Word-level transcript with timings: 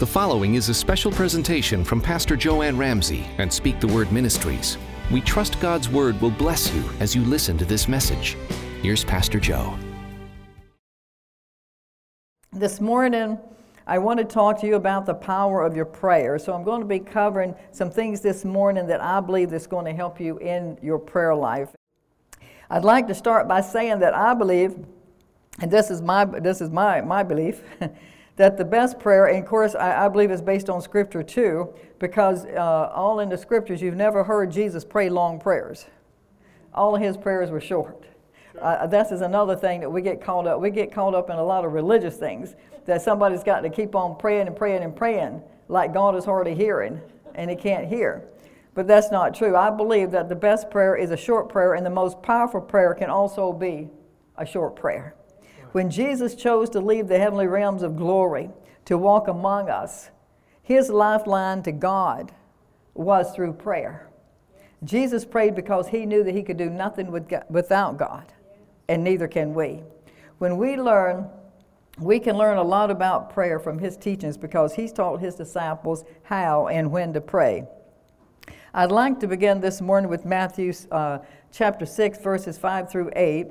The 0.00 0.06
following 0.06 0.54
is 0.54 0.70
a 0.70 0.72
special 0.72 1.12
presentation 1.12 1.84
from 1.84 2.00
Pastor 2.00 2.34
Joanne 2.34 2.78
Ramsey 2.78 3.26
and 3.36 3.52
Speak 3.52 3.80
the 3.80 3.86
Word 3.86 4.10
Ministries. 4.10 4.78
We 5.10 5.20
trust 5.20 5.60
God's 5.60 5.90
Word 5.90 6.18
will 6.22 6.30
bless 6.30 6.72
you 6.72 6.82
as 7.00 7.14
you 7.14 7.20
listen 7.22 7.58
to 7.58 7.66
this 7.66 7.86
message. 7.86 8.38
Here's 8.80 9.04
Pastor 9.04 9.38
Joe. 9.38 9.78
This 12.50 12.80
morning, 12.80 13.38
I 13.86 13.98
want 13.98 14.18
to 14.20 14.24
talk 14.24 14.58
to 14.62 14.66
you 14.66 14.76
about 14.76 15.04
the 15.04 15.12
power 15.12 15.62
of 15.62 15.76
your 15.76 15.84
prayer. 15.84 16.38
So, 16.38 16.54
I'm 16.54 16.64
going 16.64 16.80
to 16.80 16.86
be 16.86 17.00
covering 17.00 17.54
some 17.70 17.90
things 17.90 18.22
this 18.22 18.42
morning 18.42 18.86
that 18.86 19.02
I 19.02 19.20
believe 19.20 19.50
that's 19.50 19.66
going 19.66 19.84
to 19.84 19.92
help 19.92 20.18
you 20.18 20.38
in 20.38 20.78
your 20.80 20.98
prayer 20.98 21.34
life. 21.34 21.76
I'd 22.70 22.84
like 22.84 23.06
to 23.08 23.14
start 23.14 23.46
by 23.46 23.60
saying 23.60 23.98
that 23.98 24.14
I 24.14 24.32
believe, 24.32 24.76
and 25.58 25.70
this 25.70 25.90
is 25.90 26.00
my, 26.00 26.24
this 26.24 26.62
is 26.62 26.70
my, 26.70 27.02
my 27.02 27.22
belief, 27.22 27.60
that 28.36 28.56
the 28.56 28.64
best 28.64 28.98
prayer, 28.98 29.26
and 29.26 29.42
of 29.42 29.48
course, 29.48 29.74
I, 29.74 30.06
I 30.06 30.08
believe 30.08 30.30
is 30.30 30.42
based 30.42 30.70
on 30.70 30.80
Scripture 30.80 31.22
too, 31.22 31.72
because 31.98 32.46
uh, 32.46 32.90
all 32.94 33.20
in 33.20 33.28
the 33.28 33.38
Scriptures, 33.38 33.82
you've 33.82 33.96
never 33.96 34.24
heard 34.24 34.50
Jesus 34.50 34.84
pray 34.84 35.08
long 35.08 35.38
prayers. 35.38 35.86
All 36.72 36.94
of 36.94 37.02
his 37.02 37.16
prayers 37.16 37.50
were 37.50 37.60
short. 37.60 38.06
Uh, 38.60 38.86
this 38.86 39.10
is 39.10 39.20
another 39.20 39.56
thing 39.56 39.80
that 39.80 39.90
we 39.90 40.02
get 40.02 40.20
caught 40.20 40.46
up. 40.46 40.60
We 40.60 40.70
get 40.70 40.92
caught 40.92 41.14
up 41.14 41.30
in 41.30 41.36
a 41.36 41.44
lot 41.44 41.64
of 41.64 41.72
religious 41.72 42.16
things 42.16 42.54
that 42.84 43.02
somebody's 43.02 43.42
got 43.42 43.60
to 43.60 43.70
keep 43.70 43.94
on 43.94 44.16
praying 44.16 44.46
and 44.46 44.56
praying 44.56 44.82
and 44.82 44.94
praying 44.94 45.42
like 45.68 45.94
God 45.94 46.16
is 46.16 46.26
already 46.26 46.54
hearing 46.54 47.00
and 47.34 47.50
he 47.50 47.56
can't 47.56 47.86
hear. 47.86 48.24
But 48.74 48.86
that's 48.86 49.10
not 49.10 49.34
true. 49.34 49.56
I 49.56 49.70
believe 49.70 50.10
that 50.12 50.28
the 50.28 50.34
best 50.34 50.70
prayer 50.70 50.96
is 50.96 51.10
a 51.10 51.16
short 51.16 51.48
prayer, 51.48 51.74
and 51.74 51.84
the 51.84 51.90
most 51.90 52.22
powerful 52.22 52.60
prayer 52.60 52.94
can 52.94 53.10
also 53.10 53.52
be 53.52 53.88
a 54.36 54.46
short 54.46 54.76
prayer. 54.76 55.14
When 55.72 55.90
Jesus 55.90 56.34
chose 56.34 56.68
to 56.70 56.80
leave 56.80 57.06
the 57.06 57.18
heavenly 57.18 57.46
realms 57.46 57.82
of 57.82 57.96
glory 57.96 58.50
to 58.86 58.98
walk 58.98 59.28
among 59.28 59.70
us, 59.70 60.10
his 60.62 60.90
lifeline 60.90 61.62
to 61.62 61.72
God 61.72 62.32
was 62.94 63.32
through 63.32 63.52
prayer. 63.52 64.08
Jesus 64.82 65.24
prayed 65.24 65.54
because 65.54 65.88
he 65.88 66.06
knew 66.06 66.24
that 66.24 66.34
he 66.34 66.42
could 66.42 66.56
do 66.56 66.70
nothing 66.70 67.12
without 67.48 67.98
God, 67.98 68.32
and 68.88 69.04
neither 69.04 69.28
can 69.28 69.54
we. 69.54 69.82
When 70.38 70.56
we 70.56 70.76
learn, 70.76 71.28
we 71.98 72.18
can 72.18 72.36
learn 72.36 72.56
a 72.56 72.62
lot 72.62 72.90
about 72.90 73.32
prayer 73.32 73.60
from 73.60 73.78
his 73.78 73.96
teachings 73.96 74.36
because 74.36 74.74
he's 74.74 74.92
taught 74.92 75.20
his 75.20 75.34
disciples 75.34 76.04
how 76.24 76.66
and 76.66 76.90
when 76.90 77.12
to 77.12 77.20
pray. 77.20 77.68
I'd 78.72 78.90
like 78.90 79.20
to 79.20 79.28
begin 79.28 79.60
this 79.60 79.80
morning 79.80 80.10
with 80.10 80.24
Matthew 80.24 80.72
uh, 80.90 81.18
chapter 81.52 81.86
6, 81.86 82.18
verses 82.22 82.58
5 82.58 82.90
through 82.90 83.10
8 83.14 83.48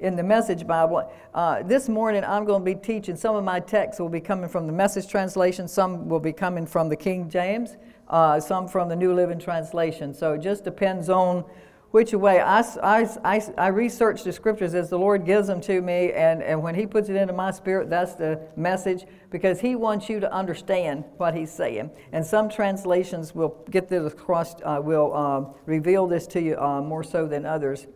in 0.00 0.14
the 0.14 0.22
Message 0.22 0.66
Bible. 0.66 1.12
Uh, 1.34 1.62
this 1.62 1.88
morning 1.88 2.24
I'm 2.24 2.44
going 2.44 2.64
to 2.64 2.64
be 2.64 2.74
teaching, 2.74 3.16
some 3.16 3.34
of 3.34 3.44
my 3.44 3.60
texts 3.60 4.00
will 4.00 4.08
be 4.08 4.20
coming 4.20 4.48
from 4.48 4.66
the 4.66 4.72
Message 4.72 5.08
Translation, 5.08 5.66
some 5.66 6.08
will 6.08 6.20
be 6.20 6.32
coming 6.32 6.66
from 6.66 6.88
the 6.88 6.96
King 6.96 7.28
James, 7.28 7.76
uh, 8.08 8.38
some 8.38 8.68
from 8.68 8.88
the 8.88 8.96
New 8.96 9.12
Living 9.12 9.38
Translation. 9.38 10.14
So 10.14 10.34
it 10.34 10.38
just 10.38 10.62
depends 10.62 11.08
on 11.08 11.44
which 11.90 12.12
way. 12.12 12.40
I, 12.40 12.60
I, 12.60 13.08
I, 13.24 13.42
I 13.56 13.68
research 13.68 14.22
the 14.22 14.32
scriptures 14.32 14.74
as 14.74 14.90
the 14.90 14.98
Lord 14.98 15.24
gives 15.24 15.48
them 15.48 15.60
to 15.62 15.80
me, 15.80 16.12
and, 16.12 16.42
and 16.42 16.62
when 16.62 16.74
He 16.74 16.86
puts 16.86 17.08
it 17.08 17.16
into 17.16 17.32
my 17.32 17.50
spirit, 17.50 17.90
that's 17.90 18.14
the 18.14 18.40
message 18.56 19.06
because 19.30 19.58
He 19.58 19.74
wants 19.74 20.08
you 20.08 20.20
to 20.20 20.32
understand 20.32 21.04
what 21.16 21.34
He's 21.34 21.50
saying. 21.50 21.90
And 22.12 22.24
some 22.24 22.48
translations 22.50 23.34
will 23.34 23.64
get 23.70 23.88
this 23.88 24.12
across, 24.12 24.54
uh, 24.62 24.80
will 24.82 25.12
uh, 25.14 25.58
reveal 25.64 26.06
this 26.06 26.26
to 26.28 26.42
you 26.42 26.56
uh, 26.58 26.82
more 26.82 27.02
so 27.02 27.26
than 27.26 27.46
others 27.46 27.86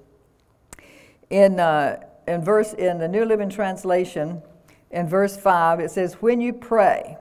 in, 1.32 1.58
uh, 1.58 1.98
in 2.28 2.44
verse 2.44 2.74
in 2.74 2.98
the 2.98 3.08
New 3.08 3.24
Living 3.24 3.48
Translation, 3.48 4.42
in 4.90 5.08
verse 5.08 5.34
5, 5.36 5.80
it 5.80 5.90
says, 5.90 6.14
When 6.20 6.40
you 6.42 6.52
pray, 6.52 7.16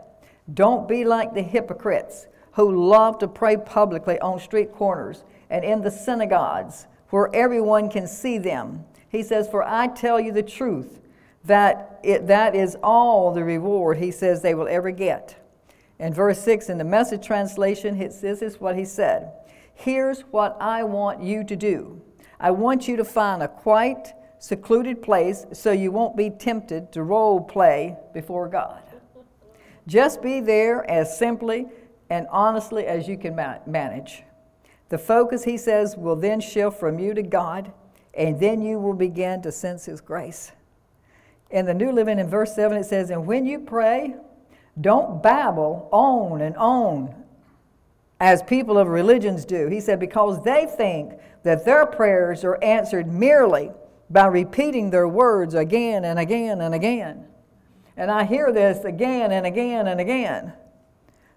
don't 0.54 0.88
be 0.88 1.06
like 1.06 1.34
the 1.34 1.42
hypocrites 1.42 2.28
who 2.52 2.90
love 2.90 3.18
to 3.20 3.28
pray 3.30 3.56
publicly 3.56 4.20
on 4.20 4.38
street 4.40 4.74
corners 4.74 5.24
and 5.50 5.64
in 5.64 5.82
the 5.82 5.90
synagogues 5.90 6.88
where 7.10 7.34
everyone 7.34 7.90
can 7.90 8.06
see 8.06 8.38
them. 8.38 8.84
He 9.08 9.24
says, 9.24 9.48
For 9.48 9.64
I 9.64 9.88
tell 9.88 10.20
you 10.20 10.34
the 10.34 10.44
truth, 10.44 11.00
that 11.46 12.00
it, 12.04 12.28
that 12.28 12.54
is 12.54 12.76
all 12.84 13.34
the 13.34 13.44
reward, 13.46 13.98
he 13.98 14.12
says, 14.12 14.42
they 14.42 14.54
will 14.54 14.68
ever 14.68 14.92
get. 14.92 15.38
In 16.00 16.14
verse 16.14 16.42
6 16.42 16.70
in 16.70 16.78
the 16.78 16.84
message 16.84 17.26
translation, 17.26 17.98
this 17.98 18.42
is 18.42 18.60
what 18.60 18.76
he 18.76 18.84
said 18.84 19.32
Here's 19.74 20.22
what 20.22 20.58
I 20.60 20.84
want 20.84 21.24
you 21.24 21.46
to 21.46 21.56
do 21.56 22.02
I 22.42 22.50
want 22.50 22.88
you 22.88 22.98
to 22.98 23.06
find 23.06 23.44
a 23.44 23.48
quiet, 23.48 24.14
secluded 24.40 25.04
place 25.04 25.46
so 25.54 25.72
you 25.72 25.92
won't 25.92 26.18
be 26.18 26.32
tempted 26.32 26.92
to 26.92 27.04
role 27.04 27.40
play 27.40 27.96
before 28.16 28.48
God. 28.48 28.82
Just 29.86 30.24
be 30.24 30.40
there 30.40 30.90
as 30.90 31.16
simply 31.16 31.68
and 32.10 32.26
honestly 32.32 32.88
as 32.88 33.08
you 33.08 33.16
can 33.16 33.36
manage. 33.68 34.24
The 34.90 34.98
focus, 34.98 35.44
he 35.44 35.56
says, 35.56 35.96
will 35.96 36.16
then 36.16 36.42
shift 36.42 36.80
from 36.80 36.98
you 36.98 37.14
to 37.14 37.22
God, 37.22 37.72
and 38.16 38.40
then 38.40 38.62
you 38.62 38.80
will 38.80 38.96
begin 38.96 39.42
to 39.44 39.52
sense 39.52 39.86
his 39.86 40.02
grace. 40.02 40.52
In 41.52 41.66
the 41.66 41.74
New 41.74 41.92
Living, 41.92 42.18
in 42.18 42.28
verse 42.28 42.56
7, 42.56 42.76
it 42.76 42.86
says, 42.86 43.12
And 43.12 43.28
when 43.28 43.46
you 43.46 43.60
pray, 43.60 44.16
don't 44.80 45.22
babble 45.22 45.88
on 45.92 46.42
and 46.42 46.58
on 46.58 47.14
as 48.20 48.44
people 48.44 48.78
of 48.78 48.88
religions 48.88 49.46
do. 49.46 49.68
He 49.68 49.80
said, 49.80 50.00
because 50.00 50.44
they 50.44 50.66
think 50.66 51.14
that 51.44 51.66
their 51.66 51.86
prayers 51.86 52.44
are 52.44 52.62
answered 52.64 53.08
merely 53.08 53.72
by 54.10 54.26
repeating 54.28 54.90
their 54.90 55.08
words 55.08 55.54
again 55.54 56.06
and 56.06 56.20
again 56.20 56.62
and 56.62 56.76
again. 56.76 57.26
And 57.98 58.12
I 58.12 58.24
hear 58.24 58.52
this 58.52 58.84
again 58.84 59.32
and 59.32 59.46
again 59.46 59.88
and 59.88 60.00
again. 60.00 60.54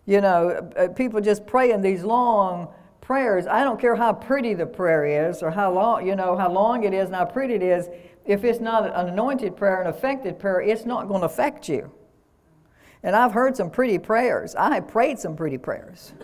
You 0.07 0.21
know, 0.21 0.71
uh, 0.77 0.89
people 0.89 1.21
just 1.21 1.47
praying 1.47 1.81
these 1.81 2.05
long 2.05 2.69
prayers. 3.01 3.47
I 3.47 3.65
don't 3.65 3.81
care 3.81 3.97
how 3.97 4.13
pretty 4.13 4.55
the 4.55 4.67
prayer 4.67 5.29
is 5.29 5.43
or 5.43 5.51
how 5.51 5.73
long, 5.73 6.07
you 6.07 6.17
know, 6.17 6.37
how 6.37 6.51
long 6.51 6.85
it 6.85 6.93
is 6.93 7.07
and 7.07 7.15
how 7.15 7.25
pretty 7.25 7.55
it 7.55 7.63
is. 7.63 7.89
If 8.25 8.45
it's 8.45 8.61
not 8.61 8.87
an 8.87 9.09
anointed 9.09 9.57
prayer, 9.57 9.81
an 9.81 9.87
affected 9.87 10.39
prayer, 10.39 10.61
it's 10.61 10.85
not 10.85 11.09
going 11.09 11.21
to 11.21 11.27
affect 11.27 11.69
you. 11.69 11.93
And 13.03 13.15
I've 13.15 13.33
heard 13.33 13.57
some 13.57 13.71
pretty 13.71 13.99
prayers. 13.99 14.55
I 14.55 14.75
have 14.75 14.89
prayed 14.89 15.19
some 15.19 15.37
pretty 15.37 15.59
prayers. 15.59 16.15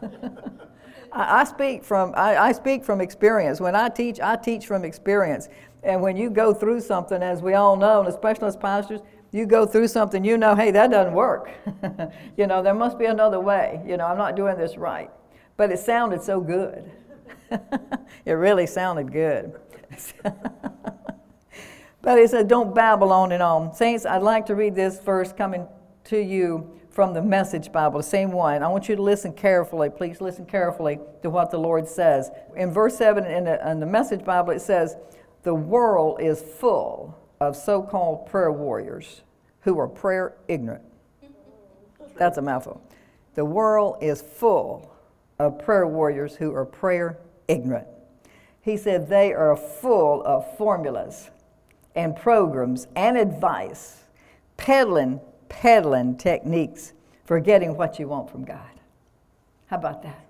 I, 1.14 1.44
speak 1.44 1.84
from 1.84 2.12
I, 2.16 2.36
I 2.36 2.52
speak 2.52 2.84
from 2.84 3.00
experience. 3.00 3.60
When 3.60 3.76
I 3.76 3.88
teach, 3.88 4.20
I 4.20 4.36
teach 4.36 4.66
from 4.66 4.84
experience. 4.84 5.48
And 5.82 6.00
when 6.02 6.16
you 6.16 6.30
go 6.30 6.52
through 6.52 6.80
something, 6.80 7.22
as 7.22 7.42
we 7.42 7.54
all 7.54 7.76
know, 7.76 8.00
and 8.00 8.08
especially 8.08 8.48
as 8.48 8.56
pastors, 8.56 9.00
you 9.30 9.46
go 9.46 9.66
through 9.66 9.88
something, 9.88 10.24
you 10.24 10.38
know, 10.38 10.54
hey, 10.54 10.70
that 10.70 10.90
doesn't 10.90 11.12
work. 11.12 11.50
you 12.36 12.46
know, 12.46 12.62
there 12.62 12.74
must 12.74 12.98
be 12.98 13.04
another 13.06 13.40
way. 13.40 13.82
You 13.86 13.96
know, 13.96 14.06
I'm 14.06 14.16
not 14.16 14.36
doing 14.36 14.56
this 14.56 14.76
right. 14.76 15.10
But 15.56 15.70
it 15.70 15.78
sounded 15.78 16.22
so 16.22 16.40
good. 16.40 16.90
it 18.24 18.32
really 18.32 18.66
sounded 18.66 19.12
good. 19.12 19.60
but 22.02 22.18
he 22.18 22.26
said, 22.26 22.48
don't 22.48 22.74
babble 22.74 23.12
on 23.12 23.32
and 23.32 23.42
on. 23.42 23.74
Saints, 23.74 24.06
I'd 24.06 24.22
like 24.22 24.46
to 24.46 24.54
read 24.54 24.74
this 24.74 25.00
verse 25.00 25.32
coming 25.32 25.66
to 26.04 26.18
you 26.18 26.80
from 26.94 27.12
the 27.12 27.22
Message 27.22 27.72
Bible, 27.72 27.98
the 27.98 28.04
same 28.04 28.30
one. 28.30 28.62
I 28.62 28.68
want 28.68 28.88
you 28.88 28.94
to 28.94 29.02
listen 29.02 29.32
carefully. 29.32 29.90
Please 29.90 30.20
listen 30.20 30.46
carefully 30.46 31.00
to 31.22 31.30
what 31.30 31.50
the 31.50 31.58
Lord 31.58 31.88
says. 31.88 32.30
In 32.56 32.70
verse 32.70 32.96
7 32.96 33.24
in 33.26 33.44
the, 33.44 33.68
in 33.68 33.80
the 33.80 33.86
Message 33.86 34.24
Bible, 34.24 34.52
it 34.52 34.60
says, 34.60 34.96
The 35.42 35.54
world 35.54 36.20
is 36.20 36.40
full 36.40 37.18
of 37.40 37.56
so 37.56 37.82
called 37.82 38.26
prayer 38.26 38.52
warriors 38.52 39.22
who 39.62 39.78
are 39.78 39.88
prayer 39.88 40.36
ignorant. 40.46 40.84
That's 42.16 42.38
a 42.38 42.42
mouthful. 42.42 42.80
The 43.34 43.44
world 43.44 43.98
is 44.00 44.22
full 44.22 44.94
of 45.40 45.58
prayer 45.58 45.88
warriors 45.88 46.36
who 46.36 46.54
are 46.54 46.64
prayer 46.64 47.18
ignorant. 47.48 47.88
He 48.60 48.76
said 48.76 49.08
they 49.08 49.32
are 49.32 49.56
full 49.56 50.22
of 50.22 50.56
formulas 50.56 51.30
and 51.96 52.16
programs 52.16 52.86
and 52.94 53.16
advice, 53.16 54.04
peddling 54.56 55.20
peddling 55.60 56.16
techniques 56.16 56.92
for 57.24 57.38
getting 57.38 57.76
what 57.76 57.98
you 57.98 58.08
want 58.08 58.28
from 58.28 58.44
God. 58.44 58.58
How 59.66 59.76
about 59.76 60.02
that? 60.02 60.26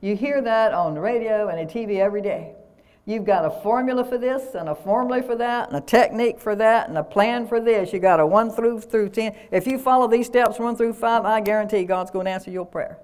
You 0.00 0.14
hear 0.14 0.40
that 0.40 0.72
on 0.72 0.94
the 0.94 1.00
radio 1.00 1.48
and 1.48 1.58
the 1.58 1.72
TV 1.72 1.98
every 1.98 2.22
day. 2.22 2.54
You've 3.04 3.24
got 3.24 3.44
a 3.44 3.50
formula 3.62 4.04
for 4.04 4.18
this 4.18 4.54
and 4.54 4.68
a 4.68 4.74
formula 4.74 5.22
for 5.22 5.36
that 5.36 5.68
and 5.68 5.76
a 5.76 5.80
technique 5.80 6.40
for 6.40 6.56
that 6.56 6.88
and 6.88 6.96
a 6.96 7.04
plan 7.04 7.46
for 7.46 7.60
this. 7.60 7.92
You 7.92 7.98
got 7.98 8.20
a 8.20 8.26
one 8.26 8.50
through 8.50 8.80
through 8.80 9.10
ten. 9.10 9.34
If 9.50 9.66
you 9.66 9.78
follow 9.78 10.08
these 10.08 10.26
steps 10.26 10.58
one 10.58 10.76
through 10.76 10.94
five, 10.94 11.24
I 11.24 11.40
guarantee 11.40 11.84
God's 11.84 12.10
going 12.10 12.26
to 12.26 12.32
answer 12.32 12.50
your 12.50 12.66
prayer. 12.66 12.98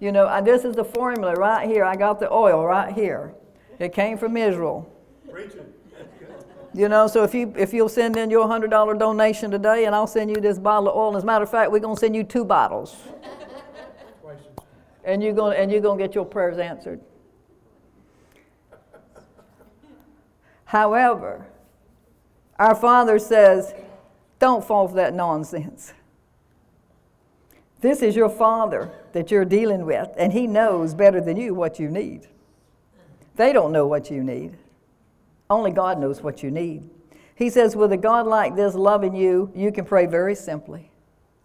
You 0.00 0.12
know, 0.12 0.42
this 0.42 0.64
is 0.64 0.76
the 0.76 0.84
formula 0.84 1.34
right 1.34 1.68
here. 1.68 1.84
I 1.84 1.96
got 1.96 2.20
the 2.20 2.30
oil 2.32 2.64
right 2.64 2.92
here. 2.92 3.34
It 3.78 3.92
came 3.92 4.18
from 4.18 4.36
Israel. 4.36 4.90
Preaching. 5.30 5.72
You 6.74 6.88
know, 6.88 7.06
so 7.06 7.22
if 7.22 7.32
you 7.32 7.54
if 7.56 7.72
you'll 7.72 7.88
send 7.88 8.16
in 8.16 8.30
your 8.30 8.48
hundred 8.48 8.70
dollar 8.70 8.94
donation 8.94 9.48
today, 9.48 9.84
and 9.84 9.94
I'll 9.94 10.08
send 10.08 10.28
you 10.28 10.40
this 10.40 10.58
bottle 10.58 10.88
of 10.88 10.96
oil. 10.96 11.16
As 11.16 11.22
a 11.22 11.26
matter 11.26 11.44
of 11.44 11.50
fact, 11.50 11.70
we're 11.70 11.78
gonna 11.78 11.96
send 11.96 12.16
you 12.16 12.24
two 12.24 12.44
bottles, 12.44 12.96
and 15.04 15.22
you're 15.22 15.32
gonna 15.32 15.54
and 15.54 15.70
you're 15.70 15.80
gonna 15.80 16.02
get 16.02 16.16
your 16.16 16.24
prayers 16.24 16.58
answered. 16.58 17.00
However, 20.64 21.46
our 22.58 22.74
Father 22.74 23.20
says, 23.20 23.72
don't 24.40 24.64
fall 24.64 24.88
for 24.88 24.96
that 24.96 25.14
nonsense. 25.14 25.92
This 27.80 28.02
is 28.02 28.16
your 28.16 28.30
father 28.30 28.90
that 29.12 29.30
you're 29.30 29.44
dealing 29.44 29.86
with, 29.86 30.08
and 30.16 30.32
he 30.32 30.48
knows 30.48 30.94
better 30.94 31.20
than 31.20 31.36
you 31.36 31.54
what 31.54 31.78
you 31.78 31.88
need. 31.88 32.26
They 33.36 33.52
don't 33.52 33.70
know 33.70 33.86
what 33.86 34.10
you 34.10 34.24
need. 34.24 34.56
Only 35.54 35.70
God 35.70 36.00
knows 36.00 36.20
what 36.20 36.42
you 36.42 36.50
need. 36.50 36.90
He 37.36 37.48
says, 37.48 37.76
with 37.76 37.92
a 37.92 37.96
God 37.96 38.26
like 38.26 38.56
this 38.56 38.74
loving 38.74 39.14
you, 39.14 39.52
you 39.54 39.70
can 39.70 39.84
pray 39.84 40.04
very 40.04 40.34
simply. 40.34 40.90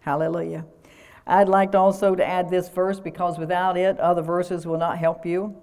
Hallelujah. 0.00 0.66
I'd 1.28 1.48
like 1.48 1.76
also 1.76 2.16
to 2.16 2.26
add 2.26 2.50
this 2.50 2.68
verse 2.68 2.98
because 2.98 3.38
without 3.38 3.76
it, 3.76 4.00
other 4.00 4.20
verses 4.20 4.66
will 4.66 4.78
not 4.78 4.98
help 4.98 5.24
you. 5.24 5.56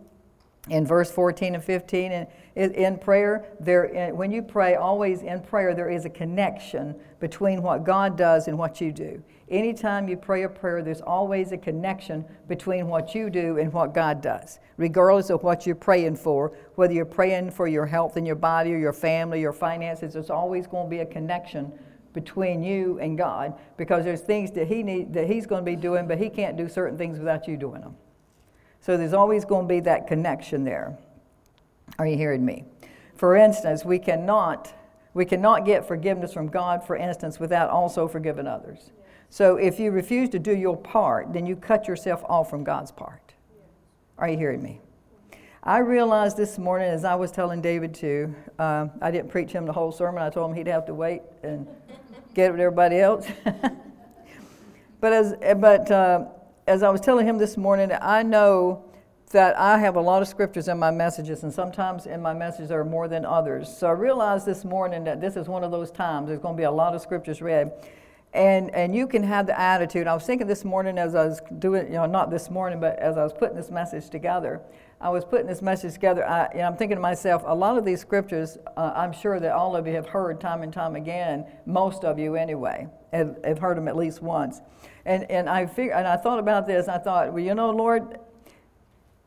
In 0.69 0.85
verse 0.85 1.11
14 1.11 1.55
and 1.55 1.63
15, 1.63 2.13
and 2.13 2.27
in 2.57 2.97
prayer, 2.97 3.45
there, 3.59 3.95
eh, 3.95 4.11
when 4.11 4.31
you 4.31 4.41
pray, 4.41 4.75
always 4.75 5.21
in 5.21 5.41
prayer, 5.41 5.75
there 5.75 5.89
is 5.89 6.05
a 6.05 6.09
connection 6.09 6.95
between 7.19 7.61
what 7.61 7.83
God 7.83 8.17
does 8.17 8.47
and 8.47 8.57
what 8.57 8.81
you 8.81 8.91
do. 8.91 9.21
Anytime 9.49 10.09
you 10.09 10.17
pray 10.17 10.43
a 10.43 10.49
prayer, 10.49 10.81
there's 10.81 11.01
always 11.01 11.51
a 11.51 11.57
connection 11.57 12.25
between 12.47 12.87
what 12.87 13.13
you 13.13 13.29
do 13.29 13.59
and 13.59 13.71
what 13.71 13.93
God 13.93 14.21
does, 14.21 14.59
regardless 14.77 15.29
of 15.29 15.43
what 15.43 15.65
you're 15.65 15.75
praying 15.75 16.15
for. 16.15 16.51
Whether 16.75 16.93
you're 16.93 17.05
praying 17.05 17.51
for 17.51 17.67
your 17.67 17.85
health 17.85 18.17
in 18.17 18.25
your 18.25 18.35
body 18.35 18.73
or 18.73 18.77
your 18.77 18.93
family, 18.93 19.39
your 19.39 19.53
finances, 19.53 20.13
there's 20.13 20.31
always 20.31 20.65
going 20.65 20.87
to 20.87 20.89
be 20.89 20.99
a 20.99 21.05
connection 21.05 21.71
between 22.13 22.63
you 22.63 22.97
and 22.99 23.17
God 23.17 23.53
because 23.77 24.03
there's 24.03 24.21
things 24.21 24.51
that 24.51 24.67
He 24.67 24.81
need, 24.81 25.13
that 25.13 25.27
He's 25.27 25.45
going 25.45 25.63
to 25.63 25.71
be 25.71 25.75
doing, 25.75 26.07
but 26.07 26.17
He 26.17 26.29
can't 26.29 26.57
do 26.57 26.67
certain 26.67 26.97
things 26.97 27.19
without 27.19 27.47
you 27.47 27.55
doing 27.55 27.81
them. 27.81 27.95
So 28.81 28.97
there's 28.97 29.13
always 29.13 29.45
going 29.45 29.67
to 29.67 29.73
be 29.73 29.79
that 29.81 30.07
connection 30.07 30.63
there. 30.63 30.97
Are 31.99 32.07
you 32.07 32.17
hearing 32.17 32.45
me? 32.45 32.65
For 33.15 33.35
instance, 33.35 33.83
we 33.83 33.99
cannot 33.99 34.73
we 35.13 35.25
cannot 35.25 35.65
get 35.65 35.87
forgiveness 35.87 36.31
from 36.31 36.47
God, 36.47 36.85
for 36.85 36.95
instance, 36.95 37.39
without 37.39 37.71
also 37.71 38.07
forgiving 38.07 38.45
others. 38.45 38.91
So 39.31 39.55
if 39.55 39.79
you 39.79 39.89
refuse 39.89 40.29
to 40.29 40.37
do 40.37 40.55
your 40.55 40.77
part, 40.77 41.33
then 41.33 41.47
you 41.47 41.55
cut 41.55 41.87
yourself 41.87 42.23
off 42.29 42.51
from 42.51 42.63
God's 42.63 42.91
part. 42.91 43.33
Are 44.19 44.29
you 44.29 44.37
hearing 44.37 44.61
me? 44.61 44.79
I 45.63 45.79
realized 45.79 46.37
this 46.37 46.59
morning, 46.59 46.89
as 46.89 47.03
I 47.03 47.15
was 47.15 47.31
telling 47.31 47.61
David 47.61 47.95
too, 47.95 48.35
uh, 48.59 48.89
I 49.01 49.09
didn't 49.09 49.29
preach 49.29 49.51
him 49.51 49.65
the 49.65 49.73
whole 49.73 49.91
sermon. 49.91 50.21
I 50.21 50.29
told 50.29 50.51
him 50.51 50.55
he'd 50.55 50.67
have 50.67 50.85
to 50.85 50.93
wait 50.93 51.23
and 51.41 51.67
get 52.35 52.51
with 52.51 52.61
everybody 52.61 52.99
else. 52.99 53.27
but 55.01 55.13
as, 55.13 55.33
but 55.57 55.89
uh, 55.89 56.25
as 56.67 56.83
I 56.83 56.89
was 56.89 57.01
telling 57.01 57.25
him 57.25 57.39
this 57.39 57.57
morning, 57.57 57.91
I 57.99 58.21
know 58.21 58.85
that 59.31 59.57
I 59.57 59.77
have 59.79 59.95
a 59.95 60.01
lot 60.01 60.21
of 60.21 60.27
scriptures 60.27 60.67
in 60.67 60.79
my 60.79 60.91
messages, 60.91 61.43
and 61.43 61.53
sometimes 61.53 62.05
in 62.05 62.21
my 62.21 62.33
messages 62.33 62.69
there 62.69 62.79
are 62.79 62.85
more 62.85 63.07
than 63.07 63.25
others. 63.25 63.75
So 63.75 63.87
I 63.87 63.91
realized 63.91 64.45
this 64.45 64.63
morning 64.63 65.03
that 65.03 65.19
this 65.19 65.35
is 65.35 65.47
one 65.47 65.63
of 65.63 65.71
those 65.71 65.91
times. 65.91 66.27
There's 66.27 66.39
going 66.39 66.55
to 66.55 66.57
be 66.57 66.63
a 66.63 66.71
lot 66.71 66.95
of 66.95 67.01
scriptures 67.01 67.41
read. 67.41 67.71
And, 68.33 68.73
and 68.75 68.95
you 68.95 69.07
can 69.07 69.23
have 69.23 69.47
the 69.47 69.59
attitude. 69.59 70.05
I 70.05 70.13
was 70.13 70.23
thinking 70.23 70.47
this 70.47 70.63
morning 70.63 70.97
as 70.97 71.15
I 71.15 71.25
was 71.25 71.41
doing, 71.59 71.87
you 71.87 71.93
know, 71.93 72.05
not 72.05 72.29
this 72.29 72.49
morning, 72.49 72.79
but 72.79 72.99
as 72.99 73.17
I 73.17 73.23
was 73.23 73.33
putting 73.33 73.55
this 73.55 73.71
message 73.71 74.09
together, 74.09 74.61
I 74.99 75.09
was 75.09 75.25
putting 75.25 75.47
this 75.47 75.61
message 75.61 75.93
together, 75.93 76.27
I, 76.27 76.49
you 76.53 76.59
know, 76.59 76.65
I'm 76.65 76.75
thinking 76.75 76.97
to 76.97 77.01
myself, 77.01 77.43
a 77.45 77.53
lot 77.53 77.77
of 77.77 77.85
these 77.85 78.01
scriptures, 78.01 78.57
uh, 78.75 78.93
I'm 78.95 79.13
sure 79.13 79.39
that 79.39 79.51
all 79.51 79.75
of 79.75 79.87
you 79.87 79.93
have 79.93 80.07
heard 80.07 80.41
time 80.41 80.63
and 80.63 80.73
time 80.73 80.95
again, 80.95 81.45
most 81.65 82.03
of 82.03 82.17
you 82.17 82.35
anyway, 82.35 82.87
have, 83.13 83.37
have 83.43 83.59
heard 83.59 83.77
them 83.77 83.87
at 83.87 83.95
least 83.95 84.21
once. 84.21 84.61
And, 85.05 85.29
and, 85.31 85.47
I 85.49 85.65
figure, 85.65 85.93
and 85.93 86.07
I 86.07 86.17
thought 86.17 86.39
about 86.39 86.67
this, 86.67 86.87
I 86.87 86.97
thought, 86.97 87.31
well, 87.31 87.43
you 87.43 87.53
know, 87.53 87.69
Lord, 87.69 88.19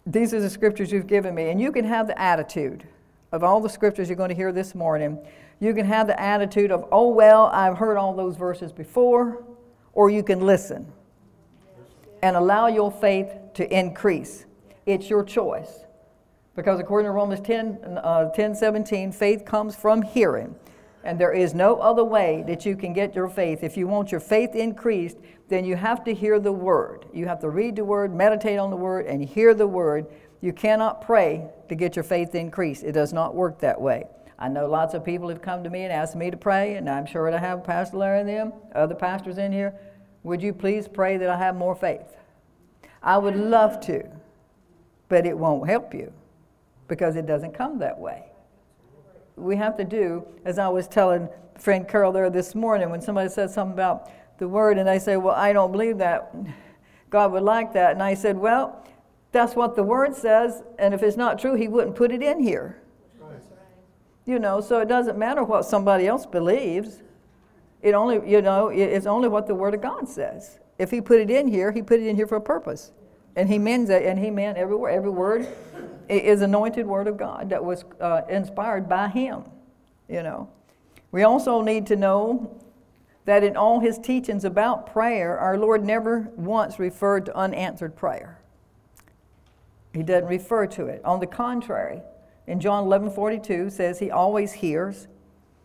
these 0.07 0.33
are 0.35 0.41
the 0.41 0.51
scriptures 0.51 0.93
you've 0.93 1.07
given 1.07 1.35
me. 1.35 1.51
And 1.51 1.61
you 1.61 1.73
can 1.73 1.85
have 1.85 2.07
the 2.07 2.21
attitude 2.21 2.87
of 3.33 3.45
all 3.45 3.61
the 3.61 3.69
scriptures 3.69 4.09
you're 4.09 4.17
going 4.17 4.31
to 4.31 4.35
hear 4.35 4.53
this 4.53 4.75
morning. 4.75 5.19
You 5.61 5.75
can 5.75 5.87
have 5.87 6.07
the 6.07 6.21
attitude 6.21 6.73
of, 6.73 6.89
oh, 6.91 7.09
well, 7.09 7.47
I've 7.47 7.77
heard 7.77 7.97
all 7.97 8.15
those 8.15 8.37
verses 8.37 8.73
before, 8.73 9.45
or 9.93 10.11
you 10.11 10.23
can 10.23 10.41
listen 10.41 10.91
and 12.23 12.37
allow 12.37 12.67
your 12.67 12.91
faith 12.91 13.29
to 13.55 13.77
increase. 13.77 14.47
It's 14.87 15.09
your 15.09 15.25
choice. 15.25 15.85
Because 16.57 16.81
according 16.81 17.09
to 17.09 17.13
Romans 17.13 17.41
10, 17.41 17.99
uh, 18.03 18.31
10 18.31 18.55
17, 18.55 19.13
faith 19.13 19.45
comes 19.45 19.77
from 19.77 20.03
hearing. 20.03 20.55
And 21.05 21.19
there 21.19 21.33
is 21.33 21.55
no 21.55 21.77
other 21.77 22.05
way 22.05 22.45
that 22.47 22.67
you 22.67 22.77
can 22.77 22.93
get 22.93 23.15
your 23.15 23.29
faith. 23.29 23.63
If 23.63 23.77
you 23.77 23.87
want 23.87 24.11
your 24.11 24.21
faith 24.21 24.55
increased, 24.55 25.17
then 25.51 25.65
you 25.65 25.77
have 25.77 26.03
to 26.05 26.15
hear 26.15 26.41
the 26.41 26.53
word. 26.53 27.05
You 27.13 27.27
have 27.27 27.41
to 27.41 27.51
read 27.51 27.77
the 27.77 27.85
word, 27.85 28.15
meditate 28.15 28.59
on 28.59 28.71
the 28.71 28.77
word, 28.77 29.07
and 29.07 29.23
hear 29.23 29.53
the 29.53 29.67
word. 29.67 30.07
You 30.41 30.55
cannot 30.55 31.03
pray 31.03 31.49
to 31.69 31.75
get 31.75 31.97
your 31.97 32.03
faith 32.03 32.35
increased. 32.35 32.83
It 32.83 32.93
does 32.93 33.13
not 33.13 33.35
work 33.35 33.59
that 33.61 33.79
way. 33.79 34.05
I 34.39 34.49
know 34.49 34.67
lots 34.67 34.95
of 34.95 35.05
people 35.05 35.29
have 35.29 35.43
come 35.43 35.63
to 35.65 35.71
me 35.71 35.83
and 35.83 35.93
asked 35.93 36.17
me 36.17 36.31
to 36.31 36.37
pray, 36.39 36.77
and 36.77 36.89
I'm 36.89 37.05
sure 37.05 37.31
to 37.31 37.39
have 37.39 37.63
Pastor 37.63 37.99
Larry 37.99 38.21
and 38.21 38.29
them, 38.29 38.53
other 38.75 38.95
pastors 38.95 39.37
in 39.37 39.53
here. 39.53 39.75
Would 40.23 40.41
you 40.41 40.55
please 40.55 40.89
pray 40.89 41.19
that 41.19 41.29
I 41.29 41.37
have 41.37 41.55
more 41.55 41.75
faith? 41.75 42.17
I 43.03 43.19
would 43.19 43.37
love 43.37 43.81
to 43.87 44.09
but 45.11 45.27
it 45.27 45.37
won't 45.37 45.69
help 45.69 45.93
you 45.93 46.11
because 46.89 47.17
it 47.17 47.27
doesn't 47.27 47.53
come 47.53 47.79
that 47.81 47.99
way. 47.99 48.25
We 49.37 49.57
have 49.57 49.77
to 49.77 49.85
do, 49.85 50.27
as 50.47 50.59
I 50.59 50.69
was 50.69 50.89
telling 50.89 51.29
friend 51.59 51.87
Carol 51.87 52.13
there 52.13 52.31
this 52.31 52.55
morning, 52.55 52.89
when 52.89 53.03
somebody 53.03 53.29
said 53.29 53.51
something 53.51 53.75
about 53.75 54.11
the 54.41 54.49
word, 54.49 54.77
and 54.79 54.89
they 54.89 54.99
say, 54.99 55.17
Well, 55.17 55.37
I 55.37 55.53
don't 55.53 55.71
believe 55.71 55.99
that 55.99 56.35
God 57.11 57.31
would 57.31 57.45
like 57.45 57.73
that. 57.75 57.93
And 57.93 58.03
I 58.03 58.15
said, 58.15 58.37
Well, 58.37 58.85
that's 59.31 59.55
what 59.55 59.77
the 59.77 59.85
word 59.85 60.17
says, 60.17 60.65
and 60.81 60.93
if 60.93 61.05
it's 61.05 61.17
not 61.17 61.39
true, 61.39 61.55
he 61.55 61.69
wouldn't 61.69 61.95
put 61.95 62.11
it 62.11 62.23
in 62.23 62.41
here. 62.41 62.83
You 64.27 64.39
know, 64.39 64.61
so 64.61 64.81
it 64.81 64.89
doesn't 64.89 65.19
matter 65.19 65.45
what 65.45 65.65
somebody 65.65 66.07
else 66.07 66.27
believes. 66.27 67.03
It 67.83 67.95
only, 67.95 68.29
you 68.29 68.43
know, 68.43 68.69
it's 68.69 69.07
only 69.07 69.29
what 69.29 69.47
the 69.47 69.55
Word 69.55 69.75
of 69.75 69.81
God 69.81 70.09
says. 70.09 70.59
If 70.79 70.91
He 70.91 71.01
put 71.01 71.21
it 71.21 71.31
in 71.31 71.49
here, 71.49 71.73
He 71.73 71.83
put 71.83 72.01
it 72.01 72.07
in 72.07 72.17
here 72.17 72.27
for 72.27 72.37
a 72.37 72.41
purpose. 72.41 72.93
And 73.37 73.49
he 73.49 73.59
means 73.59 73.91
it, 73.91 74.03
and 74.05 74.19
he 74.19 74.31
meant 74.31 74.59
every 74.59 74.77
word. 74.77 74.91
Every 74.91 75.11
word 75.11 75.47
is 76.09 76.43
anointed 76.43 76.87
word 76.87 77.07
of 77.07 77.17
God 77.17 77.51
that 77.51 77.65
was 77.65 77.85
uh, 78.01 78.23
inspired 78.29 78.89
by 78.89 79.09
him. 79.09 79.45
You 80.09 80.23
know, 80.23 80.51
we 81.13 81.23
also 81.23 81.63
need 81.63 81.87
to 81.87 81.97
know 81.97 82.61
that 83.25 83.45
in 83.45 83.57
all 83.57 83.81
his 83.81 83.99
teachings 83.99 84.45
about 84.45 84.93
prayer, 84.93 85.39
our 85.39 85.59
Lord 85.59 85.85
never 85.85 86.31
once 86.37 86.79
referred 86.79 87.27
to 87.27 87.37
unanswered 87.37 87.97
prayer. 87.97 88.41
He 89.93 90.03
doesn't 90.03 90.29
refer 90.29 90.67
to 90.69 90.87
it. 90.87 91.05
On 91.05 91.21
the 91.21 91.27
contrary, 91.27 92.01
in 92.47 92.61
John 92.61 92.85
11 92.85 93.11
42 93.11 93.71
says 93.71 93.99
he 93.99 94.11
always 94.11 94.53
hears. 94.53 95.09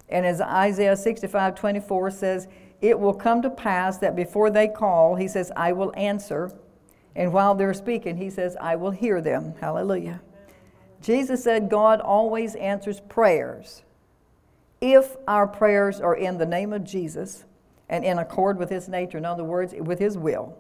And 0.10 0.26
as 0.26 0.42
Isaiah 0.42 0.98
65 0.98 1.56
24 1.56 2.12
says, 2.12 2.48
it 2.82 3.00
will 3.00 3.14
come 3.14 3.42
to 3.42 3.50
pass 3.50 3.98
that 4.00 4.16
before 4.16 4.50
they 4.50 4.68
call, 4.68 5.16
he 5.16 5.28
says, 5.28 5.52
I 5.56 5.72
will 5.72 5.94
answer. 5.96 6.52
And 7.16 7.32
while 7.32 7.56
they're 7.56 7.74
speaking, 7.74 8.18
he 8.18 8.30
says, 8.30 8.58
I 8.60 8.76
will 8.76 8.92
hear 8.92 9.22
them. 9.22 9.56
Hallelujah. 9.62 10.22
Jesus 11.02 11.44
said 11.44 11.70
God 11.70 12.02
always 12.02 12.56
answers 12.56 13.00
prayers 13.00 13.84
if 14.82 15.16
our 15.28 15.48
prayers 15.48 16.00
are 16.00 16.16
in 16.16 16.38
the 16.38 16.46
name 16.46 16.74
of 16.74 16.84
Jesus 16.84 17.46
and 17.90 18.04
in 18.04 18.18
accord 18.18 18.58
with 18.58 18.70
his 18.70 18.90
nature, 18.90 19.18
in 19.18 19.26
other 19.26 19.44
words, 19.44 19.74
with 19.78 20.00
his 20.00 20.18
will. 20.18 20.58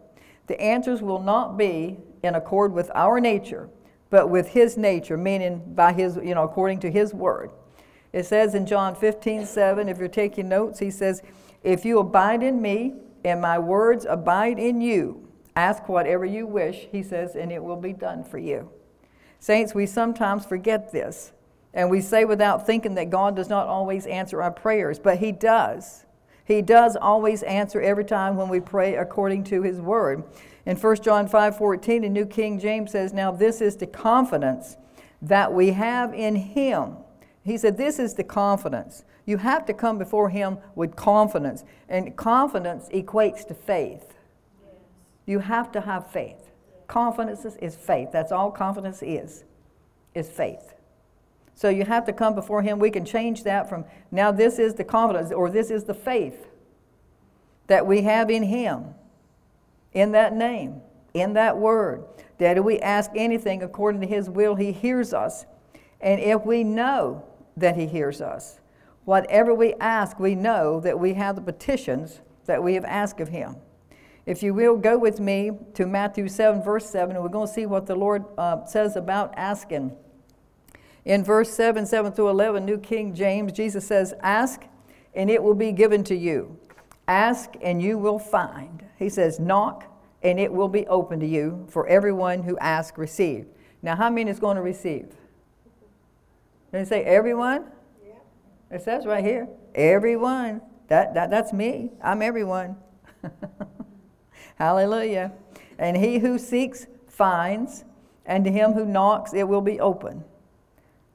The 0.48 0.60
answers 0.62 1.02
will 1.02 1.22
not 1.22 1.58
be 1.58 1.98
in 2.24 2.36
accord 2.36 2.72
with 2.72 2.92
our 2.94 3.20
nature, 3.20 3.70
but 4.10 4.30
with 4.30 4.50
his 4.50 4.78
nature, 4.78 5.18
meaning 5.18 5.74
by 5.74 5.94
his, 5.94 6.18
you 6.18 6.36
know, 6.36 6.44
according 6.44 6.80
to 6.82 6.92
his 6.92 7.14
word. 7.14 7.52
It 8.14 8.26
says 8.26 8.54
in 8.54 8.66
John 8.66 8.96
15, 8.96 9.46
7, 9.46 9.90
if 9.90 9.98
you're 9.98 10.08
taking 10.08 10.48
notes, 10.48 10.80
he 10.80 10.92
says, 10.92 11.24
If 11.64 11.84
you 11.84 12.00
abide 12.00 12.44
in 12.44 12.62
me 12.62 12.94
and 13.24 13.42
my 13.42 13.58
words 13.58 14.06
abide 14.08 14.60
in 14.60 14.82
you, 14.82 15.26
Ask 15.56 15.88
whatever 15.88 16.26
you 16.26 16.46
wish, 16.46 16.88
he 16.92 17.02
says, 17.02 17.36
and 17.36 17.52
it 17.52 17.64
will 17.64 17.78
be 17.78 17.94
done 17.94 18.24
for 18.24 18.38
you. 18.38 18.70
Saints, 19.40 19.74
we 19.74 19.86
sometimes 19.86 20.46
forget 20.46 20.92
this, 20.92 21.32
and 21.76 21.90
we 21.90 22.00
say 22.00 22.24
without 22.24 22.66
thinking 22.66 22.96
that 22.96 23.10
God 23.10 23.36
does 23.36 23.50
not 23.50 23.68
always 23.68 24.08
answer 24.08 24.42
our 24.42 24.52
prayers, 24.52 24.98
but 24.98 25.20
he 25.20 25.34
does. 25.34 26.06
He 26.46 26.62
does 26.62 26.96
always 26.96 27.44
answer 27.44 27.82
every 27.82 28.06
time 28.06 28.38
when 28.38 28.48
we 28.48 28.62
pray 28.62 28.96
according 28.96 29.44
to 29.46 29.62
his 29.62 29.82
word. 29.82 30.24
In 30.66 30.78
1 30.78 31.04
John 31.04 31.28
5:14, 31.28 32.04
the 32.04 32.10
New 32.10 32.26
King 32.26 32.60
James 32.60 32.92
says, 32.92 33.14
"Now 33.14 33.32
this 33.32 33.62
is 33.62 33.76
the 33.76 33.88
confidence 33.88 34.78
that 35.22 35.54
we 35.54 35.72
have 35.72 36.14
in 36.14 36.36
him." 36.36 36.98
He 37.44 37.58
said, 37.58 37.78
"This 37.78 38.00
is 38.00 38.14
the 38.14 38.24
confidence. 38.24 39.04
You 39.26 39.38
have 39.38 39.66
to 39.66 39.74
come 39.74 39.98
before 39.98 40.30
him 40.30 40.60
with 40.76 40.96
confidence, 40.96 41.66
and 41.90 42.16
confidence 42.16 42.88
equates 42.90 43.46
to 43.48 43.54
faith. 43.54 44.16
You 45.26 45.40
have 45.40 45.72
to 45.74 45.82
have 45.82 46.08
faith. 46.08 46.52
Confidence 46.88 47.44
is 47.44 47.76
faith. 47.76 48.12
That's 48.12 48.32
all 48.32 48.52
confidence 48.52 49.02
is, 49.02 49.44
is 50.14 50.30
faith. 50.30 50.75
So 51.56 51.70
you 51.70 51.86
have 51.86 52.06
to 52.06 52.14
come 52.14 52.36
before 52.36 52.62
Him. 52.62 52.80
We 52.80 52.92
can 52.92 53.06
change 53.06 53.44
that 53.44 53.70
from 53.70 53.86
now 54.12 54.32
this 54.32 54.60
is 54.60 54.76
the 54.76 54.84
confidence 54.84 55.32
or 55.32 55.50
this 55.50 55.72
is 55.72 55.86
the 55.86 55.94
faith 55.94 56.48
that 57.68 57.88
we 57.88 58.02
have 58.02 58.30
in 58.30 58.44
Him, 58.44 58.94
in 59.94 60.12
that 60.12 60.36
name, 60.36 60.82
in 61.14 61.34
that 61.34 61.58
word. 61.58 62.04
That 62.38 62.58
if 62.58 62.64
we 62.66 62.80
ask 62.80 63.10
anything 63.16 63.64
according 63.64 64.02
to 64.02 64.08
His 64.08 64.30
will, 64.30 64.56
He 64.56 64.74
hears 64.74 65.14
us. 65.14 65.46
And 66.02 66.20
if 66.20 66.46
we 66.46 66.66
know 66.66 67.26
that 67.56 67.78
He 67.78 67.88
hears 67.88 68.22
us, 68.22 68.60
whatever 69.06 69.54
we 69.54 69.74
ask, 69.76 70.20
we 70.20 70.36
know 70.36 70.82
that 70.82 71.00
we 71.00 71.14
have 71.14 71.36
the 71.36 71.42
petitions 71.42 72.20
that 72.46 72.62
we 72.62 72.74
have 72.74 72.86
asked 72.86 73.22
of 73.22 73.30
Him. 73.30 73.56
If 74.26 74.44
you 74.44 74.54
will, 74.54 74.76
go 74.76 74.98
with 74.98 75.20
me 75.20 75.52
to 75.76 75.86
Matthew 75.86 76.28
7, 76.28 76.62
verse 76.62 76.90
7, 76.90 77.16
and 77.16 77.24
we're 77.24 77.30
going 77.30 77.48
to 77.48 77.54
see 77.54 77.66
what 77.66 77.86
the 77.86 77.96
Lord 77.96 78.26
uh, 78.38 78.66
says 78.66 78.96
about 78.96 79.34
asking. 79.38 79.96
In 81.06 81.24
verse 81.24 81.54
7, 81.54 81.86
7 81.86 82.12
through 82.12 82.30
11, 82.30 82.66
New 82.66 82.80
King 82.80 83.14
James, 83.14 83.52
Jesus 83.52 83.86
says, 83.86 84.14
Ask, 84.22 84.64
and 85.14 85.30
it 85.30 85.42
will 85.42 85.54
be 85.54 85.72
given 85.72 86.04
to 86.06 86.16
you. 86.16 86.58
Ask, 87.08 87.52
and 87.62 87.82
you 87.82 88.00
will 88.00 88.18
find. 88.18 88.84
He 88.98 89.10
says, 89.10 89.40
Knock, 89.40 89.86
and 90.24 90.40
it 90.40 90.52
will 90.52 90.68
be 90.68 90.88
open 90.88 91.20
to 91.20 91.28
you. 91.28 91.68
For 91.70 91.88
everyone 91.88 92.42
who 92.42 92.58
asks, 92.58 92.98
receive. 92.98 93.46
Now, 93.84 93.96
how 93.96 94.10
many 94.10 94.32
is 94.32 94.40
going 94.40 94.56
to 94.56 94.64
receive? 94.64 95.10
Did 96.72 96.82
it 96.82 96.88
say 96.88 97.04
everyone? 97.04 97.66
Yeah. 98.04 98.76
It 98.76 98.82
says 98.82 99.06
right 99.06 99.24
here, 99.24 99.48
everyone. 99.76 100.62
That, 100.88 101.14
that, 101.14 101.30
that's 101.30 101.54
me. 101.54 101.92
I'm 102.02 102.24
everyone. 102.24 102.78
Hallelujah. 104.56 105.32
And 105.78 105.96
he 105.96 106.18
who 106.18 106.40
seeks 106.40 106.88
finds, 107.08 107.86
and 108.26 108.44
to 108.44 108.52
him 108.52 108.74
who 108.74 108.86
knocks 108.86 109.34
it 109.36 109.48
will 109.48 109.62
be 109.62 109.80
open. 109.80 110.24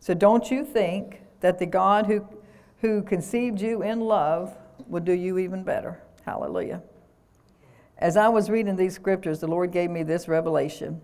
So 0.00 0.14
don't 0.14 0.50
you 0.50 0.64
think 0.64 1.20
that 1.40 1.58
the 1.58 1.66
God 1.66 2.06
who, 2.06 2.26
who 2.80 3.02
conceived 3.02 3.60
you 3.60 3.82
in 3.82 4.00
love 4.00 4.56
would 4.86 5.04
do 5.04 5.12
you 5.12 5.38
even 5.38 5.62
better? 5.62 6.02
Hallelujah. 6.24 6.82
As 7.98 8.16
I 8.16 8.28
was 8.28 8.50
reading 8.50 8.76
these 8.76 8.94
scriptures, 8.94 9.40
the 9.40 9.46
Lord 9.46 9.72
gave 9.72 9.90
me 9.90 10.02
this 10.02 10.26
revelation. 10.26 11.00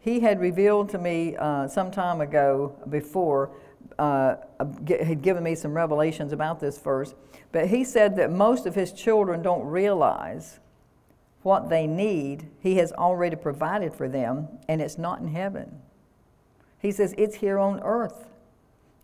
He 0.00 0.20
had 0.20 0.40
revealed 0.40 0.88
to 0.90 0.98
me 0.98 1.36
uh, 1.36 1.68
some 1.68 1.90
time 1.90 2.20
ago 2.20 2.74
before, 2.88 3.50
uh, 3.98 4.36
had 4.58 5.22
given 5.22 5.42
me 5.42 5.54
some 5.54 5.72
revelations 5.72 6.32
about 6.32 6.58
this 6.58 6.78
verse, 6.78 7.14
but 7.52 7.68
he 7.68 7.84
said 7.84 8.16
that 8.16 8.30
most 8.30 8.66
of 8.66 8.74
his 8.74 8.92
children 8.92 9.42
don't 9.42 9.64
realize 9.64 10.58
what 11.42 11.70
they 11.70 11.86
need, 11.86 12.48
He 12.60 12.76
has 12.76 12.92
already 12.92 13.36
provided 13.36 13.94
for 13.94 14.08
them, 14.08 14.48
and 14.68 14.82
it's 14.82 14.98
not 14.98 15.20
in 15.20 15.28
heaven. 15.28 15.80
He 16.78 16.92
says 16.92 17.14
it's 17.16 17.36
here 17.36 17.58
on 17.58 17.80
earth, 17.82 18.26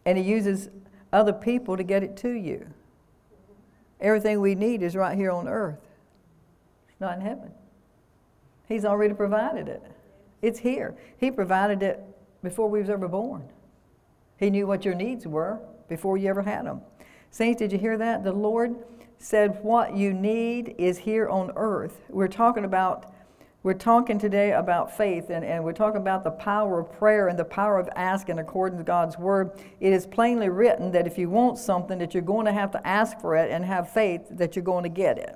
and 0.06 0.16
He 0.16 0.24
uses 0.24 0.70
other 1.12 1.34
people 1.34 1.76
to 1.76 1.82
get 1.82 2.02
it 2.02 2.16
to 2.18 2.30
you. 2.30 2.66
Everything 4.00 4.40
we 4.40 4.54
need 4.54 4.82
is 4.82 4.96
right 4.96 5.16
here 5.16 5.30
on 5.30 5.48
earth, 5.48 5.80
it's 6.88 7.00
not 7.00 7.16
in 7.16 7.20
heaven. 7.20 7.50
He's 8.68 8.84
already 8.84 9.14
provided 9.14 9.68
it. 9.68 9.82
It's 10.42 10.58
here. 10.58 10.96
He 11.18 11.30
provided 11.30 11.82
it 11.82 12.02
before 12.42 12.68
we 12.68 12.80
was 12.80 12.90
ever 12.90 13.08
born. 13.08 13.44
He 14.38 14.50
knew 14.50 14.66
what 14.66 14.84
your 14.84 14.94
needs 14.94 15.26
were 15.26 15.60
before 15.88 16.18
you 16.18 16.28
ever 16.28 16.42
had 16.42 16.66
them. 16.66 16.80
Saints, 17.30 17.58
did 17.58 17.72
you 17.72 17.78
hear 17.78 17.96
that? 17.98 18.24
The 18.24 18.32
Lord 18.32 18.76
said 19.18 19.62
what 19.62 19.96
you 19.96 20.12
need 20.12 20.74
is 20.78 20.98
here 20.98 21.28
on 21.28 21.52
earth. 21.56 22.00
We're 22.08 22.28
talking 22.28 22.64
about 22.64 23.12
we're 23.66 23.74
talking 23.74 24.16
today 24.16 24.52
about 24.52 24.96
faith 24.96 25.28
and, 25.28 25.44
and 25.44 25.64
we're 25.64 25.72
talking 25.72 26.00
about 26.00 26.22
the 26.22 26.30
power 26.30 26.78
of 26.78 26.92
prayer 27.00 27.26
and 27.26 27.36
the 27.36 27.44
power 27.44 27.80
of 27.80 27.88
asking 27.96 28.38
according 28.38 28.78
to 28.78 28.84
God's 28.84 29.18
word. 29.18 29.50
It 29.80 29.92
is 29.92 30.06
plainly 30.06 30.48
written 30.48 30.92
that 30.92 31.04
if 31.04 31.18
you 31.18 31.28
want 31.28 31.58
something 31.58 31.98
that 31.98 32.14
you're 32.14 32.22
going 32.22 32.46
to 32.46 32.52
have 32.52 32.70
to 32.70 32.86
ask 32.86 33.20
for 33.20 33.34
it 33.34 33.50
and 33.50 33.64
have 33.64 33.90
faith 33.90 34.20
that 34.30 34.54
you're 34.54 34.64
going 34.64 34.84
to 34.84 34.88
get 34.88 35.18
it. 35.18 35.34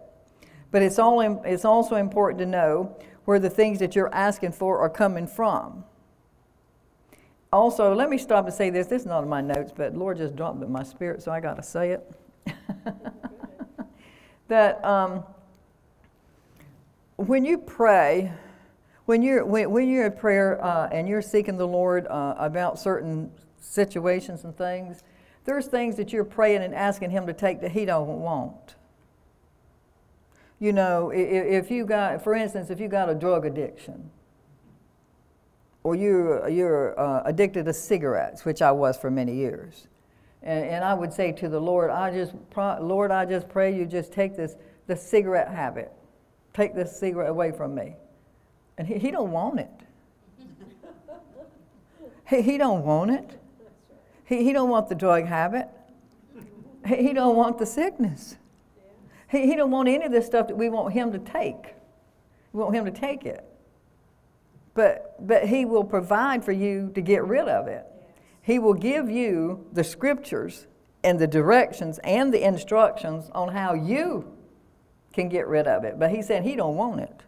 But 0.70 0.82
it's 0.82 0.96
all 0.96 1.20
it's 1.44 1.64
also 1.64 1.96
important 1.96 2.38
to 2.38 2.46
know 2.46 2.96
where 3.24 3.40
the 3.40 3.50
things 3.50 3.80
that 3.80 3.96
you're 3.96 4.14
asking 4.14 4.52
for 4.52 4.78
are 4.78 4.88
coming 4.88 5.26
from. 5.26 5.82
Also, 7.52 7.96
let 7.96 8.10
me 8.10 8.16
stop 8.16 8.44
and 8.44 8.54
say 8.54 8.70
this. 8.70 8.86
This 8.86 9.02
is 9.02 9.08
not 9.08 9.24
in 9.24 9.28
my 9.28 9.40
notes, 9.40 9.72
but 9.76 9.96
Lord 9.96 10.18
just 10.18 10.36
dropped 10.36 10.62
it 10.62 10.66
in 10.66 10.72
my 10.72 10.84
spirit, 10.84 11.20
so 11.20 11.32
I 11.32 11.40
got 11.40 11.56
to 11.56 11.64
say 11.64 11.98
it. 11.98 12.12
that 14.46 14.84
um, 14.84 15.24
when 17.26 17.44
you 17.44 17.58
pray, 17.58 18.32
when 19.04 19.22
you're, 19.22 19.44
when, 19.44 19.70
when 19.70 19.88
you're 19.90 20.06
in 20.06 20.12
prayer 20.12 20.62
uh, 20.64 20.88
and 20.90 21.06
you're 21.06 21.20
seeking 21.20 21.58
the 21.58 21.66
Lord 21.68 22.06
uh, 22.06 22.34
about 22.38 22.78
certain 22.78 23.30
situations 23.60 24.44
and 24.44 24.56
things, 24.56 25.02
there's 25.44 25.66
things 25.66 25.96
that 25.96 26.12
you're 26.12 26.24
praying 26.24 26.62
and 26.62 26.74
asking 26.74 27.10
Him 27.10 27.26
to 27.26 27.34
take 27.34 27.60
that 27.60 27.72
He 27.72 27.84
don't 27.84 28.20
want. 28.20 28.76
You 30.58 30.72
know, 30.72 31.10
if, 31.10 31.64
if 31.66 31.70
you 31.70 31.84
got, 31.84 32.22
for 32.24 32.34
instance, 32.34 32.70
if 32.70 32.80
you 32.80 32.88
got 32.88 33.10
a 33.10 33.14
drug 33.14 33.44
addiction, 33.44 34.10
or 35.82 35.94
you're, 35.94 36.48
you're 36.48 36.98
uh, 36.98 37.22
addicted 37.24 37.64
to 37.64 37.72
cigarettes, 37.72 38.44
which 38.44 38.62
I 38.62 38.72
was 38.72 38.96
for 38.96 39.10
many 39.10 39.34
years, 39.34 39.88
and, 40.42 40.64
and 40.64 40.84
I 40.84 40.94
would 40.94 41.12
say 41.12 41.32
to 41.32 41.48
the 41.48 41.60
Lord, 41.60 41.90
I 41.90 42.10
just, 42.10 42.32
Lord, 42.56 43.10
I 43.10 43.26
just 43.26 43.48
pray 43.48 43.74
you 43.74 43.84
just 43.84 44.12
take 44.12 44.36
this, 44.36 44.56
the 44.86 44.96
cigarette 44.96 45.48
habit, 45.48 45.92
take 46.60 46.74
this 46.74 46.94
cigarette 46.94 47.30
away 47.30 47.52
from 47.52 47.74
me. 47.74 47.96
And 48.76 48.86
he, 48.86 48.98
he 48.98 49.10
don't 49.10 49.30
want 49.30 49.60
it. 49.60 49.70
he, 52.28 52.42
he 52.42 52.58
don't 52.58 52.84
want 52.84 53.10
it. 53.10 53.40
He, 54.26 54.44
he 54.44 54.52
don't 54.52 54.68
want 54.68 54.88
the 54.88 54.94
drug 54.94 55.24
habit. 55.24 55.68
He, 56.86 56.96
he 56.96 57.12
don't 57.14 57.36
want 57.36 57.58
the 57.58 57.66
sickness. 57.66 58.36
He, 59.30 59.46
he 59.46 59.56
don't 59.56 59.70
want 59.70 59.88
any 59.88 60.04
of 60.04 60.12
this 60.12 60.26
stuff 60.26 60.48
that 60.48 60.56
we 60.56 60.68
want 60.68 60.92
him 60.92 61.12
to 61.12 61.18
take. 61.18 61.74
We 62.52 62.62
want 62.62 62.74
him 62.74 62.84
to 62.84 62.90
take 62.90 63.24
it. 63.24 63.44
But, 64.74 65.16
but 65.26 65.46
he 65.46 65.64
will 65.64 65.84
provide 65.84 66.44
for 66.44 66.52
you 66.52 66.90
to 66.94 67.00
get 67.00 67.24
rid 67.24 67.48
of 67.48 67.68
it. 67.68 67.86
He 68.42 68.58
will 68.58 68.74
give 68.74 69.08
you 69.08 69.66
the 69.72 69.84
scriptures 69.84 70.66
and 71.02 71.18
the 71.18 71.26
directions 71.26 71.98
and 72.04 72.32
the 72.34 72.46
instructions 72.46 73.30
on 73.34 73.48
how 73.48 73.72
you 73.72 74.36
can 75.12 75.28
get 75.28 75.46
rid 75.46 75.66
of 75.66 75.84
it. 75.84 75.98
But 75.98 76.10
he 76.10 76.22
said 76.22 76.42
he 76.42 76.56
don't 76.56 76.76
want 76.76 77.00
it. 77.00 77.22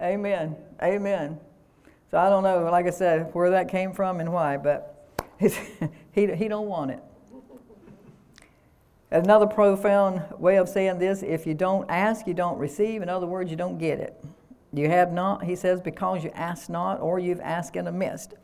Amen. 0.00 0.56
Amen. 0.82 1.38
So 2.10 2.18
I 2.18 2.28
don't 2.28 2.42
know, 2.42 2.64
like 2.70 2.86
I 2.86 2.90
said, 2.90 3.32
where 3.34 3.50
that 3.50 3.68
came 3.68 3.92
from 3.92 4.20
and 4.20 4.32
why, 4.32 4.56
but 4.56 5.06
he, 5.38 5.50
he 6.12 6.48
don't 6.48 6.66
want 6.66 6.90
it. 6.90 7.02
Another 9.12 9.46
profound 9.46 10.22
way 10.38 10.56
of 10.56 10.68
saying 10.68 10.98
this 10.98 11.22
if 11.22 11.46
you 11.46 11.54
don't 11.54 11.88
ask, 11.90 12.26
you 12.26 12.34
don't 12.34 12.58
receive. 12.58 13.02
In 13.02 13.08
other 13.08 13.26
words, 13.26 13.50
you 13.50 13.56
don't 13.56 13.78
get 13.78 13.98
it. 13.98 14.22
You 14.72 14.88
have 14.88 15.12
not, 15.12 15.44
he 15.44 15.56
says, 15.56 15.80
because 15.80 16.22
you 16.22 16.30
ask 16.34 16.70
not, 16.70 17.00
or 17.00 17.18
you've 17.18 17.40
asked 17.40 17.74
and 17.74 17.92
missed. 17.98 18.34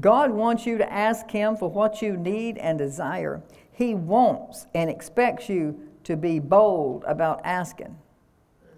God 0.00 0.30
wants 0.30 0.66
you 0.66 0.76
to 0.78 0.92
ask 0.92 1.30
Him 1.30 1.56
for 1.56 1.70
what 1.70 2.02
you 2.02 2.16
need 2.16 2.58
and 2.58 2.78
desire. 2.78 3.42
He 3.72 3.94
wants 3.94 4.66
and 4.74 4.90
expects 4.90 5.48
you 5.48 5.87
to 6.08 6.16
be 6.16 6.38
bold 6.38 7.04
about 7.06 7.38
asking, 7.44 7.94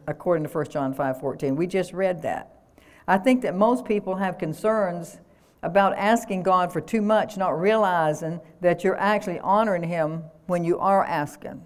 according 0.09 0.45
to 0.45 0.51
1 0.51 0.69
John 0.69 0.93
5 0.93 1.21
14. 1.21 1.55
We 1.55 1.69
just 1.69 1.93
read 1.93 2.23
that. 2.23 2.57
I 3.07 3.19
think 3.19 3.43
that 3.43 3.55
most 3.55 3.85
people 3.85 4.17
have 4.17 4.37
concerns 4.37 5.21
about 5.63 5.97
asking 5.97 6.43
God 6.43 6.73
for 6.73 6.81
too 6.81 7.01
much, 7.01 7.37
not 7.37 7.51
realizing 7.51 8.41
that 8.63 8.83
you're 8.83 8.99
actually 8.99 9.39
honoring 9.39 9.85
Him 9.85 10.25
when 10.49 10.65
you 10.65 10.81
are 10.81 11.05
asking. 11.05 11.65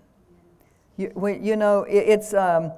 You, 0.99 1.11
you 1.41 1.57
know, 1.57 1.87
it's 1.89 2.35
um, 2.35 2.71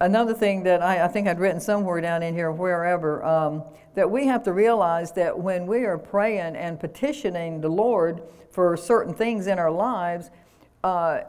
another 0.00 0.34
thing 0.34 0.64
that 0.64 0.82
I, 0.82 1.04
I, 1.04 1.08
think 1.08 1.28
I'd 1.28 1.38
written 1.38 1.60
somewhere 1.60 2.00
down 2.00 2.24
in 2.24 2.34
here, 2.34 2.50
wherever. 2.50 3.24
Um, 3.24 3.62
that 3.94 4.10
we 4.10 4.26
have 4.26 4.42
to 4.44 4.52
realize 4.52 5.12
that 5.12 5.38
when 5.38 5.68
we 5.68 5.84
are 5.84 5.96
praying 5.96 6.56
and 6.56 6.80
petitioning 6.80 7.60
the 7.60 7.68
Lord 7.68 8.20
for 8.50 8.76
certain 8.76 9.14
things 9.14 9.46
in 9.46 9.60
our 9.60 9.70
lives, 9.70 10.32
uh, 10.82 11.20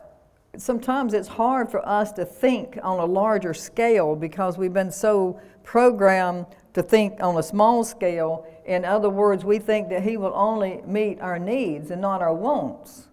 sometimes 0.58 1.14
it's 1.14 1.28
hard 1.28 1.70
for 1.70 1.88
us 1.88 2.12
to 2.14 2.26
think 2.26 2.78
on 2.84 3.00
a 3.00 3.06
larger 3.06 3.54
scale 3.54 4.16
because 4.16 4.58
we've 4.58 4.74
been 4.74 4.92
so 4.92 5.40
programmed 5.64 6.46
to 6.74 6.82
think 6.82 7.22
on 7.22 7.38
a 7.38 7.44
small 7.44 7.84
scale. 7.84 8.46
In 8.66 8.86
other 8.86 9.10
words, 9.10 9.44
we 9.44 9.60
think 9.60 9.90
that 9.90 10.04
He 10.04 10.18
will 10.18 10.34
only 10.36 10.82
meet 10.86 11.20
our 11.20 11.40
needs 11.40 11.92
and 11.92 12.02
not 12.02 12.22
our 12.22 12.34
wants. 12.34 13.08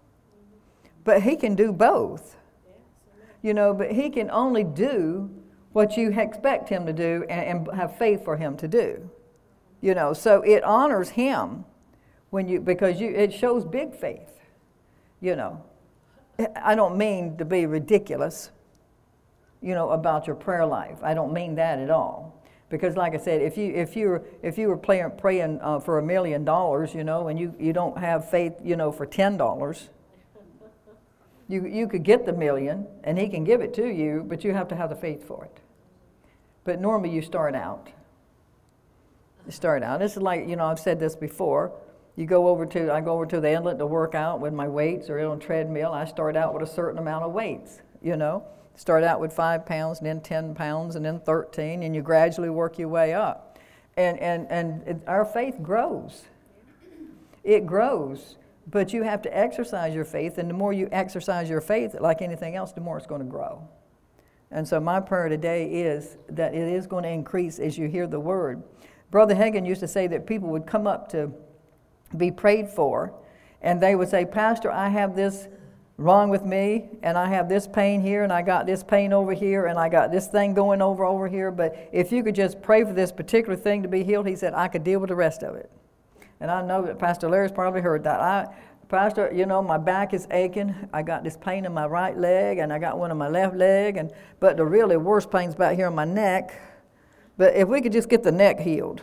But 1.04 1.22
He 1.22 1.36
can 1.36 1.54
do 1.54 1.72
both. 1.72 2.36
You 3.42 3.54
know, 3.54 3.72
but 3.72 3.92
He 3.92 4.10
can 4.10 4.30
only 4.30 4.64
do 4.64 5.30
what 5.72 5.96
you 5.96 6.10
expect 6.12 6.68
Him 6.68 6.86
to 6.86 6.92
do 6.92 7.24
and, 7.28 7.68
and 7.68 7.76
have 7.76 7.96
faith 7.96 8.24
for 8.24 8.36
Him 8.36 8.56
to 8.58 8.68
do. 8.68 9.10
You 9.80 9.94
know, 9.94 10.12
so 10.12 10.42
it 10.42 10.64
honors 10.64 11.10
him 11.10 11.64
when 12.30 12.48
you 12.48 12.60
because 12.60 13.00
you 13.00 13.10
it 13.10 13.32
shows 13.32 13.64
big 13.64 13.94
faith. 13.94 14.40
You 15.20 15.36
know. 15.36 15.64
I 16.56 16.74
don't 16.74 16.96
mean 16.96 17.36
to 17.38 17.44
be 17.44 17.66
ridiculous, 17.66 18.50
you 19.60 19.74
know, 19.74 19.90
about 19.90 20.26
your 20.26 20.36
prayer 20.36 20.66
life. 20.66 20.98
I 21.02 21.14
don't 21.14 21.32
mean 21.32 21.56
that 21.56 21.78
at 21.78 21.90
all. 21.90 22.34
Because, 22.70 22.96
like 22.96 23.14
I 23.14 23.18
said, 23.18 23.40
if 23.40 23.56
you 23.56 23.72
if 23.74 23.96
you 23.96 24.08
were 24.08 24.22
if 24.42 24.58
you 24.58 24.68
were 24.68 24.76
praying, 24.76 25.12
praying 25.18 25.58
uh, 25.62 25.80
for 25.80 25.98
a 25.98 26.02
million 26.02 26.44
dollars, 26.44 26.94
you 26.94 27.02
know, 27.02 27.28
and 27.28 27.38
you, 27.38 27.54
you 27.58 27.72
don't 27.72 27.96
have 27.96 28.30
faith, 28.30 28.54
you 28.62 28.76
know, 28.76 28.92
for 28.92 29.06
ten 29.06 29.38
dollars, 29.38 29.88
you 31.48 31.66
you 31.66 31.88
could 31.88 32.02
get 32.02 32.26
the 32.26 32.32
million, 32.32 32.86
and 33.04 33.18
He 33.18 33.28
can 33.28 33.42
give 33.42 33.62
it 33.62 33.72
to 33.74 33.86
you, 33.88 34.24
but 34.28 34.44
you 34.44 34.52
have 34.52 34.68
to 34.68 34.76
have 34.76 34.90
the 34.90 34.96
faith 34.96 35.26
for 35.26 35.46
it. 35.46 35.60
But 36.64 36.78
normally, 36.78 37.10
you 37.10 37.22
start 37.22 37.54
out 37.54 37.88
start 39.52 39.82
out. 39.82 40.00
This 40.00 40.12
is 40.12 40.22
like, 40.22 40.48
you 40.48 40.56
know, 40.56 40.66
I've 40.66 40.78
said 40.78 41.00
this 41.00 41.16
before. 41.16 41.72
You 42.18 42.26
go 42.26 42.48
over 42.48 42.66
to, 42.66 42.92
I 42.92 43.00
go 43.00 43.12
over 43.12 43.26
to 43.26 43.40
the 43.40 43.52
inlet 43.52 43.78
to 43.78 43.86
work 43.86 44.16
out 44.16 44.40
with 44.40 44.52
my 44.52 44.66
weights 44.66 45.08
or 45.08 45.20
on 45.20 45.38
treadmill. 45.38 45.92
I 45.92 46.04
start 46.04 46.36
out 46.36 46.52
with 46.52 46.64
a 46.64 46.66
certain 46.66 46.98
amount 46.98 47.22
of 47.22 47.30
weights, 47.30 47.80
you 48.02 48.16
know. 48.16 48.42
Start 48.74 49.04
out 49.04 49.20
with 49.20 49.32
five 49.32 49.64
pounds, 49.64 49.98
and 49.98 50.06
then 50.08 50.20
10 50.20 50.52
pounds, 50.56 50.96
and 50.96 51.04
then 51.04 51.20
13, 51.20 51.84
and 51.84 51.94
you 51.94 52.02
gradually 52.02 52.50
work 52.50 52.76
your 52.76 52.88
way 52.88 53.14
up. 53.14 53.56
And, 53.96 54.18
and, 54.18 54.48
and 54.50 54.82
it, 54.82 54.96
our 55.06 55.24
faith 55.24 55.62
grows. 55.62 56.24
It 57.44 57.66
grows. 57.66 58.34
But 58.66 58.92
you 58.92 59.04
have 59.04 59.22
to 59.22 59.38
exercise 59.38 59.94
your 59.94 60.04
faith, 60.04 60.38
and 60.38 60.50
the 60.50 60.54
more 60.54 60.72
you 60.72 60.88
exercise 60.90 61.48
your 61.48 61.60
faith, 61.60 61.94
like 62.00 62.20
anything 62.20 62.56
else, 62.56 62.72
the 62.72 62.80
more 62.80 62.98
it's 62.98 63.06
going 63.06 63.22
to 63.22 63.28
grow. 63.28 63.62
And 64.50 64.66
so, 64.66 64.80
my 64.80 64.98
prayer 64.98 65.28
today 65.28 65.66
is 65.66 66.16
that 66.30 66.52
it 66.52 66.66
is 66.66 66.88
going 66.88 67.04
to 67.04 67.10
increase 67.10 67.60
as 67.60 67.78
you 67.78 67.86
hear 67.86 68.08
the 68.08 68.18
word. 68.18 68.64
Brother 69.12 69.36
Hagin 69.36 69.64
used 69.64 69.80
to 69.82 69.88
say 69.88 70.08
that 70.08 70.26
people 70.26 70.48
would 70.48 70.66
come 70.66 70.88
up 70.88 71.08
to 71.10 71.30
be 72.16 72.30
prayed 72.30 72.68
for, 72.68 73.12
and 73.60 73.80
they 73.80 73.94
would 73.94 74.08
say, 74.08 74.24
Pastor, 74.24 74.70
I 74.70 74.88
have 74.88 75.14
this 75.14 75.48
wrong 75.98 76.30
with 76.30 76.44
me, 76.44 76.88
and 77.02 77.18
I 77.18 77.28
have 77.28 77.48
this 77.48 77.66
pain 77.66 78.00
here, 78.00 78.22
and 78.22 78.32
I 78.32 78.40
got 78.40 78.66
this 78.66 78.84
pain 78.84 79.12
over 79.12 79.32
here, 79.32 79.66
and 79.66 79.78
I 79.78 79.88
got 79.88 80.12
this 80.12 80.28
thing 80.28 80.54
going 80.54 80.80
over 80.80 81.04
over 81.04 81.26
here. 81.26 81.50
But 81.50 81.90
if 81.92 82.12
you 82.12 82.22
could 82.22 82.36
just 82.36 82.62
pray 82.62 82.84
for 82.84 82.92
this 82.92 83.10
particular 83.10 83.56
thing 83.56 83.82
to 83.82 83.88
be 83.88 84.04
healed, 84.04 84.26
he 84.26 84.36
said, 84.36 84.54
I 84.54 84.68
could 84.68 84.84
deal 84.84 85.00
with 85.00 85.08
the 85.08 85.16
rest 85.16 85.42
of 85.42 85.56
it. 85.56 85.70
And 86.40 86.50
I 86.50 86.64
know 86.64 86.82
that 86.82 87.00
Pastor 87.00 87.28
Larry's 87.28 87.50
probably 87.50 87.80
heard 87.80 88.04
that. 88.04 88.20
I, 88.20 88.46
Pastor, 88.88 89.30
you 89.34 89.44
know, 89.44 89.60
my 89.60 89.76
back 89.76 90.14
is 90.14 90.28
aching. 90.30 90.74
I 90.92 91.02
got 91.02 91.24
this 91.24 91.36
pain 91.36 91.64
in 91.64 91.74
my 91.74 91.86
right 91.86 92.16
leg, 92.16 92.58
and 92.58 92.72
I 92.72 92.78
got 92.78 92.96
one 92.96 93.10
in 93.10 93.18
my 93.18 93.28
left 93.28 93.56
leg, 93.56 93.96
and 93.96 94.12
but 94.38 94.56
the 94.56 94.64
really 94.64 94.96
worst 94.96 95.30
pain's 95.30 95.54
back 95.56 95.74
here 95.74 95.88
in 95.88 95.94
my 95.94 96.04
neck. 96.04 96.58
But 97.36 97.54
if 97.54 97.68
we 97.68 97.80
could 97.80 97.92
just 97.92 98.08
get 98.08 98.22
the 98.22 98.32
neck 98.32 98.60
healed, 98.60 99.02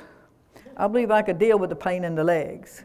I 0.77 0.87
believe 0.87 1.11
I 1.11 1.21
could 1.21 1.37
deal 1.37 1.59
with 1.59 1.69
the 1.69 1.75
pain 1.75 2.03
in 2.03 2.15
the 2.15 2.23
legs. 2.23 2.83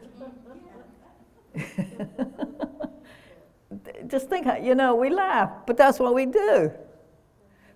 just 4.07 4.29
think, 4.29 4.47
you 4.63 4.75
know, 4.75 4.95
we 4.95 5.09
laugh, 5.09 5.51
but 5.65 5.77
that's 5.77 5.99
what 5.99 6.13
we 6.13 6.25
do. 6.25 6.71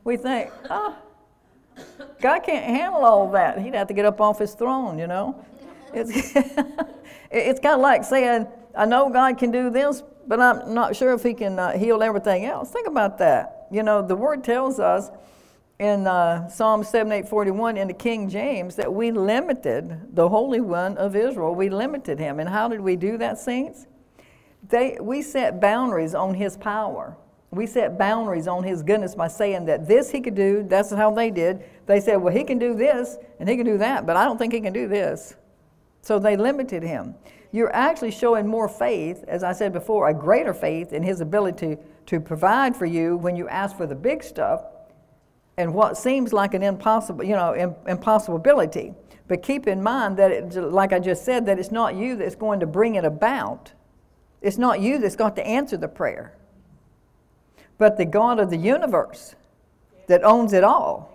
We 0.04 0.18
think, 0.18 0.52
oh, 0.70 0.98
God 2.22 2.40
can't 2.40 2.66
handle 2.66 3.04
all 3.04 3.32
that. 3.32 3.60
He'd 3.60 3.74
have 3.74 3.88
to 3.88 3.94
get 3.94 4.06
up 4.06 4.22
off 4.22 4.40
his 4.40 4.54
throne, 4.54 5.00
you 5.00 5.08
know. 5.08 5.44
It's, 5.94 6.12
it's 7.32 7.60
kind 7.60 7.76
of 7.76 7.82
like 7.82 8.04
saying, 8.04 8.48
I 8.76 8.86
know 8.86 9.10
God 9.10 9.38
can 9.38 9.52
do 9.52 9.70
this, 9.70 10.04
but 10.28 10.40
I'm 10.40 10.74
not 10.74 10.96
sure 10.96 11.14
if 11.14 11.24
He 11.24 11.34
can 11.34 11.58
uh, 11.58 11.78
heal 11.78 12.04
everything 12.04 12.46
else. 12.46 12.72
Think 12.72 12.88
about 12.88 13.18
that. 13.20 13.68
You 13.72 13.84
know, 13.84 14.06
the 14.06 14.16
Word 14.16 14.44
tells 14.44 14.80
us 14.80 15.10
in 15.80 16.08
uh, 16.08 16.48
Psalm 16.48 16.84
7841 16.84 17.78
in 17.78 17.88
the 17.88 17.94
King 17.94 18.30
James 18.30 18.76
that 18.76 18.94
we 18.94 19.12
limited 19.12 20.16
the 20.16 20.30
Holy 20.30 20.62
One 20.62 20.98
of 20.98 21.16
Israel. 21.16 21.54
We 21.54 21.70
limited 21.70 22.18
Him. 22.18 22.40
And 22.40 22.48
how 22.48 22.68
did 22.68 22.80
we 22.80 22.96
do 22.96 23.18
that, 23.18 23.38
saints? 23.38 23.88
They, 24.70 24.98
we 25.02 25.22
set 25.22 25.60
boundaries 25.60 26.16
on 26.16 26.34
His 26.34 26.56
power. 26.56 27.18
We 27.52 27.68
set 27.68 27.98
boundaries 27.98 28.48
on 28.48 28.64
His 28.64 28.84
goodness 28.84 29.16
by 29.16 29.28
saying 29.28 29.66
that 29.66 29.88
this 29.88 30.12
He 30.12 30.22
could 30.22 30.36
do. 30.36 30.64
That's 30.64 30.94
how 30.94 31.12
they 31.12 31.30
did. 31.30 31.64
They 31.88 32.00
said, 32.00 32.18
well, 32.18 32.34
He 32.34 32.44
can 32.46 32.58
do 32.58 32.74
this 32.74 33.18
and 33.40 33.50
He 33.50 33.58
can 33.58 33.66
do 33.66 33.78
that, 33.78 34.06
but 34.06 34.16
I 34.16 34.24
don't 34.24 34.38
think 34.38 34.54
He 34.54 34.62
can 34.62 34.74
do 34.74 34.88
this. 34.88 35.36
So 36.02 36.20
they 36.20 36.38
limited 36.38 36.84
Him 36.84 37.16
you're 37.52 37.74
actually 37.74 38.12
showing 38.12 38.46
more 38.46 38.68
faith, 38.68 39.24
as 39.30 39.42
I 39.42 39.54
said 39.54 39.72
before, 39.72 40.10
a 40.10 40.14
greater 40.14 40.54
faith 40.54 40.92
in 40.92 41.02
His 41.04 41.22
ability 41.22 41.78
to, 41.78 41.82
to 42.08 42.20
provide 42.20 42.76
for 42.76 42.86
you 42.86 43.16
when 43.16 43.38
you 43.38 43.48
ask 43.48 43.78
for 43.78 43.88
the 43.88 43.96
big 43.96 44.24
stuff 44.24 44.66
and 45.58 45.74
what 45.74 45.98
seems 45.98 46.34
like 46.34 46.54
an 46.54 46.64
impossible, 46.64 47.24
you 47.24 47.36
know, 47.36 47.76
impossibility. 47.88 48.94
But 49.28 49.42
keep 49.42 49.68
in 49.68 49.82
mind 49.82 50.18
that, 50.18 50.32
it, 50.32 50.56
like 50.56 50.94
I 50.94 51.00
just 51.00 51.26
said, 51.26 51.46
that 51.48 51.58
it's 51.58 51.72
not 51.72 51.96
you 51.96 52.16
that's 52.16 52.36
going 52.36 52.60
to 52.60 52.66
bring 52.66 52.96
it 52.96 53.06
about. 53.06 53.72
It's 54.42 54.58
not 54.58 54.80
you 54.80 55.00
that's 55.00 55.16
got 55.16 55.36
to 55.38 55.48
answer 55.48 55.78
the 55.78 55.88
prayer, 55.88 56.36
but 57.78 57.98
the 57.98 58.06
God 58.06 58.40
of 58.40 58.50
the 58.50 58.58
universe 58.58 59.36
that 60.08 60.24
owns 60.24 60.54
it 60.54 60.64
all. 60.64 61.12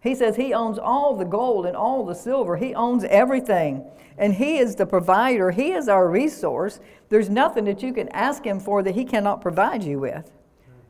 He 0.00 0.14
says 0.14 0.36
he 0.36 0.52
owns 0.52 0.78
all 0.78 1.16
the 1.16 1.24
gold 1.24 1.66
and 1.66 1.76
all 1.76 2.04
the 2.04 2.14
silver. 2.14 2.56
He 2.56 2.74
owns 2.74 3.04
everything. 3.04 3.84
And 4.18 4.34
he 4.34 4.58
is 4.58 4.74
the 4.76 4.84
provider. 4.84 5.50
He 5.50 5.72
is 5.72 5.88
our 5.88 6.08
resource. 6.08 6.80
There's 7.08 7.30
nothing 7.30 7.64
that 7.64 7.82
you 7.82 7.92
can 7.92 8.08
ask 8.10 8.44
him 8.44 8.60
for 8.60 8.82
that 8.82 8.94
he 8.94 9.04
cannot 9.04 9.40
provide 9.40 9.82
you 9.82 10.00
with. 10.00 10.30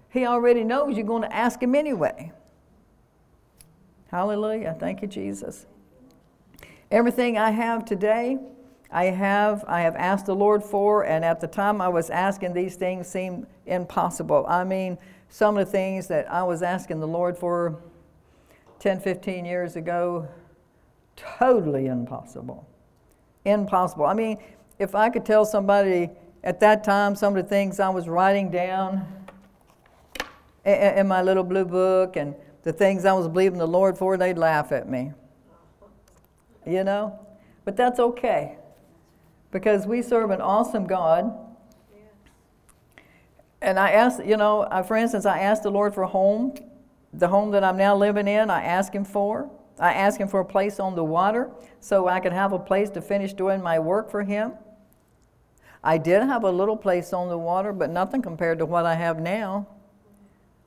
He 0.09 0.27
already 0.27 0.65
knows 0.65 0.97
you're 0.97 1.07
going 1.07 1.23
to 1.23 1.35
ask 1.35 1.63
him 1.63 1.75
anyway. 1.75 2.33
Hallelujah. 4.13 4.77
Thank 4.79 5.01
you, 5.01 5.09
Jesus. 5.09 5.65
Everything 6.91 7.39
I 7.39 7.51
have 7.51 7.87
today, 7.87 8.39
I 8.91 9.07
have 9.07 9.65
I 9.67 9.81
have 9.81 9.97
asked 9.97 10.27
the 10.27 10.35
Lord 10.35 10.63
for, 10.63 11.07
and 11.07 11.25
at 11.25 11.41
the 11.41 11.47
time 11.47 11.81
I 11.81 11.89
was 11.89 12.11
asking 12.11 12.53
these 12.53 12.77
things 12.77 13.09
seemed 13.09 13.47
impossible. 13.65 14.45
I 14.47 14.65
mean, 14.65 14.99
some 15.31 15.57
of 15.57 15.65
the 15.65 15.73
things 15.73 16.09
that 16.09 16.31
I 16.31 16.43
was 16.43 16.63
asking 16.63 17.01
the 17.01 17.09
Lord 17.09 17.39
for 17.39 17.81
10, 18.81 19.01
15 19.01 19.47
years 19.47 19.77
ago, 19.77 20.29
totally 21.17 21.87
impossible. 21.87 22.69
Impossible. 23.47 24.05
I 24.05 24.13
mean, 24.13 24.37
if 24.79 24.95
I 24.95 25.09
could 25.09 25.25
tell 25.25 25.47
somebody 25.47 26.11
at 26.45 26.61
that 26.61 26.85
time 26.85 27.17
some 27.17 27.35
of 27.35 27.43
the 27.43 27.49
things 27.49 27.81
I 27.81 27.89
was 27.89 28.09
writing 28.09 28.51
down 28.51 29.07
in 30.67 31.09
my 31.09 31.23
little 31.23 31.45
blue 31.45 31.65
book 31.65 32.17
and 32.17 32.35
the 32.63 32.73
things 32.73 33.05
I 33.05 33.13
was 33.13 33.29
believing 33.29 33.59
the 33.59 33.67
Lord 33.67 33.99
for, 33.99 34.17
they'd 34.17 34.39
laugh 34.39 34.73
at 34.73 34.89
me. 34.89 35.13
You 36.67 36.85
know? 36.85 37.19
But 37.65 37.77
that's 37.77 37.99
okay 37.99 38.57
because 39.51 39.87
we 39.87 40.03
serve 40.03 40.31
an 40.31 40.41
awesome 40.41 40.87
God. 40.87 41.33
And 43.61 43.79
I 43.79 43.91
asked, 43.91 44.25
you 44.25 44.37
know, 44.37 44.69
for 44.87 44.97
instance, 44.97 45.27
I 45.27 45.41
asked 45.41 45.63
the 45.63 45.71
Lord 45.71 45.95
for 45.95 46.03
a 46.03 46.09
home 46.09 46.55
the 47.13 47.29
home 47.29 47.51
that 47.51 47.63
I'm 47.63 47.77
now 47.77 47.95
living 47.97 48.27
in, 48.27 48.51
I 48.51 48.65
asked 48.65 48.95
him 48.95 49.05
for. 49.05 49.51
I 49.79 49.93
asked 49.95 50.19
him 50.19 50.29
for 50.29 50.41
a 50.41 50.45
place 50.45 50.79
on 50.79 50.95
the 50.95 51.05
water 51.05 51.51
so 51.81 52.09
I 52.09 52.21
could 52.21 52.33
have 52.33 52.53
a 52.53 52.59
place 52.59 52.91
to 52.91 53.01
finish 53.01 53.33
doing 53.33 53.63
my 53.63 53.79
work 53.79 54.11
for 54.11 54.23
him. 54.23 54.53
I 55.83 55.99
did 55.99 56.23
have 56.23 56.45
a 56.45 56.51
little 56.51 56.77
place 56.77 57.13
on 57.13 57.29
the 57.29 57.39
water, 57.39 57.73
but 57.73 57.91
nothing 57.91 58.23
compared 58.23 58.59
to 58.59 58.67
what 58.67 58.87
I 58.87 58.95
have 58.95 59.21
now. 59.21 59.67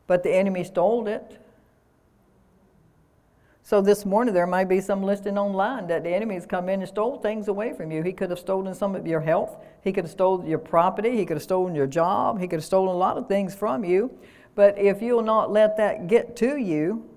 But 0.08 0.24
the 0.24 0.34
enemy 0.34 0.64
stole 0.64 1.08
it. 1.08 1.42
So 3.68 3.82
this 3.82 4.06
morning 4.06 4.36
there 4.36 4.46
might 4.46 4.70
be 4.70 4.80
some 4.80 5.02
listing 5.02 5.40
online 5.40 5.88
that 5.88 6.04
the 6.04 6.12
enemy 6.12 6.36
has 6.36 6.46
come 6.46 6.70
in 6.70 6.82
and 6.82 6.88
stole 6.88 7.18
things 7.18 7.48
away 7.48 7.74
from 7.74 7.90
you. 7.90 8.04
He 8.04 8.14
could 8.14 8.30
have 8.30 8.38
stolen 8.38 8.76
some 8.76 8.96
of 8.96 9.08
your 9.08 9.22
health. 9.22 9.58
He 9.84 9.92
could 9.92 10.04
have 10.04 10.12
stolen 10.12 10.46
your 10.46 10.60
property. 10.60 11.18
He 11.18 11.26
could 11.26 11.38
have 11.38 11.44
stolen 11.44 11.74
your 11.74 11.88
job. 11.88 12.40
He 12.40 12.48
could 12.48 12.58
have 12.58 12.64
stolen 12.64 12.94
a 12.94 12.98
lot 12.98 13.18
of 13.18 13.28
things 13.28 13.56
from 13.56 13.84
you. 13.84 14.16
But 14.54 14.78
if 14.78 15.02
you'll 15.02 15.24
not 15.24 15.52
let 15.52 15.78
that 15.78 16.06
get 16.06 16.36
to 16.36 16.58
you 16.58 17.10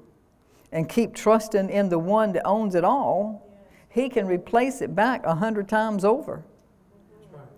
and 0.72 0.88
keep 0.88 1.14
trusting 1.14 1.68
in 1.68 1.90
the 1.90 1.98
one 1.98 2.32
that 2.32 2.46
owns 2.46 2.74
it 2.74 2.82
all, 2.82 3.46
he 3.90 4.08
can 4.08 4.26
replace 4.26 4.80
it 4.80 4.94
back 4.94 5.26
a 5.26 5.34
hundred 5.34 5.68
times 5.68 6.02
over. 6.02 6.46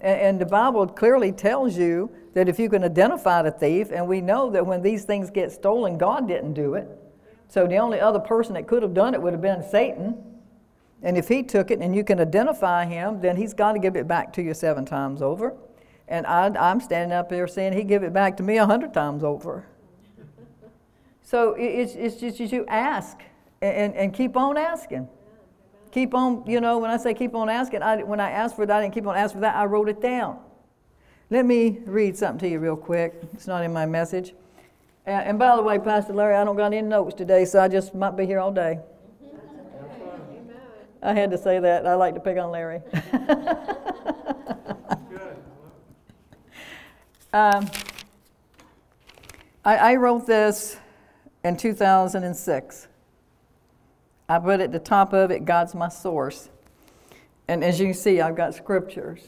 And 0.00 0.40
the 0.40 0.46
Bible 0.46 0.88
clearly 0.88 1.30
tells 1.30 1.78
you 1.78 2.10
that 2.34 2.48
if 2.48 2.58
you 2.58 2.68
can 2.68 2.82
identify 2.82 3.42
the 3.42 3.52
thief, 3.52 3.92
and 3.92 4.08
we 4.08 4.20
know 4.20 4.50
that 4.50 4.66
when 4.66 4.82
these 4.82 5.04
things 5.04 5.30
get 5.30 5.52
stolen, 5.52 5.96
God 5.96 6.26
didn't 6.26 6.54
do 6.54 6.74
it. 6.74 6.88
So 7.50 7.66
the 7.66 7.78
only 7.78 8.00
other 8.00 8.20
person 8.20 8.54
that 8.54 8.68
could 8.68 8.84
have 8.84 8.94
done 8.94 9.12
it 9.12 9.20
would 9.20 9.32
have 9.32 9.42
been 9.42 9.68
Satan. 9.68 10.16
And 11.02 11.18
if 11.18 11.26
he 11.26 11.42
took 11.42 11.72
it 11.72 11.80
and 11.80 11.94
you 11.96 12.04
can 12.04 12.20
identify 12.20 12.84
him, 12.84 13.20
then 13.20 13.36
he's 13.36 13.54
got 13.54 13.72
to 13.72 13.80
give 13.80 13.96
it 13.96 14.06
back 14.06 14.32
to 14.34 14.42
you 14.42 14.54
seven 14.54 14.84
times 14.84 15.20
over. 15.20 15.56
And 16.06 16.26
I, 16.26 16.70
am 16.70 16.80
standing 16.80 17.12
up 17.12 17.28
there 17.28 17.48
saying, 17.48 17.72
He 17.72 17.82
give 17.82 18.04
it 18.04 18.12
back 18.12 18.36
to 18.36 18.44
me 18.44 18.58
a 18.58 18.66
hundred 18.66 18.94
times 18.94 19.24
over. 19.24 19.66
so 21.22 21.56
it's, 21.58 21.94
it's 21.96 22.16
just 22.20 22.52
you 22.52 22.64
ask 22.68 23.18
and, 23.60 23.96
and 23.96 24.14
keep 24.14 24.36
on 24.36 24.56
asking. 24.56 25.08
Keep 25.90 26.14
on, 26.14 26.44
you 26.46 26.60
know, 26.60 26.78
when 26.78 26.92
I 26.92 26.98
say 26.98 27.14
keep 27.14 27.34
on 27.34 27.48
asking, 27.48 27.82
I, 27.82 28.04
when 28.04 28.20
I 28.20 28.30
asked 28.30 28.54
for 28.54 28.64
that, 28.64 28.76
I 28.76 28.82
didn't 28.82 28.94
keep 28.94 29.08
on 29.08 29.16
asking 29.16 29.38
for 29.38 29.42
that, 29.42 29.56
I 29.56 29.64
wrote 29.64 29.88
it 29.88 30.00
down. 30.00 30.38
Let 31.30 31.44
me 31.46 31.80
read 31.84 32.16
something 32.16 32.38
to 32.40 32.48
you 32.48 32.60
real 32.60 32.76
quick. 32.76 33.20
It's 33.34 33.48
not 33.48 33.64
in 33.64 33.72
my 33.72 33.86
message. 33.86 34.34
And, 35.06 35.28
and 35.28 35.38
by 35.38 35.56
the 35.56 35.62
way, 35.62 35.78
Pastor 35.78 36.12
Larry, 36.12 36.36
I 36.36 36.44
don't 36.44 36.56
got 36.56 36.66
any 36.66 36.82
notes 36.82 37.14
today, 37.14 37.44
so 37.44 37.60
I 37.60 37.68
just 37.68 37.94
might 37.94 38.16
be 38.16 38.26
here 38.26 38.38
all 38.38 38.52
day. 38.52 38.78
I 41.02 41.14
had 41.14 41.30
to 41.30 41.38
say 41.38 41.58
that. 41.58 41.86
I 41.86 41.94
like 41.94 42.14
to 42.14 42.20
pick 42.20 42.36
on 42.36 42.50
Larry. 42.50 42.80
Um, 47.32 47.70
I, 49.64 49.76
I 49.76 49.94
wrote 49.94 50.26
this 50.26 50.76
in 51.44 51.56
2006. 51.56 52.88
I 54.28 54.38
put 54.40 54.60
at 54.60 54.72
the 54.72 54.80
top 54.80 55.12
of 55.12 55.30
it, 55.30 55.44
God's 55.44 55.74
my 55.74 55.88
source. 55.88 56.48
And 57.46 57.62
as 57.62 57.78
you 57.78 57.94
see, 57.94 58.20
I've 58.20 58.34
got 58.34 58.54
scriptures. 58.54 59.20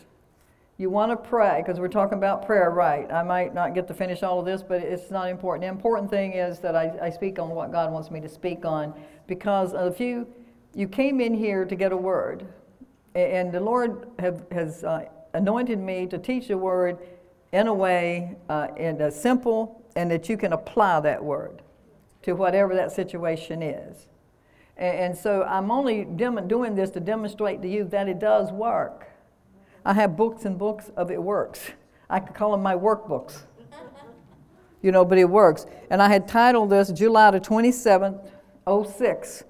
You 0.83 0.90
want 0.90 1.12
to 1.12 1.16
pray, 1.16 1.62
because 1.64 1.79
we're 1.79 1.87
talking 1.87 2.18
about 2.18 2.45
prayer, 2.45 2.68
right? 2.71 3.09
I 3.12 3.23
might 3.23 3.55
not 3.55 3.73
get 3.73 3.87
to 3.87 3.95
finish 3.95 4.25
all 4.25 4.40
of 4.40 4.45
this, 4.45 4.64
but 4.64 4.83
it's 4.83 5.12
not 5.12 5.29
important. 5.29 5.62
The 5.62 5.68
important 5.68 6.11
thing 6.11 6.33
is 6.33 6.59
that 6.59 6.75
I, 6.75 6.92
I 7.01 7.09
speak 7.09 7.38
on 7.38 7.51
what 7.51 7.71
God 7.71 7.92
wants 7.92 8.11
me 8.11 8.21
to 8.21 8.29
speak 8.29 8.64
on, 8.64 8.92
because 9.29 9.75
if 9.75 10.01
you, 10.01 10.27
you 10.75 10.88
came 10.88 11.21
in 11.21 11.35
here 11.35 11.64
to 11.64 11.77
get 11.77 11.92
a 11.92 11.97
word, 11.97 12.45
and 13.14 13.53
the 13.53 13.61
Lord 13.61 14.09
have, 14.18 14.45
has 14.51 14.83
uh, 14.83 15.05
anointed 15.35 15.79
me 15.79 16.09
to 16.09 16.18
teach 16.18 16.51
a 16.51 16.59
word 16.59 16.99
in 17.53 17.68
a 17.68 17.75
way, 17.75 18.35
uh, 18.49 18.66
a 18.77 19.12
simple 19.12 19.85
and 19.95 20.11
that 20.11 20.29
you 20.29 20.37
can 20.37 20.53
apply 20.53 20.99
that 20.99 21.23
word 21.23 21.62
to 22.23 22.33
whatever 22.33 22.75
that 22.75 22.90
situation 22.90 23.62
is. 23.62 24.09
And, 24.77 24.99
and 24.99 25.16
so 25.16 25.45
I'm 25.45 25.71
only 25.71 26.07
dem- 26.07 26.49
doing 26.49 26.75
this 26.75 26.90
to 26.90 26.99
demonstrate 26.99 27.62
to 27.62 27.68
you 27.68 27.85
that 27.85 28.09
it 28.09 28.18
does 28.18 28.51
work. 28.51 29.11
I 29.85 29.95
have 29.95 30.16
books 30.16 30.45
and 30.45 30.59
books 30.59 30.90
of 30.97 31.11
it 31.11 31.23
works. 31.23 31.71
I 32.09 32.21
could 32.21 32.35
call 32.35 32.53
them 32.53 32.62
my 32.62 32.75
workbooks. 32.75 33.42
You 34.83 34.90
know, 34.90 35.05
but 35.05 35.18
it 35.18 35.29
works. 35.29 35.66
And 35.90 36.03
I 36.03 36.09
had 36.09 36.27
titled 36.27 36.71
this 36.71 36.90
July 36.90 37.31
the 37.31 37.40
27th, 37.40 38.29
06, 38.66 39.45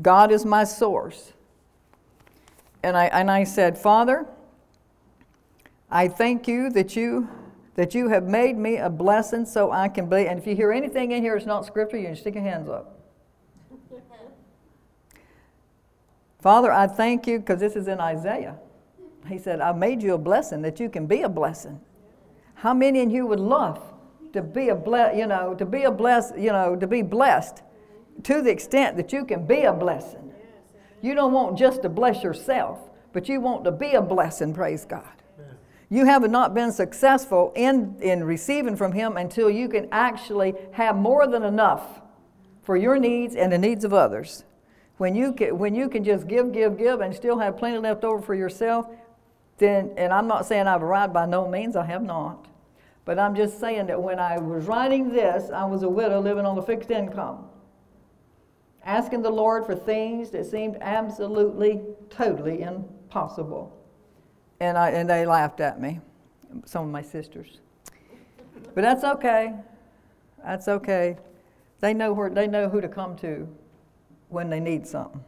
God 0.00 0.30
is 0.32 0.44
my 0.44 0.64
source. 0.64 1.32
And 2.82 2.96
I, 2.96 3.06
and 3.06 3.30
I 3.30 3.44
said, 3.44 3.76
Father, 3.76 4.26
I 5.90 6.08
thank 6.08 6.46
you 6.46 6.70
that 6.70 6.96
you 6.96 7.28
that 7.78 7.94
you 7.94 8.08
have 8.08 8.24
made 8.24 8.58
me 8.58 8.76
a 8.76 8.90
blessing 8.90 9.46
so 9.46 9.70
I 9.70 9.86
can 9.86 10.08
be. 10.08 10.26
And 10.26 10.36
if 10.36 10.48
you 10.48 10.56
hear 10.56 10.72
anything 10.72 11.12
in 11.12 11.22
here 11.22 11.34
that's 11.34 11.46
not 11.46 11.64
scripture, 11.64 11.96
you 11.96 12.06
can 12.06 12.16
stick 12.16 12.34
your 12.34 12.42
hands 12.42 12.68
up. 12.68 12.98
Father, 16.40 16.72
I 16.72 16.88
thank 16.88 17.28
you 17.28 17.38
because 17.38 17.60
this 17.60 17.76
is 17.76 17.86
in 17.86 18.00
Isaiah. 18.00 18.56
He 19.28 19.38
said, 19.38 19.60
I 19.60 19.72
made 19.72 20.02
you 20.02 20.14
a 20.14 20.18
blessing 20.18 20.62
that 20.62 20.80
you 20.80 20.88
can 20.88 21.06
be 21.06 21.22
a 21.22 21.28
blessing. 21.28 21.80
How 22.54 22.74
many 22.74 23.00
in 23.00 23.10
you 23.10 23.26
would 23.26 23.40
love 23.40 23.80
to 24.32 24.42
be 24.42 24.68
a 24.68 24.74
ble- 24.74 25.14
you 25.14 25.26
know, 25.26 25.54
to 25.54 25.64
be 25.64 25.84
a 25.84 25.90
bless, 25.90 26.32
you 26.36 26.52
know, 26.52 26.76
to 26.76 26.86
be 26.86 27.02
blessed 27.02 27.62
to 28.24 28.42
the 28.42 28.50
extent 28.50 28.96
that 28.96 29.12
you 29.12 29.24
can 29.24 29.46
be 29.46 29.62
a 29.62 29.72
blessing. 29.72 30.32
You 31.00 31.14
don't 31.14 31.32
want 31.32 31.56
just 31.56 31.82
to 31.82 31.88
bless 31.88 32.22
yourself, 32.22 32.78
but 33.12 33.28
you 33.28 33.40
want 33.40 33.64
to 33.64 33.70
be 33.70 33.92
a 33.92 34.02
blessing, 34.02 34.52
praise 34.52 34.84
God. 34.84 35.04
You 35.90 36.04
have 36.04 36.28
not 36.30 36.52
been 36.52 36.72
successful 36.72 37.52
in, 37.54 37.96
in 38.02 38.22
receiving 38.22 38.76
from 38.76 38.92
Him 38.92 39.16
until 39.16 39.48
you 39.48 39.68
can 39.68 39.88
actually 39.90 40.54
have 40.72 40.96
more 40.96 41.26
than 41.26 41.44
enough 41.44 42.02
for 42.62 42.76
your 42.76 42.98
needs 42.98 43.34
and 43.34 43.50
the 43.50 43.58
needs 43.58 43.84
of 43.84 43.94
others. 43.94 44.44
When 44.98 45.14
you 45.14 45.32
can, 45.32 45.56
when 45.56 45.74
you 45.74 45.88
can 45.88 46.04
just 46.04 46.28
give, 46.28 46.52
give, 46.52 46.76
give 46.76 47.00
and 47.00 47.14
still 47.14 47.38
have 47.38 47.56
plenty 47.56 47.78
left 47.78 48.04
over 48.04 48.20
for 48.20 48.34
yourself, 48.34 48.88
then, 49.58 49.92
and 49.96 50.12
I'm 50.12 50.26
not 50.26 50.46
saying 50.46 50.66
I've 50.66 50.82
arrived 50.82 51.12
by 51.12 51.26
no 51.26 51.48
means, 51.48 51.76
I 51.76 51.84
have 51.84 52.02
not. 52.02 52.46
But 53.04 53.18
I'm 53.18 53.34
just 53.34 53.58
saying 53.58 53.86
that 53.86 54.00
when 54.00 54.18
I 54.18 54.38
was 54.38 54.66
writing 54.66 55.10
this, 55.10 55.50
I 55.50 55.64
was 55.64 55.82
a 55.82 55.88
widow 55.88 56.20
living 56.20 56.44
on 56.44 56.56
a 56.58 56.62
fixed 56.62 56.90
income, 56.90 57.46
asking 58.84 59.22
the 59.22 59.30
Lord 59.30 59.66
for 59.66 59.74
things 59.74 60.30
that 60.30 60.46
seemed 60.46 60.76
absolutely, 60.80 61.80
totally 62.10 62.62
impossible. 62.62 63.74
And, 64.60 64.76
I, 64.76 64.90
and 64.90 65.08
they 65.08 65.24
laughed 65.24 65.60
at 65.60 65.80
me, 65.80 66.00
some 66.64 66.84
of 66.84 66.90
my 66.90 67.02
sisters. 67.02 67.60
But 68.74 68.82
that's 68.82 69.04
okay. 69.04 69.54
That's 70.44 70.68
okay. 70.68 71.16
They 71.80 71.94
know, 71.94 72.12
where, 72.12 72.28
they 72.28 72.46
know 72.46 72.68
who 72.68 72.80
to 72.80 72.88
come 72.88 73.16
to 73.18 73.48
when 74.28 74.50
they 74.50 74.60
need 74.60 74.86
something. 74.86 75.24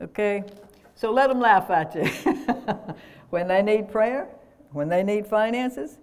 Okay? 0.00 0.42
So 1.02 1.10
let 1.10 1.30
them 1.30 1.40
laugh 1.40 1.68
at 1.68 1.96
you. 1.96 2.04
when 3.30 3.48
they 3.48 3.60
need 3.60 3.90
prayer, 3.90 4.28
when 4.70 4.88
they 4.88 5.02
need 5.02 5.26
finances, 5.26 5.98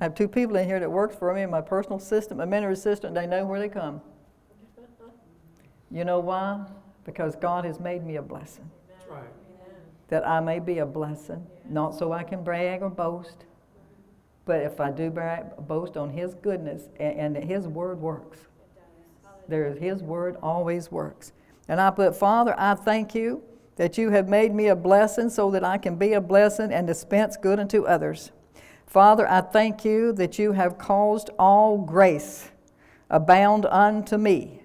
I 0.00 0.04
have 0.04 0.14
two 0.14 0.28
people 0.28 0.56
in 0.56 0.66
here 0.66 0.80
that 0.80 0.90
works 0.90 1.14
for 1.14 1.34
me 1.34 1.44
my 1.44 1.60
personal 1.60 1.98
assistant, 1.98 2.38
my 2.38 2.46
mentor 2.46 2.70
assistant, 2.70 3.14
they 3.14 3.26
know 3.26 3.44
where 3.44 3.60
they 3.60 3.68
come. 3.68 4.00
You 5.90 6.06
know 6.06 6.20
why? 6.20 6.64
Because 7.04 7.36
God 7.36 7.66
has 7.66 7.78
made 7.78 8.02
me 8.02 8.16
a 8.16 8.22
blessing. 8.22 8.70
Right. 9.06 9.28
That 10.08 10.26
I 10.26 10.40
may 10.40 10.58
be 10.58 10.78
a 10.78 10.86
blessing, 10.86 11.46
not 11.68 11.94
so 11.94 12.12
I 12.12 12.22
can 12.22 12.42
brag 12.42 12.80
or 12.80 12.88
boast, 12.88 13.44
but 14.46 14.62
if 14.62 14.80
I 14.80 14.90
do 14.90 15.10
boast 15.10 15.98
on 15.98 16.08
His 16.08 16.32
goodness 16.32 16.88
and, 16.98 17.36
and 17.36 17.44
His 17.44 17.68
word 17.68 18.00
works. 18.00 18.38
There 19.48 19.66
is 19.66 19.76
His 19.76 20.02
word 20.02 20.38
always 20.42 20.90
works. 20.90 21.32
And 21.68 21.78
I 21.78 21.90
put, 21.90 22.16
Father, 22.16 22.54
I 22.56 22.74
thank 22.74 23.14
you 23.14 23.42
that 23.80 23.96
you 23.96 24.10
have 24.10 24.28
made 24.28 24.54
me 24.54 24.66
a 24.66 24.76
blessing 24.76 25.30
so 25.30 25.50
that 25.50 25.64
I 25.64 25.78
can 25.78 25.96
be 25.96 26.12
a 26.12 26.20
blessing 26.20 26.70
and 26.70 26.86
dispense 26.86 27.38
good 27.38 27.58
unto 27.58 27.84
others. 27.84 28.30
Father, 28.86 29.26
I 29.26 29.40
thank 29.40 29.86
you 29.86 30.12
that 30.12 30.38
you 30.38 30.52
have 30.52 30.76
caused 30.76 31.30
all 31.38 31.78
grace 31.78 32.50
abound 33.08 33.64
unto 33.64 34.18
me, 34.18 34.60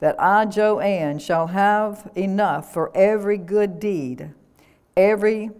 that 0.00 0.18
I, 0.18 0.46
Joanne, 0.46 1.18
shall 1.18 1.48
have 1.48 2.10
enough 2.14 2.72
for 2.72 2.90
every 2.96 3.36
good 3.36 3.78
deed, 3.78 4.32
every, 4.96 5.50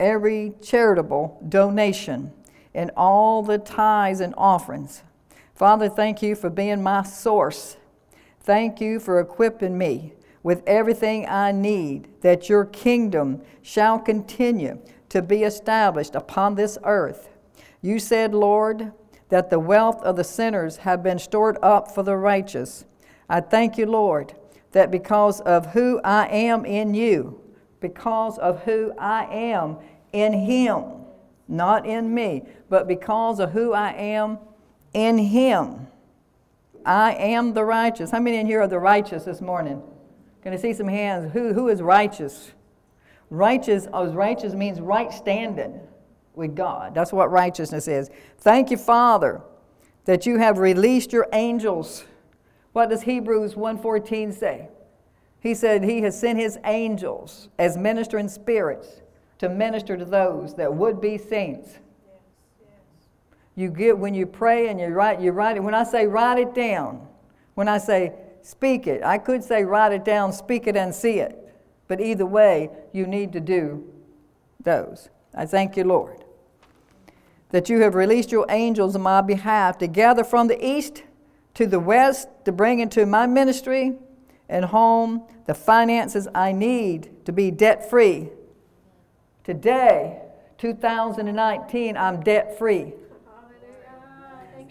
every 0.00 0.54
charitable 0.62 1.44
donation, 1.46 2.32
and 2.72 2.90
all 2.96 3.42
the 3.42 3.58
tithes 3.58 4.20
and 4.20 4.32
offerings. 4.38 5.02
Father, 5.54 5.90
thank 5.90 6.22
you 6.22 6.34
for 6.34 6.48
being 6.48 6.82
my 6.82 7.02
source. 7.02 7.76
Thank 8.40 8.80
you 8.80 8.98
for 8.98 9.20
equipping 9.20 9.76
me 9.76 10.14
with 10.42 10.62
everything 10.66 11.26
I 11.26 11.52
need, 11.52 12.08
that 12.20 12.48
your 12.48 12.64
kingdom 12.64 13.42
shall 13.62 13.98
continue 13.98 14.78
to 15.08 15.22
be 15.22 15.42
established 15.42 16.14
upon 16.14 16.54
this 16.54 16.78
earth. 16.84 17.28
You 17.82 17.98
said, 17.98 18.34
Lord, 18.34 18.92
that 19.28 19.50
the 19.50 19.58
wealth 19.58 20.02
of 20.02 20.16
the 20.16 20.24
sinners 20.24 20.78
have 20.78 21.02
been 21.02 21.18
stored 21.18 21.58
up 21.62 21.94
for 21.94 22.02
the 22.02 22.16
righteous. 22.16 22.84
I 23.28 23.40
thank 23.40 23.76
you, 23.76 23.86
Lord, 23.86 24.34
that 24.72 24.90
because 24.90 25.40
of 25.40 25.66
who 25.66 26.00
I 26.02 26.26
am 26.28 26.64
in 26.64 26.94
you, 26.94 27.40
because 27.80 28.38
of 28.38 28.62
who 28.62 28.92
I 28.98 29.24
am 29.24 29.78
in 30.12 30.32
Him, 30.32 30.84
not 31.46 31.86
in 31.86 32.12
me, 32.14 32.42
but 32.68 32.88
because 32.88 33.40
of 33.40 33.52
who 33.52 33.72
I 33.72 33.92
am 33.92 34.38
in 34.92 35.18
Him, 35.18 35.86
I 36.84 37.14
am 37.14 37.52
the 37.52 37.64
righteous. 37.64 38.10
How 38.10 38.20
many 38.20 38.38
in 38.38 38.46
here 38.46 38.62
are 38.62 38.68
the 38.68 38.78
righteous 38.78 39.24
this 39.24 39.40
morning? 39.40 39.82
Can 40.48 40.54
I 40.54 40.60
see 40.62 40.72
some 40.72 40.88
hands? 40.88 41.30
Who, 41.34 41.52
who 41.52 41.68
is 41.68 41.82
righteous? 41.82 42.52
Righteous, 43.28 43.86
oh, 43.92 44.10
righteous 44.14 44.54
means 44.54 44.80
right 44.80 45.12
standing 45.12 45.78
with 46.34 46.56
God. 46.56 46.94
That's 46.94 47.12
what 47.12 47.30
righteousness 47.30 47.86
is. 47.86 48.08
Thank 48.38 48.70
you, 48.70 48.78
Father, 48.78 49.42
that 50.06 50.24
you 50.24 50.38
have 50.38 50.56
released 50.56 51.12
your 51.12 51.26
angels. 51.34 52.06
What 52.72 52.88
does 52.88 53.02
Hebrews 53.02 53.56
1:14 53.56 54.32
say? 54.32 54.68
He 55.38 55.54
said 55.54 55.84
he 55.84 56.00
has 56.00 56.18
sent 56.18 56.38
his 56.38 56.58
angels 56.64 57.50
as 57.58 57.76
ministering 57.76 58.28
spirits 58.28 59.02
to 59.40 59.50
minister 59.50 59.98
to 59.98 60.04
those 60.06 60.54
that 60.54 60.72
would 60.72 60.98
be 60.98 61.18
saints. 61.18 61.76
You 63.54 63.68
get 63.68 63.98
when 63.98 64.14
you 64.14 64.24
pray 64.24 64.68
and 64.68 64.80
you 64.80 64.86
write, 64.86 65.20
you 65.20 65.32
write 65.32 65.58
it. 65.58 65.62
When 65.62 65.74
I 65.74 65.84
say 65.84 66.06
write 66.06 66.38
it 66.38 66.54
down, 66.54 67.06
when 67.54 67.68
I 67.68 67.76
say 67.76 68.14
speak 68.48 68.86
it. 68.86 69.02
I 69.04 69.18
could 69.18 69.44
say 69.44 69.62
write 69.62 69.92
it 69.92 70.06
down, 70.06 70.32
speak 70.32 70.66
it, 70.66 70.74
and 70.74 70.94
see 70.94 71.18
it. 71.18 71.54
But 71.86 72.00
either 72.00 72.24
way, 72.24 72.70
you 72.92 73.06
need 73.06 73.30
to 73.34 73.40
do 73.40 73.84
those. 74.58 75.10
I 75.34 75.44
thank 75.44 75.76
you, 75.76 75.84
Lord, 75.84 76.24
that 77.50 77.68
you 77.68 77.82
have 77.82 77.94
released 77.94 78.32
your 78.32 78.46
angels 78.48 78.96
on 78.96 79.02
my 79.02 79.20
behalf 79.20 79.76
to 79.78 79.86
gather 79.86 80.24
from 80.24 80.48
the 80.48 80.64
east 80.64 81.02
to 81.54 81.66
the 81.66 81.78
west 81.78 82.28
to 82.46 82.52
bring 82.52 82.80
into 82.80 83.04
my 83.04 83.26
ministry 83.26 83.96
and 84.48 84.64
home 84.64 85.24
the 85.44 85.54
finances 85.54 86.26
I 86.34 86.52
need 86.52 87.26
to 87.26 87.32
be 87.32 87.50
debt 87.50 87.90
free. 87.90 88.30
Today, 89.44 90.22
2019, 90.56 91.98
I'm 91.98 92.22
debt 92.22 92.56
free. 92.56 92.94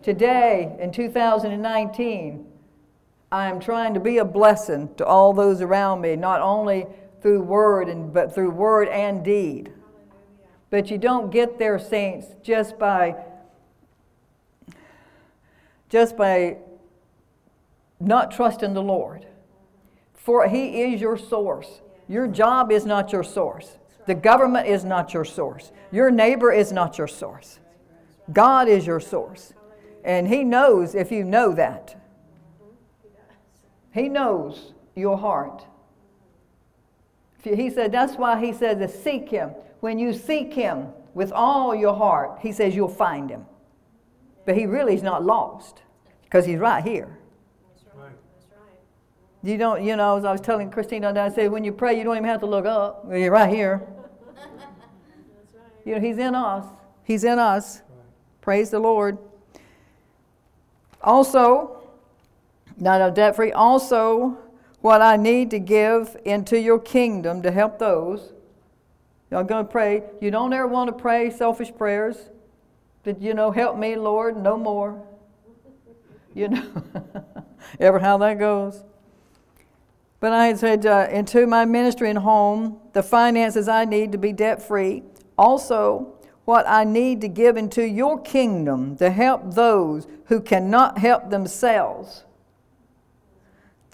Today, 0.02 0.76
in 0.80 0.92
2019, 0.92 2.47
I 3.32 3.50
am 3.50 3.60
trying 3.60 3.94
to 3.94 4.00
be 4.00 4.20
a 4.20 4.26
blessing 4.26 4.94
to 4.96 5.06
all 5.06 5.34
those 5.34 5.62
around 5.62 6.02
me, 6.02 6.16
not 6.16 6.42
only 6.42 6.86
through 7.22 7.42
word 7.42 7.90
and 7.90 8.13
but 8.13 8.34
through 8.34 8.52
word 8.52 8.88
and 8.88 9.24
deed. 9.24 9.74
But 10.70 10.90
you 10.90 10.98
don't 10.98 11.32
get 11.32 11.60
there, 11.60 11.80
saints, 11.80 12.28
just 12.42 12.78
by 12.80 13.16
just 15.90 16.18
by 16.18 16.58
not 18.00 18.32
trusting 18.32 18.74
the 18.74 18.82
Lord. 18.82 19.26
For 20.13 20.48
He 20.48 20.82
is 20.82 21.02
your 21.02 21.18
source. 21.18 21.82
Your 22.08 22.28
job 22.28 22.72
is 22.72 22.86
not 22.86 23.12
your 23.12 23.24
source. 23.24 23.78
The 24.06 24.16
government 24.16 24.68
is 24.68 24.86
not 24.86 25.13
your 25.13 25.26
source. 25.26 25.72
Your 25.92 26.12
neighbor 26.12 26.52
is 26.52 26.72
not 26.72 26.98
your 26.98 27.08
source. 27.08 27.60
God 28.32 28.70
is 28.70 28.86
your 28.86 29.00
source. 29.00 29.54
And 30.06 30.28
He 30.28 30.44
knows 30.44 30.96
if 30.96 31.12
you 31.12 31.24
know 31.24 31.54
that. 31.54 31.96
He 33.98 34.10
knows 34.10 34.74
your 34.96 35.18
heart. 35.18 35.66
He 37.42 37.70
said, 37.70 37.92
that's 37.92 38.16
why 38.16 38.40
he 38.44 38.54
said 38.54 38.80
to 38.80 38.88
seek 38.88 39.30
him. 39.30 39.52
When 39.80 39.98
you 39.98 40.14
seek 40.14 40.54
him 40.54 40.88
with 41.14 41.32
all 41.32 41.74
your 41.74 41.96
heart, 41.96 42.40
he 42.42 42.52
says 42.52 42.76
you'll 42.76 42.90
find 42.90 43.30
him. 43.30 43.46
But 44.46 44.56
he 44.58 44.66
really 44.66 44.94
is 44.96 45.04
not 45.04 45.24
lost 45.24 45.82
because 46.24 46.46
he's 46.46 46.60
right 46.60 46.84
here. 46.84 47.18
You 49.44 49.58
don't, 49.58 49.84
you 49.84 49.96
know, 49.96 50.18
as 50.18 50.26
I 50.26 50.32
was 50.32 50.42
telling 50.42 50.70
Christina, 50.70 51.14
I 51.20 51.30
said, 51.30 51.52
when 51.52 51.64
you 51.64 51.72
pray, 51.72 51.98
you 51.98 52.04
don't 52.04 52.18
even 52.18 52.28
have 52.28 52.42
to 52.42 52.46
look 52.46 52.66
up. 52.66 53.06
You're 53.10 53.32
right 53.32 53.54
here. 53.54 53.88
You 55.86 55.96
know, 55.96 56.02
he's 56.02 56.18
in 56.18 56.36
us. 56.36 56.66
He's 57.04 57.24
in 57.24 57.40
us. 57.40 57.82
Praise 58.42 58.70
the 58.70 58.80
Lord. 58.80 59.18
Also, 61.02 61.77
not 62.78 63.16
debt 63.16 63.36
free, 63.36 63.52
also 63.52 64.38
what 64.82 65.02
I 65.02 65.18
need 65.18 65.52
to 65.52 65.60
give 65.60 66.16
into 66.26 66.60
your 66.60 66.80
kingdom 66.80 67.42
to 67.42 67.52
help 67.52 67.80
those. 67.80 68.34
Y'all 69.32 69.44
gonna 69.44 69.66
pray. 69.66 70.04
You 70.22 70.32
don't 70.32 70.54
ever 70.54 70.68
want 70.68 70.88
to 70.90 70.94
pray 70.94 71.30
selfish 71.30 71.74
prayers. 71.76 72.30
Did 73.04 73.22
you 73.22 73.34
know, 73.34 73.52
help 73.52 73.78
me, 73.78 73.96
Lord, 73.96 74.38
no 74.38 74.58
more. 74.58 75.02
You 76.34 76.50
know, 76.50 76.84
ever 77.80 78.00
how 78.00 78.18
that 78.20 78.38
goes. 78.38 78.84
But 80.20 80.34
I 80.34 80.48
had 80.48 80.60
said, 80.60 80.86
uh, 80.86 81.08
into 81.12 81.46
my 81.46 81.66
ministry 81.66 82.10
and 82.10 82.20
home, 82.20 82.80
the 82.94 83.04
finances 83.04 83.68
I 83.68 83.86
need 83.86 84.12
to 84.13 84.18
be 84.18 84.34
debt 84.34 84.62
free. 84.62 85.04
Also, 85.38 86.16
what 86.46 86.66
I 86.68 86.86
need 86.86 87.22
to 87.22 87.28
give 87.28 87.58
into 87.58 87.84
your 87.84 88.20
kingdom 88.20 88.96
to 88.98 89.10
help 89.10 89.54
those 89.54 90.08
who 90.26 90.40
cannot 90.40 90.98
help 90.98 91.30
themselves. 91.30 92.24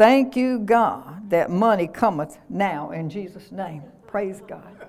Thank 0.04 0.36
you, 0.36 0.60
God, 0.60 1.30
that 1.30 1.50
money 1.50 1.88
cometh 1.88 2.38
now 2.50 2.92
in 2.92 3.10
Jesus' 3.10 3.54
name. 3.54 3.84
Praise 4.06 4.42
God. 4.46 4.86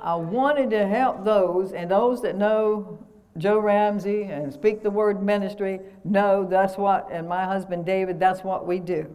I 0.00 0.14
wanted 0.14 0.70
to 0.70 0.86
help 0.86 1.22
those, 1.22 1.72
and 1.72 1.90
those 1.90 2.22
that 2.22 2.34
know 2.34 2.98
Joe 3.36 3.58
Ramsey 3.58 4.22
and 4.22 4.50
Speak 4.50 4.82
the 4.82 4.90
Word 4.90 5.22
Ministry 5.22 5.80
know 6.02 6.46
that's 6.48 6.78
what, 6.78 7.08
and 7.12 7.28
my 7.28 7.44
husband 7.44 7.84
David, 7.84 8.18
that's 8.18 8.42
what 8.42 8.66
we 8.66 8.80
do. 8.80 9.14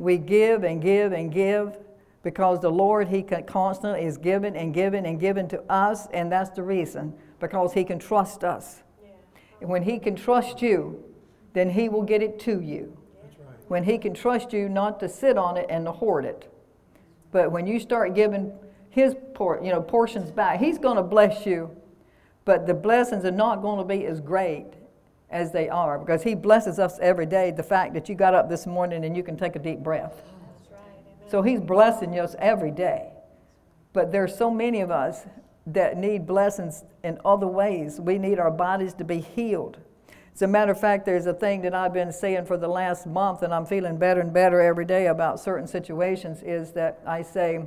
We 0.00 0.18
give 0.18 0.64
and 0.64 0.82
give 0.82 1.12
and 1.12 1.32
give 1.32 1.78
because 2.24 2.58
the 2.58 2.72
Lord, 2.72 3.06
He 3.06 3.22
constantly 3.22 4.04
is 4.04 4.18
giving 4.18 4.56
and 4.56 4.74
giving 4.74 5.06
and 5.06 5.20
giving 5.20 5.46
to 5.50 5.62
us, 5.70 6.08
and 6.12 6.32
that's 6.32 6.50
the 6.50 6.64
reason, 6.64 7.14
because 7.38 7.74
He 7.74 7.84
can 7.84 8.00
trust 8.00 8.42
us. 8.42 8.82
And 9.60 9.70
when 9.70 9.84
He 9.84 10.00
can 10.00 10.16
trust 10.16 10.60
you, 10.60 11.00
then 11.52 11.70
He 11.70 11.88
will 11.88 12.02
get 12.02 12.24
it 12.24 12.40
to 12.40 12.60
you. 12.60 12.98
When 13.72 13.84
He 13.84 13.96
can 13.96 14.12
trust 14.12 14.52
you 14.52 14.68
not 14.68 15.00
to 15.00 15.08
sit 15.08 15.38
on 15.38 15.56
it 15.56 15.64
and 15.70 15.86
to 15.86 15.92
hoard 15.92 16.26
it. 16.26 16.52
But 17.30 17.50
when 17.50 17.66
you 17.66 17.80
start 17.80 18.14
giving 18.14 18.52
His 18.90 19.16
por- 19.32 19.62
you 19.64 19.70
know, 19.70 19.80
portions 19.80 20.30
back, 20.30 20.60
He's 20.60 20.76
going 20.76 20.98
to 20.98 21.02
bless 21.02 21.46
you, 21.46 21.74
but 22.44 22.66
the 22.66 22.74
blessings 22.74 23.24
are 23.24 23.30
not 23.30 23.62
going 23.62 23.78
to 23.78 23.84
be 23.86 24.04
as 24.04 24.20
great 24.20 24.66
as 25.30 25.52
they 25.52 25.70
are 25.70 25.98
because 25.98 26.22
He 26.22 26.34
blesses 26.34 26.78
us 26.78 26.98
every 27.00 27.24
day. 27.24 27.50
The 27.50 27.62
fact 27.62 27.94
that 27.94 28.10
you 28.10 28.14
got 28.14 28.34
up 28.34 28.50
this 28.50 28.66
morning 28.66 29.06
and 29.06 29.16
you 29.16 29.22
can 29.22 29.38
take 29.38 29.56
a 29.56 29.58
deep 29.58 29.78
breath. 29.78 30.20
So 31.30 31.40
He's 31.40 31.62
blessing 31.62 32.20
us 32.20 32.36
every 32.38 32.72
day. 32.72 33.08
But 33.94 34.12
there's 34.12 34.36
so 34.36 34.50
many 34.50 34.82
of 34.82 34.90
us 34.90 35.24
that 35.66 35.96
need 35.96 36.26
blessings 36.26 36.84
in 37.02 37.18
other 37.24 37.46
ways. 37.46 37.98
We 37.98 38.18
need 38.18 38.38
our 38.38 38.50
bodies 38.50 38.92
to 38.94 39.04
be 39.04 39.20
healed. 39.20 39.78
As 40.34 40.42
a 40.42 40.46
matter 40.46 40.72
of 40.72 40.80
fact, 40.80 41.04
there's 41.04 41.26
a 41.26 41.34
thing 41.34 41.62
that 41.62 41.74
I've 41.74 41.92
been 41.92 42.12
saying 42.12 42.46
for 42.46 42.56
the 42.56 42.68
last 42.68 43.06
month, 43.06 43.42
and 43.42 43.52
I'm 43.52 43.66
feeling 43.66 43.98
better 43.98 44.20
and 44.20 44.32
better 44.32 44.60
every 44.60 44.86
day 44.86 45.08
about 45.08 45.40
certain 45.40 45.66
situations, 45.66 46.42
is 46.42 46.72
that 46.72 47.00
I 47.06 47.22
say, 47.22 47.66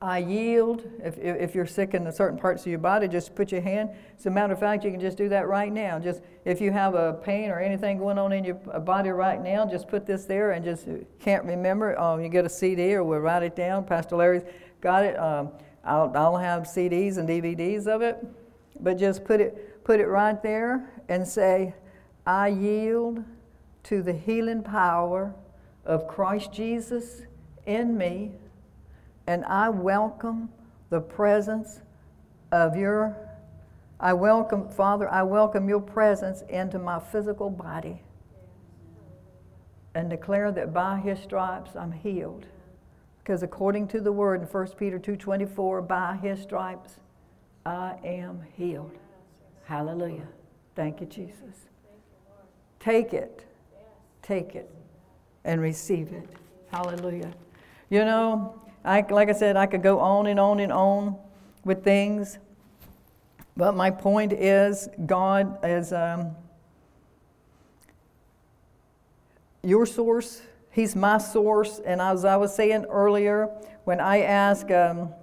I 0.00 0.18
yield. 0.18 0.84
If, 1.02 1.18
if 1.18 1.54
you're 1.54 1.66
sick 1.66 1.94
in 1.94 2.10
certain 2.12 2.38
parts 2.38 2.62
of 2.62 2.68
your 2.68 2.78
body, 2.78 3.08
just 3.08 3.34
put 3.34 3.50
your 3.50 3.62
hand. 3.62 3.90
As 4.16 4.26
a 4.26 4.30
matter 4.30 4.52
of 4.52 4.60
fact, 4.60 4.84
you 4.84 4.90
can 4.90 5.00
just 5.00 5.16
do 5.16 5.28
that 5.30 5.48
right 5.48 5.72
now. 5.72 5.98
Just 5.98 6.22
if 6.44 6.60
you 6.60 6.70
have 6.70 6.94
a 6.94 7.14
pain 7.14 7.50
or 7.50 7.58
anything 7.58 7.98
going 7.98 8.18
on 8.18 8.32
in 8.32 8.44
your 8.44 8.54
body 8.54 9.08
right 9.08 9.42
now, 9.42 9.66
just 9.66 9.88
put 9.88 10.06
this 10.06 10.26
there 10.26 10.52
and 10.52 10.64
just 10.64 10.86
can't 11.18 11.44
remember. 11.44 11.98
Um, 11.98 12.22
you 12.22 12.28
get 12.28 12.44
a 12.44 12.48
CD 12.48 12.94
or 12.94 13.04
we'll 13.04 13.20
write 13.20 13.42
it 13.42 13.56
down. 13.56 13.84
Pastor 13.84 14.16
Larry's 14.16 14.44
got 14.82 15.02
it. 15.02 15.18
Um, 15.18 15.50
I'll, 15.82 16.12
I'll 16.14 16.36
have 16.36 16.64
CDs 16.64 17.16
and 17.16 17.28
DVDs 17.28 17.86
of 17.86 18.02
it, 18.02 18.24
but 18.80 18.98
just 18.98 19.24
put 19.24 19.40
it 19.40 19.82
put 19.82 20.00
it 20.00 20.06
right 20.06 20.42
there 20.42 20.90
and 21.08 21.26
say, 21.26 21.74
I 22.26 22.48
yield 22.48 23.24
to 23.84 24.02
the 24.02 24.12
healing 24.12 24.62
power 24.62 25.34
of 25.84 26.08
Christ 26.08 26.52
Jesus 26.52 27.22
in 27.66 27.96
me 27.96 28.32
and 29.26 29.44
I 29.44 29.68
welcome 29.68 30.48
the 30.90 31.00
presence 31.00 31.80
of 32.52 32.76
your, 32.76 33.16
I 33.98 34.12
welcome, 34.12 34.68
Father, 34.68 35.08
I 35.08 35.22
welcome 35.22 35.68
your 35.68 35.80
presence 35.80 36.42
into 36.48 36.78
my 36.78 37.00
physical 37.00 37.50
body 37.50 38.02
and 39.94 40.10
declare 40.10 40.52
that 40.52 40.72
by 40.72 40.98
his 40.98 41.18
stripes 41.18 41.74
I'm 41.74 41.92
healed. 41.92 42.46
Because 43.18 43.42
according 43.42 43.88
to 43.88 44.00
the 44.00 44.12
word 44.12 44.42
in 44.42 44.46
1 44.46 44.66
Peter 44.78 45.00
2.24, 45.00 45.88
by 45.88 46.16
his 46.22 46.40
stripes 46.40 47.00
I 47.64 47.96
am 48.04 48.42
healed. 48.56 48.92
Hallelujah. 49.64 50.28
Thank 50.76 51.00
you, 51.00 51.06
Jesus. 51.06 51.66
Take 52.78 53.14
it. 53.14 53.44
Take 54.22 54.54
it 54.54 54.70
and 55.44 55.60
receive 55.60 56.12
it. 56.12 56.28
Hallelujah. 56.70 57.32
You 57.88 58.04
know, 58.04 58.60
I, 58.84 59.04
like 59.08 59.30
I 59.30 59.32
said, 59.32 59.56
I 59.56 59.66
could 59.66 59.82
go 59.82 59.98
on 60.00 60.26
and 60.26 60.38
on 60.38 60.60
and 60.60 60.70
on 60.70 61.16
with 61.64 61.82
things. 61.82 62.38
But 63.56 63.74
my 63.74 63.90
point 63.90 64.34
is, 64.34 64.88
God 65.06 65.64
is 65.64 65.94
um, 65.94 66.36
your 69.62 69.86
source. 69.86 70.42
He's 70.70 70.94
my 70.94 71.16
source. 71.16 71.80
And 71.86 72.02
as 72.02 72.26
I 72.26 72.36
was 72.36 72.54
saying 72.54 72.84
earlier, 72.84 73.48
when 73.84 73.98
I 73.98 74.22
asked, 74.22 74.70
um, 74.70 75.14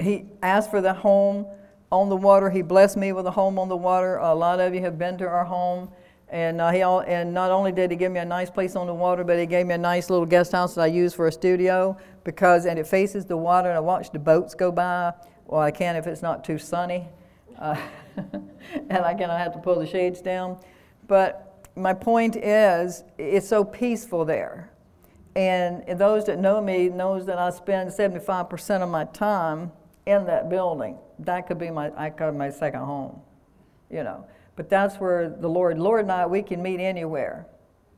he 0.00 0.24
asked 0.42 0.70
for 0.70 0.80
the 0.80 0.94
home 0.94 1.46
on 1.90 2.08
the 2.08 2.16
water. 2.16 2.50
He 2.50 2.62
blessed 2.62 2.96
me 2.96 3.12
with 3.12 3.26
a 3.26 3.30
home 3.30 3.58
on 3.58 3.68
the 3.68 3.76
water. 3.76 4.16
A 4.16 4.34
lot 4.34 4.60
of 4.60 4.74
you 4.74 4.80
have 4.80 4.98
been 4.98 5.18
to 5.18 5.26
our 5.26 5.44
home. 5.44 5.90
And, 6.28 6.60
uh, 6.60 6.70
he 6.70 6.82
all, 6.82 7.00
and 7.00 7.34
not 7.34 7.50
only 7.50 7.72
did 7.72 7.90
he 7.90 7.96
give 7.96 8.12
me 8.12 8.20
a 8.20 8.24
nice 8.24 8.50
place 8.50 8.76
on 8.76 8.86
the 8.86 8.94
water, 8.94 9.24
but 9.24 9.36
he 9.38 9.46
gave 9.46 9.66
me 9.66 9.74
a 9.74 9.78
nice 9.78 10.10
little 10.10 10.26
guest 10.26 10.52
house 10.52 10.76
that 10.76 10.82
I 10.82 10.86
use 10.86 11.12
for 11.12 11.26
a 11.26 11.32
studio 11.32 11.96
because, 12.22 12.66
and 12.66 12.78
it 12.78 12.86
faces 12.86 13.24
the 13.24 13.36
water, 13.36 13.68
and 13.68 13.76
I 13.76 13.80
watch 13.80 14.12
the 14.12 14.20
boats 14.20 14.54
go 14.54 14.70
by. 14.70 15.12
Well, 15.46 15.60
I 15.60 15.72
can 15.72 15.96
if 15.96 16.06
it's 16.06 16.22
not 16.22 16.44
too 16.44 16.58
sunny. 16.58 17.08
Uh, 17.58 17.74
and 18.88 18.98
I 18.98 19.38
have 19.38 19.52
to 19.54 19.58
pull 19.58 19.80
the 19.80 19.86
shades 19.86 20.20
down. 20.20 20.58
But 21.08 21.68
my 21.74 21.92
point 21.92 22.36
is, 22.36 23.02
it's 23.18 23.48
so 23.48 23.64
peaceful 23.64 24.24
there. 24.24 24.70
And 25.34 25.98
those 25.98 26.26
that 26.26 26.38
know 26.38 26.60
me 26.60 26.88
knows 26.88 27.26
that 27.26 27.38
I 27.38 27.50
spend 27.50 27.90
75% 27.90 28.82
of 28.82 28.88
my 28.88 29.04
time 29.06 29.72
in 30.06 30.26
that 30.26 30.48
building. 30.48 30.98
That 31.18 31.46
could 31.46 31.58
be 31.58 31.70
my, 31.70 31.92
I 31.96 32.10
call 32.10 32.32
my 32.32 32.50
second 32.50 32.80
home, 32.80 33.20
you 33.90 34.02
know. 34.02 34.26
But 34.56 34.68
that's 34.68 34.96
where 34.96 35.28
the 35.28 35.48
Lord, 35.48 35.78
Lord 35.78 36.02
and 36.02 36.12
I, 36.12 36.26
we 36.26 36.42
can 36.42 36.62
meet 36.62 36.80
anywhere. 36.80 37.46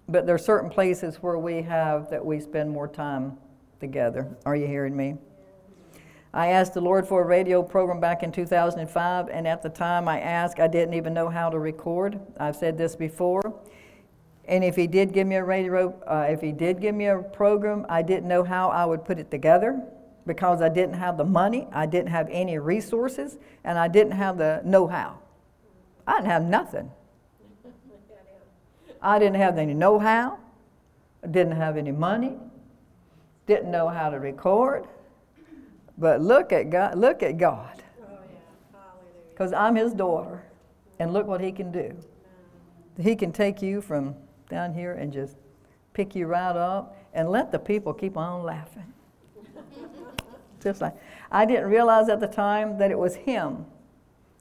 But 0.08 0.26
there 0.26 0.34
are 0.34 0.38
certain 0.38 0.70
places 0.70 1.16
where 1.16 1.38
we 1.38 1.62
have 1.62 2.10
that 2.10 2.24
we 2.24 2.40
spend 2.40 2.70
more 2.70 2.88
time 2.88 3.38
together. 3.80 4.36
Are 4.44 4.56
you 4.56 4.66
hearing 4.66 4.96
me? 4.96 5.16
I 6.34 6.48
asked 6.48 6.74
the 6.74 6.80
Lord 6.80 7.06
for 7.06 7.22
a 7.22 7.26
radio 7.26 7.62
program 7.62 8.00
back 8.00 8.22
in 8.22 8.32
2005, 8.32 9.28
and 9.28 9.46
at 9.46 9.62
the 9.62 9.68
time 9.68 10.08
I 10.08 10.20
asked, 10.20 10.60
I 10.60 10.66
didn't 10.66 10.94
even 10.94 11.12
know 11.12 11.28
how 11.28 11.50
to 11.50 11.58
record. 11.58 12.18
I've 12.40 12.56
said 12.56 12.78
this 12.78 12.96
before. 12.96 13.54
And 14.46 14.64
if 14.64 14.74
He 14.74 14.86
did 14.86 15.12
give 15.12 15.26
me 15.26 15.36
a 15.36 15.44
radio, 15.44 15.94
uh, 16.06 16.26
if 16.28 16.40
He 16.40 16.52
did 16.52 16.80
give 16.80 16.94
me 16.94 17.06
a 17.06 17.18
program, 17.18 17.86
I 17.88 18.02
didn't 18.02 18.28
know 18.28 18.44
how 18.44 18.70
I 18.70 18.84
would 18.84 19.04
put 19.04 19.18
it 19.18 19.30
together 19.30 19.82
because 20.26 20.62
I 20.62 20.68
didn't 20.68 20.94
have 20.94 21.16
the 21.16 21.24
money, 21.24 21.66
I 21.72 21.86
didn't 21.86 22.10
have 22.10 22.28
any 22.30 22.58
resources, 22.58 23.38
and 23.64 23.78
I 23.78 23.88
didn't 23.88 24.12
have 24.12 24.38
the 24.38 24.60
know 24.64 24.86
how. 24.86 25.18
I 26.06 26.16
didn't 26.16 26.30
have 26.30 26.44
nothing. 26.44 26.90
I 29.00 29.18
didn't 29.18 29.36
have 29.36 29.58
any 29.58 29.74
know 29.74 29.98
how, 29.98 30.38
didn't 31.28 31.56
have 31.56 31.76
any 31.76 31.90
money, 31.90 32.36
didn't 33.46 33.70
know 33.70 33.88
how 33.88 34.10
to 34.10 34.20
record. 34.20 34.86
But 35.98 36.20
look 36.20 36.52
at 36.52 36.70
God, 36.70 36.96
look 36.96 37.22
at 37.22 37.36
God. 37.36 37.82
Oh, 38.00 38.18
because 39.30 39.52
I'm 39.52 39.74
his 39.74 39.92
daughter, 39.92 40.44
and 41.00 41.12
look 41.12 41.26
what 41.26 41.40
he 41.40 41.50
can 41.50 41.72
do. 41.72 41.96
He 43.00 43.16
can 43.16 43.32
take 43.32 43.60
you 43.60 43.80
from 43.80 44.14
down 44.48 44.72
here 44.72 44.92
and 44.92 45.12
just 45.12 45.36
pick 45.94 46.14
you 46.14 46.26
right 46.26 46.56
up 46.56 46.96
and 47.12 47.28
let 47.28 47.50
the 47.50 47.58
people 47.58 47.92
keep 47.92 48.16
on 48.16 48.44
laughing. 48.44 48.92
Just 50.62 50.80
like 50.80 50.94
I 51.30 51.44
didn't 51.44 51.70
realize 51.70 52.08
at 52.08 52.20
the 52.20 52.26
time 52.26 52.78
that 52.78 52.90
it 52.90 52.98
was 52.98 53.14
him 53.14 53.66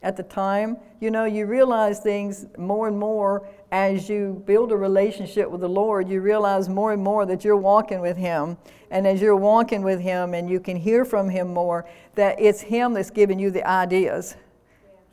at 0.03 0.17
the 0.17 0.23
time. 0.23 0.77
You 0.99 1.11
know, 1.11 1.25
you 1.25 1.45
realize 1.45 1.99
things 1.99 2.45
more 2.57 2.87
and 2.87 2.97
more 2.97 3.47
as 3.71 4.09
you 4.09 4.43
build 4.45 4.71
a 4.71 4.77
relationship 4.77 5.49
with 5.49 5.61
the 5.61 5.69
Lord. 5.69 6.09
You 6.09 6.21
realize 6.21 6.67
more 6.67 6.93
and 6.93 7.03
more 7.03 7.25
that 7.25 7.43
you're 7.43 7.57
walking 7.57 8.01
with 8.01 8.17
Him. 8.17 8.57
And 8.89 9.07
as 9.07 9.21
you're 9.21 9.35
walking 9.35 9.83
with 9.83 9.99
Him 9.99 10.33
and 10.33 10.49
you 10.49 10.59
can 10.59 10.75
hear 10.75 11.05
from 11.05 11.29
Him 11.29 11.53
more, 11.53 11.87
that 12.15 12.39
it's 12.39 12.61
Him 12.61 12.93
that's 12.93 13.11
giving 13.11 13.39
you 13.39 13.51
the 13.51 13.65
ideas, 13.67 14.35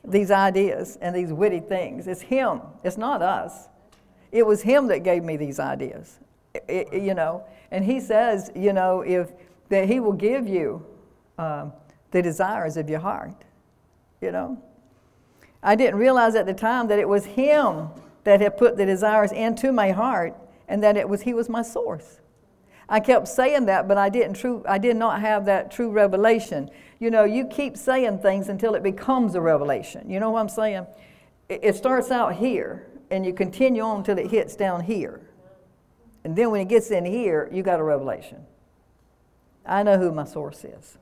these 0.04 0.30
ideas 0.30 0.98
and 1.00 1.14
these 1.14 1.32
witty 1.32 1.60
things. 1.60 2.08
It's 2.08 2.22
Him, 2.22 2.60
it's 2.82 2.98
not 2.98 3.22
us. 3.22 3.68
It 4.32 4.46
was 4.46 4.62
Him 4.62 4.88
that 4.88 5.04
gave 5.04 5.22
me 5.22 5.36
these 5.36 5.60
ideas, 5.60 6.18
it, 6.54 6.88
it, 6.92 7.02
you 7.02 7.14
know. 7.14 7.44
And 7.70 7.84
He 7.84 8.00
says, 8.00 8.50
you 8.56 8.72
know, 8.72 9.02
if 9.02 9.30
that 9.68 9.86
He 9.86 10.00
will 10.00 10.12
give 10.12 10.48
you 10.48 10.84
um, 11.38 11.72
the 12.10 12.20
desires 12.22 12.76
of 12.76 12.90
your 12.90 13.00
heart, 13.00 13.44
you 14.20 14.32
know. 14.32 14.62
I 15.62 15.74
didn't 15.74 15.96
realize 15.96 16.34
at 16.34 16.46
the 16.46 16.54
time 16.54 16.88
that 16.88 16.98
it 16.98 17.08
was 17.08 17.24
Him 17.24 17.88
that 18.24 18.40
had 18.40 18.56
put 18.56 18.76
the 18.76 18.86
desires 18.86 19.32
into 19.32 19.72
my 19.72 19.90
heart 19.90 20.36
and 20.68 20.82
that 20.82 20.96
it 20.96 21.08
was 21.08 21.22
He 21.22 21.34
was 21.34 21.48
my 21.48 21.62
source. 21.62 22.20
I 22.88 23.00
kept 23.00 23.28
saying 23.28 23.66
that, 23.66 23.86
but 23.86 23.98
I 23.98 24.08
didn't 24.08 24.34
true 24.34 24.64
I 24.66 24.78
did 24.78 24.96
not 24.96 25.20
have 25.20 25.44
that 25.46 25.70
true 25.70 25.90
revelation. 25.90 26.70
You 26.98 27.10
know, 27.10 27.24
you 27.24 27.46
keep 27.46 27.76
saying 27.76 28.18
things 28.20 28.48
until 28.48 28.74
it 28.74 28.82
becomes 28.82 29.34
a 29.34 29.40
revelation. 29.40 30.08
You 30.10 30.20
know 30.20 30.30
what 30.30 30.40
I'm 30.40 30.48
saying? 30.48 30.86
It, 31.48 31.60
it 31.62 31.76
starts 31.76 32.10
out 32.10 32.34
here 32.34 32.86
and 33.10 33.24
you 33.24 33.32
continue 33.32 33.82
on 33.82 33.98
until 33.98 34.18
it 34.18 34.30
hits 34.30 34.56
down 34.56 34.82
here. 34.82 35.20
And 36.24 36.34
then 36.36 36.50
when 36.50 36.60
it 36.60 36.68
gets 36.68 36.90
in 36.90 37.04
here, 37.04 37.48
you 37.52 37.62
got 37.62 37.80
a 37.80 37.82
revelation. 37.82 38.46
I 39.64 39.82
know 39.82 39.98
who 39.98 40.12
my 40.12 40.24
source 40.24 40.64
is. 40.64 40.98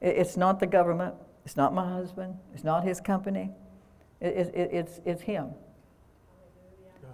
It, 0.00 0.16
it's 0.16 0.36
not 0.36 0.60
the 0.60 0.66
government, 0.66 1.14
it's 1.44 1.56
not 1.56 1.74
my 1.74 1.88
husband, 1.88 2.36
it's 2.54 2.64
not 2.64 2.84
his 2.84 3.00
company. 3.00 3.50
It, 4.20 4.52
it, 4.54 4.70
it's, 4.72 5.00
it's 5.04 5.22
him. 5.22 5.50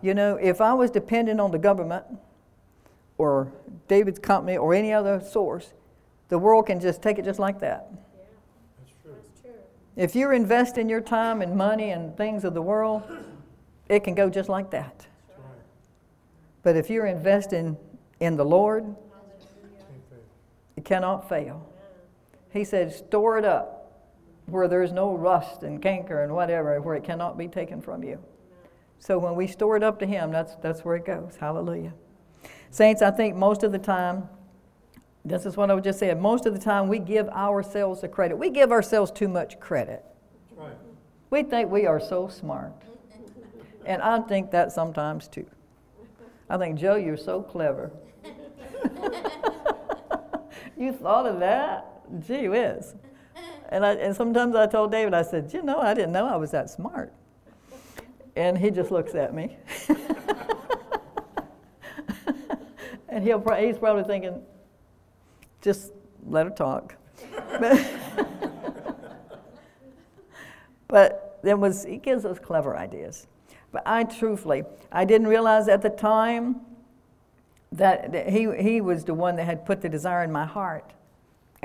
You 0.02 0.12
know, 0.14 0.36
if 0.36 0.60
I 0.60 0.74
was 0.74 0.90
dependent 0.90 1.40
on 1.40 1.52
the 1.52 1.58
government, 1.58 2.04
or 3.18 3.52
David's 3.88 4.18
company 4.18 4.56
or 4.56 4.74
any 4.74 4.92
other 4.92 5.20
source, 5.20 5.72
the 6.28 6.38
world 6.38 6.66
can 6.66 6.80
just 6.80 7.02
take 7.02 7.18
it 7.18 7.24
just 7.24 7.38
like 7.38 7.60
that. 7.60 7.88
Yeah, 7.90 8.24
that's 8.78 8.92
true. 9.02 9.12
That's 9.14 9.40
true. 9.40 9.50
If 9.96 10.14
you're 10.14 10.32
investing 10.32 10.88
your 10.88 11.00
time 11.00 11.40
and 11.40 11.56
money 11.56 11.90
and 11.90 12.16
things 12.16 12.44
of 12.44 12.54
the 12.54 12.62
world, 12.62 13.02
it 13.88 14.00
can 14.04 14.14
go 14.14 14.28
just 14.28 14.48
like 14.48 14.70
that. 14.70 15.06
But 16.62 16.76
if 16.76 16.90
you're 16.90 17.06
investing 17.06 17.76
in 18.20 18.36
the 18.36 18.44
Lord, 18.44 18.94
it 20.76 20.84
cannot 20.84 21.28
fail. 21.28 21.66
He 22.56 22.64
said, 22.64 22.92
store 22.92 23.38
it 23.38 23.44
up 23.44 23.76
where 24.46 24.68
there's 24.68 24.92
no 24.92 25.14
rust 25.14 25.62
and 25.62 25.82
canker 25.82 26.22
and 26.22 26.34
whatever, 26.34 26.80
where 26.80 26.94
it 26.94 27.04
cannot 27.04 27.36
be 27.36 27.48
taken 27.48 27.80
from 27.80 28.02
you. 28.02 28.18
So 28.98 29.18
when 29.18 29.34
we 29.34 29.46
store 29.46 29.76
it 29.76 29.82
up 29.82 29.98
to 29.98 30.06
Him, 30.06 30.30
that's, 30.30 30.54
that's 30.56 30.84
where 30.84 30.96
it 30.96 31.04
goes. 31.04 31.36
Hallelujah. 31.38 31.92
Saints, 32.70 33.02
I 33.02 33.10
think 33.10 33.36
most 33.36 33.62
of 33.62 33.72
the 33.72 33.78
time, 33.78 34.28
this 35.24 35.44
is 35.44 35.56
what 35.56 35.70
I 35.70 35.74
was 35.74 35.84
just 35.84 35.98
saying, 35.98 36.20
most 36.20 36.46
of 36.46 36.54
the 36.54 36.60
time 36.60 36.88
we 36.88 36.98
give 36.98 37.28
ourselves 37.28 38.00
the 38.00 38.08
credit. 38.08 38.38
We 38.38 38.50
give 38.50 38.72
ourselves 38.72 39.10
too 39.10 39.28
much 39.28 39.60
credit. 39.60 40.04
Right. 40.56 40.76
We 41.30 41.42
think 41.42 41.70
we 41.70 41.86
are 41.86 42.00
so 42.00 42.28
smart. 42.28 42.72
And 43.84 44.00
I 44.02 44.20
think 44.20 44.50
that 44.52 44.72
sometimes 44.72 45.28
too. 45.28 45.46
I 46.48 46.56
think, 46.58 46.78
Joe, 46.78 46.94
you're 46.94 47.16
so 47.16 47.42
clever. 47.42 47.90
you 50.76 50.92
thought 50.92 51.26
of 51.26 51.40
that? 51.40 51.95
Gee 52.26 52.48
whiz. 52.48 52.94
And, 53.68 53.84
I, 53.84 53.94
and 53.94 54.14
sometimes 54.14 54.54
I 54.54 54.66
told 54.66 54.92
David, 54.92 55.12
I 55.12 55.22
said, 55.22 55.52
you 55.52 55.62
know, 55.62 55.78
I 55.78 55.92
didn't 55.94 56.12
know 56.12 56.26
I 56.26 56.36
was 56.36 56.52
that 56.52 56.70
smart. 56.70 57.12
And 58.36 58.56
he 58.56 58.70
just 58.70 58.90
looks 58.90 59.14
at 59.14 59.34
me. 59.34 59.56
and 63.08 63.24
he'll 63.24 63.40
he's 63.54 63.78
probably 63.78 64.04
thinking, 64.04 64.42
just 65.62 65.92
let 66.26 66.46
her 66.46 66.52
talk. 66.52 66.94
but, 70.88 71.40
then 71.42 71.60
was 71.60 71.84
he 71.84 71.96
gives 71.96 72.24
us 72.24 72.38
clever 72.38 72.76
ideas. 72.76 73.26
But 73.72 73.82
I 73.86 74.04
truthfully, 74.04 74.64
I 74.90 75.04
didn't 75.04 75.26
realize 75.28 75.68
at 75.68 75.82
the 75.82 75.90
time 75.90 76.60
that, 77.72 78.12
that 78.12 78.30
he, 78.30 78.48
he 78.56 78.80
was 78.80 79.04
the 79.04 79.14
one 79.14 79.36
that 79.36 79.44
had 79.44 79.64
put 79.64 79.80
the 79.80 79.88
desire 79.88 80.24
in 80.24 80.32
my 80.32 80.44
heart 80.44 80.92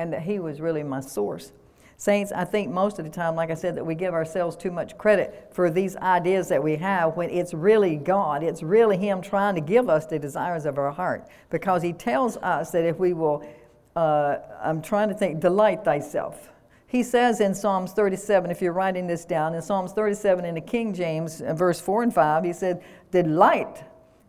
and 0.02 0.12
that 0.12 0.24
he 0.24 0.40
was 0.40 0.60
really 0.60 0.84
my 0.84 1.00
source. 1.00 1.54
Saints, 1.96 2.32
I 2.32 2.46
think 2.46 2.72
most 2.72 2.98
of 2.98 3.06
the 3.06 3.12
time, 3.12 3.36
like 3.36 3.52
I 3.52 3.54
said, 3.54 3.76
that 3.76 3.86
we 3.86 3.94
give 3.94 4.16
ourselves 4.16 4.56
too 4.56 4.72
much 4.72 4.98
credit 4.98 5.50
for 5.52 5.70
these 5.70 5.96
ideas 5.98 6.48
that 6.50 6.64
we 6.64 6.76
have 6.78 7.16
when 7.16 7.30
it's 7.30 7.54
really 7.54 7.96
God. 7.96 8.42
It's 8.42 8.64
really 8.64 8.98
Him 8.98 9.22
trying 9.22 9.54
to 9.54 9.62
give 9.62 9.88
us 9.88 10.08
the 10.08 10.18
desires 10.18 10.66
of 10.66 10.80
our 10.80 10.92
heart. 10.92 11.28
Because 11.52 11.84
He 11.84 11.94
tells 11.94 12.38
us 12.38 12.72
that 12.72 12.86
if 12.86 12.98
we 12.98 13.14
will, 13.14 13.48
uh, 13.96 14.38
I'm 14.64 14.82
trying 14.82 15.10
to 15.10 15.14
think, 15.14 15.40
delight 15.40 15.86
thyself. 15.86 16.50
He 16.88 17.04
says 17.04 17.40
in 17.40 17.54
Psalms 17.54 17.92
37, 17.94 18.50
if 18.50 18.64
you're 18.64 18.74
writing 18.74 19.06
this 19.06 19.24
down, 19.24 19.54
in 19.54 19.62
Psalms 19.62 19.94
37 19.94 20.44
in 20.44 20.56
the 20.56 20.62
King 20.62 20.96
James, 20.96 21.40
uh, 21.40 21.54
verse 21.54 21.80
4 21.80 22.02
and 22.02 22.14
5, 22.14 22.44
He 22.44 22.54
said, 22.54 22.84
Delight 23.12 23.84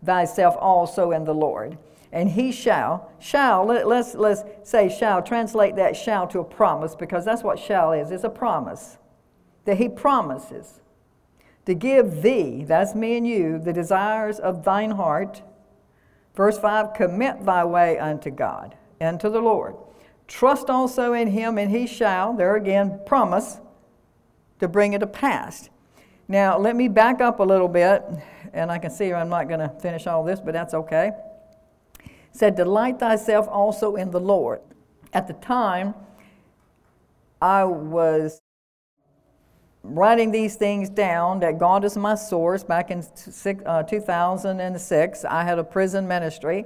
thyself 0.04 0.56
also 0.58 1.12
in 1.12 1.24
the 1.24 1.34
Lord 1.34 1.78
and 2.12 2.28
he 2.28 2.52
shall, 2.52 3.10
shall, 3.18 3.64
let, 3.64 3.86
us 3.86 4.14
let's 4.14 4.44
say 4.64 4.88
shall, 4.88 5.22
translate 5.22 5.76
that 5.76 5.96
shall 5.96 6.28
to 6.28 6.40
a 6.40 6.44
promise 6.44 6.94
because 6.94 7.24
that's 7.24 7.42
what 7.42 7.58
shall 7.58 7.92
is. 7.92 8.10
It's 8.10 8.22
a 8.22 8.28
promise 8.28 8.98
that 9.64 9.78
he 9.78 9.88
promises 9.88 10.80
to 11.64 11.74
give 11.74 12.22
thee, 12.22 12.64
that's 12.64 12.94
me 12.94 13.16
and 13.16 13.26
you, 13.26 13.58
the 13.58 13.72
desires 13.72 14.38
of 14.38 14.64
thine 14.64 14.90
heart. 14.92 15.42
Verse 16.34 16.58
5 16.58 16.92
Commit 16.92 17.44
thy 17.44 17.64
way 17.64 17.98
unto 17.98 18.30
God 18.30 18.76
and 19.00 19.18
to 19.20 19.30
the 19.30 19.40
Lord. 19.40 19.76
Trust 20.28 20.68
also 20.68 21.12
in 21.12 21.28
him, 21.28 21.56
and 21.58 21.70
he 21.70 21.86
shall, 21.86 22.34
there 22.34 22.56
again, 22.56 23.00
promise 23.06 23.58
to 24.60 24.68
bring 24.68 24.92
it 24.92 24.98
to 24.98 25.06
pass. 25.06 25.70
Now, 26.28 26.58
let 26.58 26.76
me 26.76 26.88
back 26.88 27.20
up 27.20 27.40
a 27.40 27.42
little 27.42 27.68
bit, 27.68 28.04
and 28.52 28.70
I 28.70 28.78
can 28.78 28.90
see 28.90 29.12
I'm 29.12 29.28
not 29.28 29.48
going 29.48 29.60
to 29.60 29.68
finish 29.80 30.06
all 30.06 30.24
this, 30.24 30.40
but 30.40 30.52
that's 30.52 30.74
okay 30.74 31.12
said, 32.32 32.56
Delight 32.56 32.98
thyself 32.98 33.46
also 33.48 33.96
in 33.96 34.10
the 34.10 34.20
Lord. 34.20 34.60
At 35.12 35.26
the 35.28 35.34
time, 35.34 35.94
I 37.40 37.64
was 37.64 38.40
writing 39.82 40.30
these 40.30 40.56
things 40.56 40.88
down 40.88 41.40
that 41.40 41.58
God 41.58 41.84
is 41.84 41.96
my 41.96 42.14
source. 42.14 42.64
Back 42.64 42.90
in 42.90 43.04
uh, 43.66 43.82
2006, 43.82 45.24
I 45.24 45.44
had 45.44 45.58
a 45.58 45.64
prison 45.64 46.08
ministry. 46.08 46.64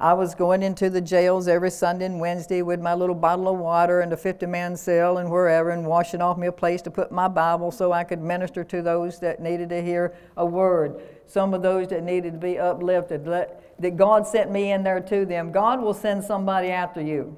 I 0.00 0.12
was 0.12 0.36
going 0.36 0.62
into 0.62 0.90
the 0.90 1.00
jails 1.00 1.48
every 1.48 1.72
Sunday 1.72 2.04
and 2.04 2.20
Wednesday 2.20 2.62
with 2.62 2.80
my 2.80 2.94
little 2.94 3.16
bottle 3.16 3.48
of 3.48 3.58
water 3.58 4.00
and 4.00 4.12
a 4.12 4.16
50 4.16 4.46
man 4.46 4.76
cell 4.76 5.18
and 5.18 5.28
wherever, 5.28 5.70
and 5.70 5.84
washing 5.84 6.22
off 6.22 6.38
me 6.38 6.46
a 6.46 6.52
place 6.52 6.82
to 6.82 6.90
put 6.90 7.10
my 7.10 7.26
Bible 7.26 7.72
so 7.72 7.90
I 7.90 8.04
could 8.04 8.20
minister 8.20 8.62
to 8.62 8.80
those 8.80 9.18
that 9.18 9.40
needed 9.40 9.70
to 9.70 9.82
hear 9.82 10.14
a 10.36 10.46
word. 10.46 11.00
Some 11.28 11.54
of 11.54 11.62
those 11.62 11.88
that 11.88 12.02
needed 12.02 12.32
to 12.32 12.38
be 12.38 12.58
uplifted. 12.58 13.26
Let, 13.28 13.78
that 13.80 13.96
God 13.96 14.26
sent 14.26 14.50
me 14.50 14.72
in 14.72 14.82
there 14.82 15.00
to 15.00 15.24
them. 15.24 15.52
God 15.52 15.80
will 15.80 15.94
send 15.94 16.24
somebody 16.24 16.68
after 16.68 17.00
you. 17.00 17.36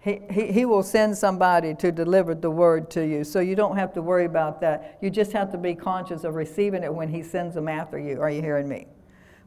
He, 0.00 0.20
he, 0.30 0.52
he 0.52 0.64
will 0.64 0.82
send 0.82 1.16
somebody 1.16 1.74
to 1.76 1.90
deliver 1.90 2.34
the 2.34 2.50
word 2.50 2.90
to 2.90 3.06
you. 3.06 3.24
So 3.24 3.40
you 3.40 3.54
don't 3.54 3.76
have 3.76 3.92
to 3.94 4.02
worry 4.02 4.26
about 4.26 4.60
that. 4.60 4.98
You 5.00 5.08
just 5.08 5.32
have 5.32 5.50
to 5.52 5.58
be 5.58 5.74
conscious 5.74 6.24
of 6.24 6.34
receiving 6.34 6.82
it 6.82 6.92
when 6.92 7.08
He 7.08 7.22
sends 7.22 7.54
them 7.54 7.68
after 7.68 7.98
you. 7.98 8.20
Are 8.20 8.30
you 8.30 8.42
hearing 8.42 8.68
me? 8.68 8.86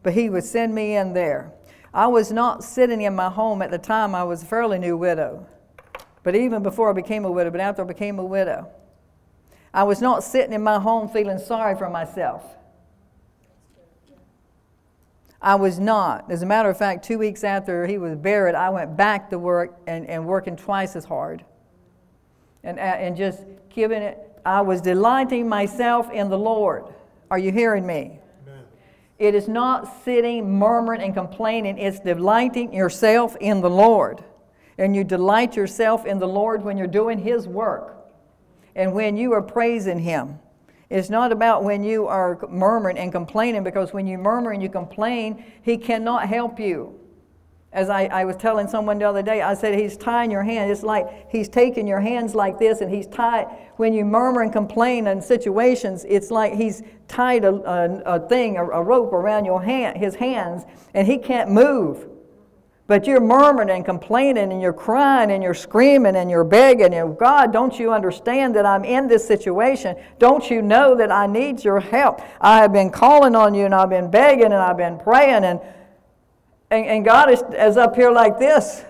But 0.03 0.13
He 0.13 0.29
would 0.29 0.43
send 0.43 0.73
me 0.73 0.95
in 0.95 1.13
there. 1.13 1.53
I 1.93 2.07
was 2.07 2.31
not 2.31 2.63
sitting 2.63 3.01
in 3.01 3.13
my 3.13 3.29
home 3.29 3.61
at 3.61 3.71
the 3.71 3.77
time, 3.77 4.15
I 4.15 4.23
was 4.23 4.43
a 4.43 4.45
fairly 4.45 4.79
new 4.79 4.95
widow. 4.95 5.45
But 6.23 6.35
even 6.35 6.63
before 6.63 6.89
I 6.89 6.93
became 6.93 7.25
a 7.25 7.31
widow, 7.31 7.51
but 7.51 7.59
after 7.59 7.81
I 7.81 7.85
became 7.85 8.19
a 8.19 8.25
widow, 8.25 8.69
I 9.73 9.83
was 9.83 10.01
not 10.01 10.23
sitting 10.23 10.53
in 10.53 10.61
my 10.61 10.79
home 10.79 11.09
feeling 11.09 11.39
sorry 11.39 11.75
for 11.75 11.89
myself. 11.89 12.43
I 15.41 15.55
was 15.55 15.79
not. 15.79 16.29
As 16.29 16.43
a 16.43 16.45
matter 16.45 16.69
of 16.69 16.77
fact, 16.77 17.03
two 17.03 17.17
weeks 17.17 17.43
after 17.43 17.87
he 17.87 17.97
was 17.97 18.15
buried, 18.15 18.53
I 18.53 18.69
went 18.69 18.95
back 18.95 19.29
to 19.31 19.39
work 19.39 19.75
and, 19.87 20.07
and 20.07 20.25
working 20.25 20.55
twice 20.55 20.95
as 20.95 21.05
hard. 21.05 21.43
And, 22.63 22.77
uh, 22.77 22.81
and 22.81 23.17
just 23.17 23.43
giving 23.69 24.03
it, 24.03 24.19
I 24.45 24.61
was 24.61 24.81
delighting 24.81 25.49
myself 25.49 26.11
in 26.11 26.29
the 26.29 26.37
Lord. 26.37 26.85
Are 27.31 27.39
you 27.39 27.51
hearing 27.51 27.87
me? 27.87 28.19
Amen. 28.47 28.63
It 29.17 29.33
is 29.33 29.47
not 29.47 30.03
sitting, 30.03 30.59
murmuring, 30.59 31.01
and 31.01 31.13
complaining. 31.15 31.79
It's 31.79 31.99
delighting 31.99 32.71
yourself 32.71 33.35
in 33.39 33.61
the 33.61 33.69
Lord. 33.69 34.23
And 34.77 34.95
you 34.95 35.03
delight 35.03 35.55
yourself 35.55 36.05
in 36.05 36.19
the 36.19 36.27
Lord 36.27 36.63
when 36.63 36.77
you're 36.77 36.87
doing 36.87 37.17
His 37.17 37.47
work 37.47 37.97
and 38.75 38.93
when 38.93 39.17
you 39.17 39.33
are 39.33 39.41
praising 39.41 39.99
Him. 39.99 40.39
It's 40.91 41.09
not 41.09 41.31
about 41.31 41.63
when 41.63 41.83
you 41.83 42.07
are 42.07 42.37
murmuring 42.49 42.97
and 42.97 43.13
complaining, 43.13 43.63
because 43.63 43.93
when 43.93 44.05
you 44.05 44.17
murmur 44.17 44.51
and 44.51 44.61
you 44.61 44.67
complain, 44.67 45.43
He 45.61 45.77
cannot 45.77 46.27
help 46.27 46.59
you. 46.59 46.99
As 47.71 47.89
I, 47.89 48.07
I 48.07 48.25
was 48.25 48.35
telling 48.35 48.67
someone 48.67 48.99
the 48.99 49.05
other 49.05 49.21
day, 49.21 49.41
I 49.41 49.53
said, 49.53 49.79
He's 49.79 49.95
tying 49.95 50.29
your 50.29 50.43
hand. 50.43 50.69
It's 50.69 50.83
like 50.83 51.31
He's 51.31 51.47
taking 51.47 51.87
your 51.87 52.01
hands 52.01 52.35
like 52.35 52.59
this, 52.59 52.81
and 52.81 52.93
He's 52.93 53.07
tied. 53.07 53.47
When 53.77 53.93
you 53.93 54.03
murmur 54.03 54.41
and 54.41 54.51
complain 54.51 55.07
in 55.07 55.21
situations, 55.21 56.05
it's 56.09 56.29
like 56.29 56.55
He's 56.55 56.83
tied 57.07 57.45
a, 57.45 57.53
a, 57.53 58.17
a 58.17 58.27
thing, 58.27 58.57
a, 58.57 58.65
a 58.65 58.83
rope 58.83 59.13
around 59.13 59.45
your 59.45 59.63
hand, 59.63 59.97
His 59.97 60.15
hands, 60.15 60.65
and 60.93 61.07
He 61.07 61.17
can't 61.17 61.49
move. 61.49 62.10
But 62.91 63.07
you're 63.07 63.21
murmuring 63.21 63.69
and 63.69 63.85
complaining 63.85 64.51
and 64.51 64.61
you're 64.61 64.73
crying 64.73 65.31
and 65.31 65.41
you're 65.41 65.53
screaming 65.53 66.17
and 66.17 66.29
you're 66.29 66.43
begging 66.43 66.93
and 66.93 67.17
God, 67.17 67.53
don't 67.53 67.79
you 67.79 67.93
understand 67.93 68.53
that 68.57 68.65
I'm 68.65 68.83
in 68.83 69.07
this 69.07 69.25
situation? 69.25 69.95
Don't 70.19 70.51
you 70.51 70.61
know 70.61 70.93
that 70.95 71.09
I 71.09 71.25
need 71.25 71.63
your 71.63 71.79
help? 71.79 72.19
I 72.41 72.57
have 72.57 72.73
been 72.73 72.89
calling 72.89 73.33
on 73.33 73.53
you 73.53 73.63
and 73.63 73.73
I've 73.73 73.89
been 73.89 74.11
begging 74.11 74.47
and 74.47 74.55
I've 74.55 74.75
been 74.75 74.99
praying 74.99 75.45
and 75.45 75.61
and, 76.69 76.85
and 76.85 77.05
God 77.05 77.31
is, 77.31 77.41
is 77.57 77.77
up 77.77 77.95
here 77.95 78.11
like 78.11 78.37
this. 78.37 78.83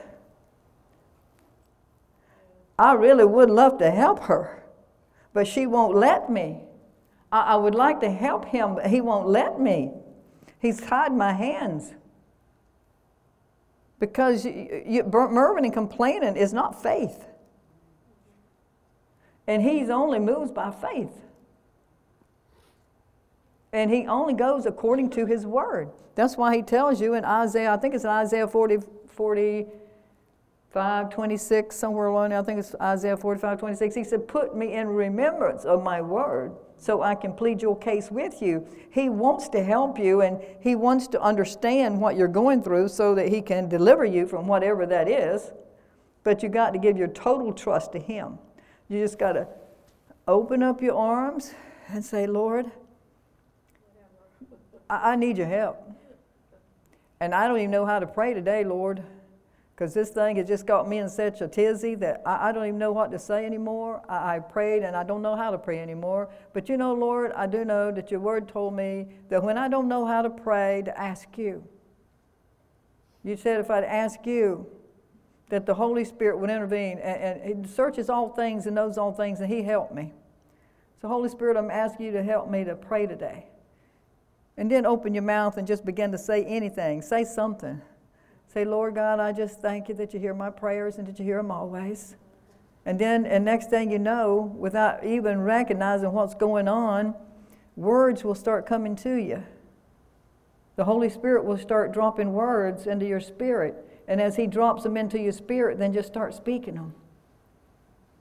I 2.80 2.93
really 2.93 3.26
would 3.26 3.52
love 3.52 3.78
to 3.78 3.91
help 3.91 4.22
her, 4.24 4.64
but 5.32 5.47
she 5.47 5.68
won't 5.68 5.95
let 5.95 6.28
me. 6.28 6.62
I, 7.32 7.41
I 7.41 7.56
would 7.56 7.76
like 7.76 7.99
to 7.99 8.10
help 8.10 8.45
him, 8.45 8.74
but 8.74 8.88
he 8.88 8.99
won't 8.99 9.28
let 9.28 9.60
me. 9.60 9.91
He's 10.60 10.82
tied 10.82 11.14
my 11.14 11.34
hands. 11.34 11.93
Because 14.02 14.45
you, 14.45 14.84
you, 14.84 15.04
murmuring 15.04 15.64
and 15.64 15.74
complaining 15.74 16.36
is 16.36 16.54
not 16.54 16.82
faith. 16.82 17.24
And 19.45 19.62
he's 19.62 19.91
only 19.91 20.18
moves 20.18 20.52
by 20.52 20.72
faith. 20.72 21.22
And 23.72 23.91
he 23.91 24.08
only 24.08 24.34
goes 24.34 24.66
according 24.66 25.12
to 25.12 25.28
his 25.28 25.45
word. 25.45 25.91
That's 26.16 26.36
why 26.36 26.56
he 26.56 26.64
tells 26.64 26.99
you 26.99 27.14
in 27.14 27.24
Isaiah, 27.24 27.72
I 27.72 27.78
think 27.78 27.93
it's 27.93 28.04
in 28.04 28.10
Isaiah 28.10 28.47
40, 28.47 28.80
45, 30.72 31.10
26, 31.10 31.76
somewhere 31.76 32.08
along 32.08 32.30
there, 32.30 32.40
I 32.40 32.44
think 32.44 32.60
it's 32.60 32.74
Isaiah 32.82 33.18
45, 33.18 33.60
26. 33.60 33.94
He 33.94 34.04
said, 34.06 34.26
Put 34.26 34.56
me 34.56 34.74
in 34.74 34.88
remembrance 34.88 35.66
of 35.66 35.84
my 35.84 36.02
word 36.02 36.54
so 36.78 37.02
I 37.02 37.14
can 37.14 37.34
plead 37.34 37.62
your 37.62 37.78
case 37.78 38.10
with 38.10 38.42
you. 38.42 38.66
He 38.90 39.10
wants 39.10 39.50
to 39.50 39.62
help 39.62 40.00
you 40.00 40.22
and 40.22 40.42
he 40.62 40.76
wants 40.76 41.10
to 41.10 41.22
understand 41.22 42.00
what 42.00 42.16
you're 42.16 42.30
going 42.30 42.64
through 42.64 42.88
so 42.88 43.14
that 43.16 43.28
he 43.28 43.42
can 43.42 43.68
deliver 43.68 44.06
you 44.06 44.26
from 44.26 44.48
whatever 44.48 44.86
that 44.86 45.10
is. 45.10 45.52
But 46.24 46.42
you 46.42 46.48
got 46.48 46.72
to 46.72 46.80
give 46.80 46.98
your 46.98 47.10
total 47.10 47.52
trust 47.52 47.92
to 47.92 48.00
him. 48.00 48.40
You 48.88 49.02
just 49.02 49.20
got 49.20 49.34
to 49.34 49.48
open 50.26 50.64
up 50.64 50.82
your 50.82 50.96
arms 50.96 51.54
and 51.90 52.04
say, 52.04 52.28
Lord, 52.28 52.72
I, 54.90 55.12
I 55.12 55.16
need 55.18 55.38
your 55.38 55.48
help. 55.48 55.78
And 57.20 57.36
I 57.36 57.48
don't 57.50 57.58
even 57.58 57.72
know 57.72 57.86
how 57.86 58.00
to 58.00 58.08
pray 58.08 58.34
today, 58.34 58.64
Lord, 58.64 59.04
because 59.82 59.96
this 59.96 60.12
thing 60.12 60.36
has 60.36 60.48
just 60.48 60.68
got 60.68 60.88
me 60.88 61.00
in 61.00 61.10
such 61.10 61.42
a 61.42 61.48
tizzy 61.48 61.96
that 61.96 62.22
I, 62.24 62.50
I 62.50 62.52
don't 62.52 62.68
even 62.68 62.78
know 62.78 62.92
what 62.92 63.10
to 63.10 63.18
say 63.18 63.48
anymore. 63.48 64.04
I, 64.08 64.36
I 64.36 64.40
prayed 64.40 64.84
and 64.84 64.96
I 64.96 65.02
don't 65.02 65.24
know 65.24 65.36
how 65.36 65.50
to 65.50 65.58
pray 65.58 65.80
anymore. 65.80 66.30
But 66.54 66.70
you 66.70 66.78
know, 66.78 66.94
Lord, 66.94 67.32
I 67.32 67.48
do 67.48 67.66
know 67.66 67.92
that 67.92 68.12
your 68.12 68.20
word 68.20 68.48
told 68.48 68.76
me 68.76 69.08
that 69.30 69.42
when 69.42 69.58
I 69.58 69.68
don't 69.68 69.88
know 69.88 70.06
how 70.06 70.22
to 70.22 70.30
pray, 70.30 70.84
to 70.86 70.96
ask 70.96 71.36
you. 71.36 71.64
You 73.24 73.36
said 73.36 73.60
if 73.60 73.72
I'd 73.72 73.84
ask 73.84 74.24
you, 74.24 74.68
that 75.50 75.66
the 75.66 75.74
Holy 75.74 76.06
Spirit 76.06 76.38
would 76.38 76.52
intervene 76.52 77.00
and, 77.00 77.42
and 77.42 77.66
He 77.66 77.72
searches 77.72 78.08
all 78.08 78.30
things 78.30 78.68
and 78.68 78.76
knows 78.76 79.00
all 79.00 79.12
things, 79.12 79.40
and 79.40 79.52
He 79.52 79.64
helped 79.64 79.96
me. 79.96 80.14
So, 81.02 81.08
Holy 81.08 81.28
Spirit, 81.28 81.58
I'm 81.58 81.72
asking 81.72 82.06
you 82.06 82.12
to 82.12 82.22
help 82.22 82.52
me 82.52 82.64
to 82.66 82.76
pray 82.76 83.08
today. 83.08 83.48
And 84.58 84.70
then 84.70 84.86
open 84.86 85.16
your 85.16 85.24
mouth 85.24 85.58
and 85.58 85.66
just 85.66 85.84
begin 85.86 86.12
to 86.12 86.20
say 86.20 86.46
anything. 86.46 87.02
Say 87.02 87.24
something. 87.24 87.82
Say, 88.52 88.66
Lord 88.66 88.95
God, 88.95 89.20
I 89.20 89.32
just 89.32 89.62
thank 89.62 89.88
you 89.89 89.95
that 89.95 90.14
you 90.14 90.20
hear 90.20 90.34
my 90.34 90.49
prayers 90.49 90.97
and 90.97 91.08
that 91.08 91.20
you 91.20 91.26
hear 91.26 91.38
them 91.38 91.52
always. 91.52 92.16
And 92.86 92.97
then, 92.99 93.26
and 93.26 93.45
next 93.45 93.70
thing 93.70 93.91
you 93.91 93.99
know, 93.99 94.54
without 94.58 95.06
even 95.06 95.41
recognizing 95.41 96.12
what's 96.12 96.36
going 96.36 96.68
on, 96.68 97.14
words 97.76 98.24
will 98.24 98.36
start 98.36 98.66
coming 98.66 98.95
to 98.97 99.16
you. 99.16 99.43
The 100.76 100.86
Holy 100.86 101.10
Spirit 101.10 101.45
will 101.45 101.58
start 101.58 101.91
dropping 101.91 102.34
words 102.34 102.88
into 102.88 103.06
your 103.06 103.20
spirit. 103.20 103.76
And 104.08 104.20
as 104.20 104.36
He 104.36 104.47
drops 104.47 104.84
them 104.84 104.97
into 104.97 105.20
your 105.20 105.32
spirit, 105.32 105.78
then 105.78 105.93
just 105.93 106.08
start 106.08 106.34
speaking 106.34 106.76
them. 106.76 106.93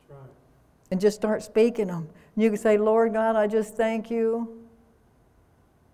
Right. 0.09 0.19
And 0.91 1.01
just 1.01 1.17
start 1.17 1.43
speaking 1.43 1.89
them. 1.89 2.09
And 2.35 2.45
you 2.45 2.51
can 2.51 2.59
say, 2.59 2.77
Lord 2.77 3.15
God, 3.15 3.35
I 3.35 3.47
just 3.47 3.77
thank 3.77 4.11
you 4.11 4.61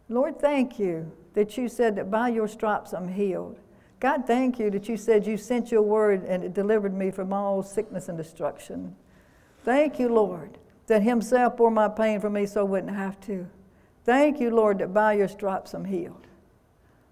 Lord, 0.08 0.38
thank 0.38 0.78
you 0.78 1.10
that 1.34 1.56
you 1.56 1.68
said 1.68 1.96
that 1.96 2.10
by 2.10 2.28
your 2.28 2.48
stripes 2.48 2.92
I'm 2.92 3.08
healed. 3.08 3.58
God, 3.98 4.26
thank 4.26 4.58
you 4.58 4.70
that 4.70 4.88
you 4.88 4.96
said 4.96 5.26
you 5.26 5.36
sent 5.36 5.70
your 5.70 5.82
word 5.82 6.24
and 6.24 6.44
it 6.44 6.52
delivered 6.52 6.94
me 6.94 7.10
from 7.10 7.32
all 7.32 7.62
sickness 7.62 8.08
and 8.08 8.18
destruction. 8.18 8.94
Thank 9.64 9.98
you, 9.98 10.08
Lord, 10.08 10.58
that 10.86 11.02
Himself 11.02 11.56
bore 11.56 11.70
my 11.70 11.88
pain 11.88 12.20
for 12.20 12.30
me 12.30 12.46
so 12.46 12.60
I 12.60 12.64
wouldn't 12.64 12.94
have 12.94 13.18
to. 13.22 13.46
Thank 14.04 14.38
you, 14.38 14.50
Lord, 14.50 14.78
that 14.78 14.92
by 14.92 15.14
your 15.14 15.28
stripes 15.28 15.74
I'm 15.74 15.86
healed. 15.86 16.26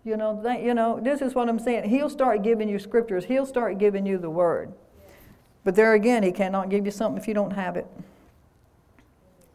You 0.04 0.18
know, 0.18 0.40
th- 0.42 0.62
you 0.62 0.74
know, 0.74 1.00
this 1.00 1.22
is 1.22 1.34
what 1.34 1.48
I'm 1.48 1.58
saying. 1.58 1.88
He'll 1.88 2.10
start 2.10 2.42
giving 2.42 2.68
you 2.68 2.78
scriptures. 2.78 3.24
He'll 3.24 3.46
start 3.46 3.78
giving 3.78 4.04
you 4.04 4.18
the 4.18 4.30
word. 4.30 4.72
But 5.64 5.74
there 5.74 5.94
again, 5.94 6.22
he 6.22 6.30
cannot 6.30 6.68
give 6.68 6.84
you 6.84 6.92
something 6.92 7.20
if 7.20 7.26
you 7.26 7.32
don't 7.32 7.54
have 7.54 7.76
it. 7.76 7.86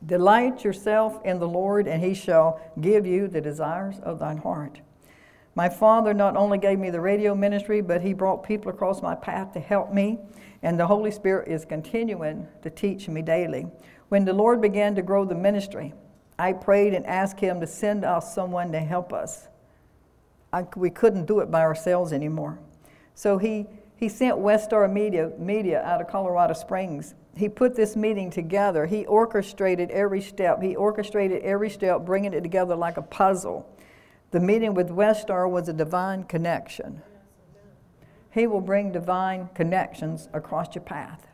Delight 0.05 0.63
yourself 0.63 1.23
in 1.23 1.39
the 1.39 1.47
Lord, 1.47 1.87
and 1.87 2.03
he 2.03 2.15
shall 2.15 2.59
give 2.81 3.05
you 3.05 3.27
the 3.27 3.41
desires 3.41 3.99
of 3.99 4.17
thine 4.17 4.37
heart. 4.37 4.81
My 5.59 5.67
father 5.67 6.13
not 6.13 6.37
only 6.37 6.57
gave 6.57 6.79
me 6.79 6.89
the 6.89 7.01
radio 7.01 7.35
ministry, 7.35 7.81
but 7.81 8.01
he 8.01 8.13
brought 8.13 8.45
people 8.45 8.71
across 8.71 9.01
my 9.01 9.13
path 9.13 9.51
to 9.51 9.59
help 9.59 9.93
me, 9.93 10.17
and 10.63 10.79
the 10.79 10.87
Holy 10.87 11.11
Spirit 11.11 11.49
is 11.49 11.65
continuing 11.65 12.47
to 12.61 12.69
teach 12.69 13.09
me 13.09 13.21
daily. 13.21 13.67
When 14.07 14.23
the 14.23 14.31
Lord 14.31 14.61
began 14.61 14.95
to 14.95 15.01
grow 15.01 15.25
the 15.25 15.35
ministry, 15.35 15.93
I 16.39 16.53
prayed 16.53 16.93
and 16.93 17.05
asked 17.05 17.41
him 17.41 17.59
to 17.59 17.67
send 17.67 18.05
us 18.05 18.33
someone 18.33 18.71
to 18.71 18.79
help 18.79 19.11
us. 19.11 19.49
I, 20.53 20.65
we 20.77 20.89
couldn't 20.89 21.25
do 21.25 21.41
it 21.41 21.51
by 21.51 21.59
ourselves 21.59 22.13
anymore. 22.13 22.57
So 23.13 23.37
he, 23.37 23.65
he 23.97 24.07
sent 24.07 24.37
Westar 24.37 24.89
Media, 24.89 25.33
Media 25.37 25.81
out 25.81 25.99
of 25.99 26.07
Colorado 26.07 26.53
Springs 26.53 27.15
he 27.39 27.47
put 27.47 27.75
this 27.75 27.95
meeting 27.95 28.29
together. 28.29 28.85
He 28.85 29.05
orchestrated 29.05 29.91
every 29.91 30.21
step. 30.21 30.61
He 30.61 30.75
orchestrated 30.75 31.41
every 31.41 31.69
step, 31.69 32.05
bringing 32.05 32.33
it 32.33 32.41
together 32.41 32.75
like 32.75 32.97
a 32.97 33.01
puzzle. 33.01 33.65
The 34.31 34.39
meeting 34.39 34.73
with 34.73 34.89
Westar 34.89 35.49
was 35.49 35.67
a 35.67 35.73
divine 35.73 36.23
connection. 36.23 37.01
He 38.31 38.45
will 38.45 38.61
bring 38.61 38.91
divine 38.91 39.49
connections 39.55 40.29
across 40.33 40.75
your 40.75 40.83
path. 40.83 41.25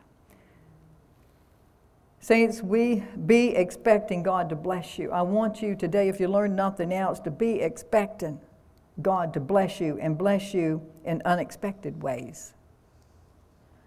Saints, 2.20 2.62
we 2.62 3.04
be 3.26 3.50
expecting 3.50 4.22
God 4.22 4.48
to 4.48 4.56
bless 4.56 4.98
you. 4.98 5.12
I 5.12 5.22
want 5.22 5.62
you 5.62 5.76
today, 5.76 6.08
if 6.08 6.18
you 6.18 6.26
learn 6.26 6.56
nothing 6.56 6.92
else, 6.92 7.20
to 7.20 7.30
be 7.30 7.60
expecting 7.60 8.40
God 9.02 9.34
to 9.34 9.40
bless 9.40 9.78
you 9.78 9.98
and 10.00 10.16
bless 10.16 10.54
you 10.54 10.82
in 11.04 11.20
unexpected 11.24 12.02
ways. 12.02 12.54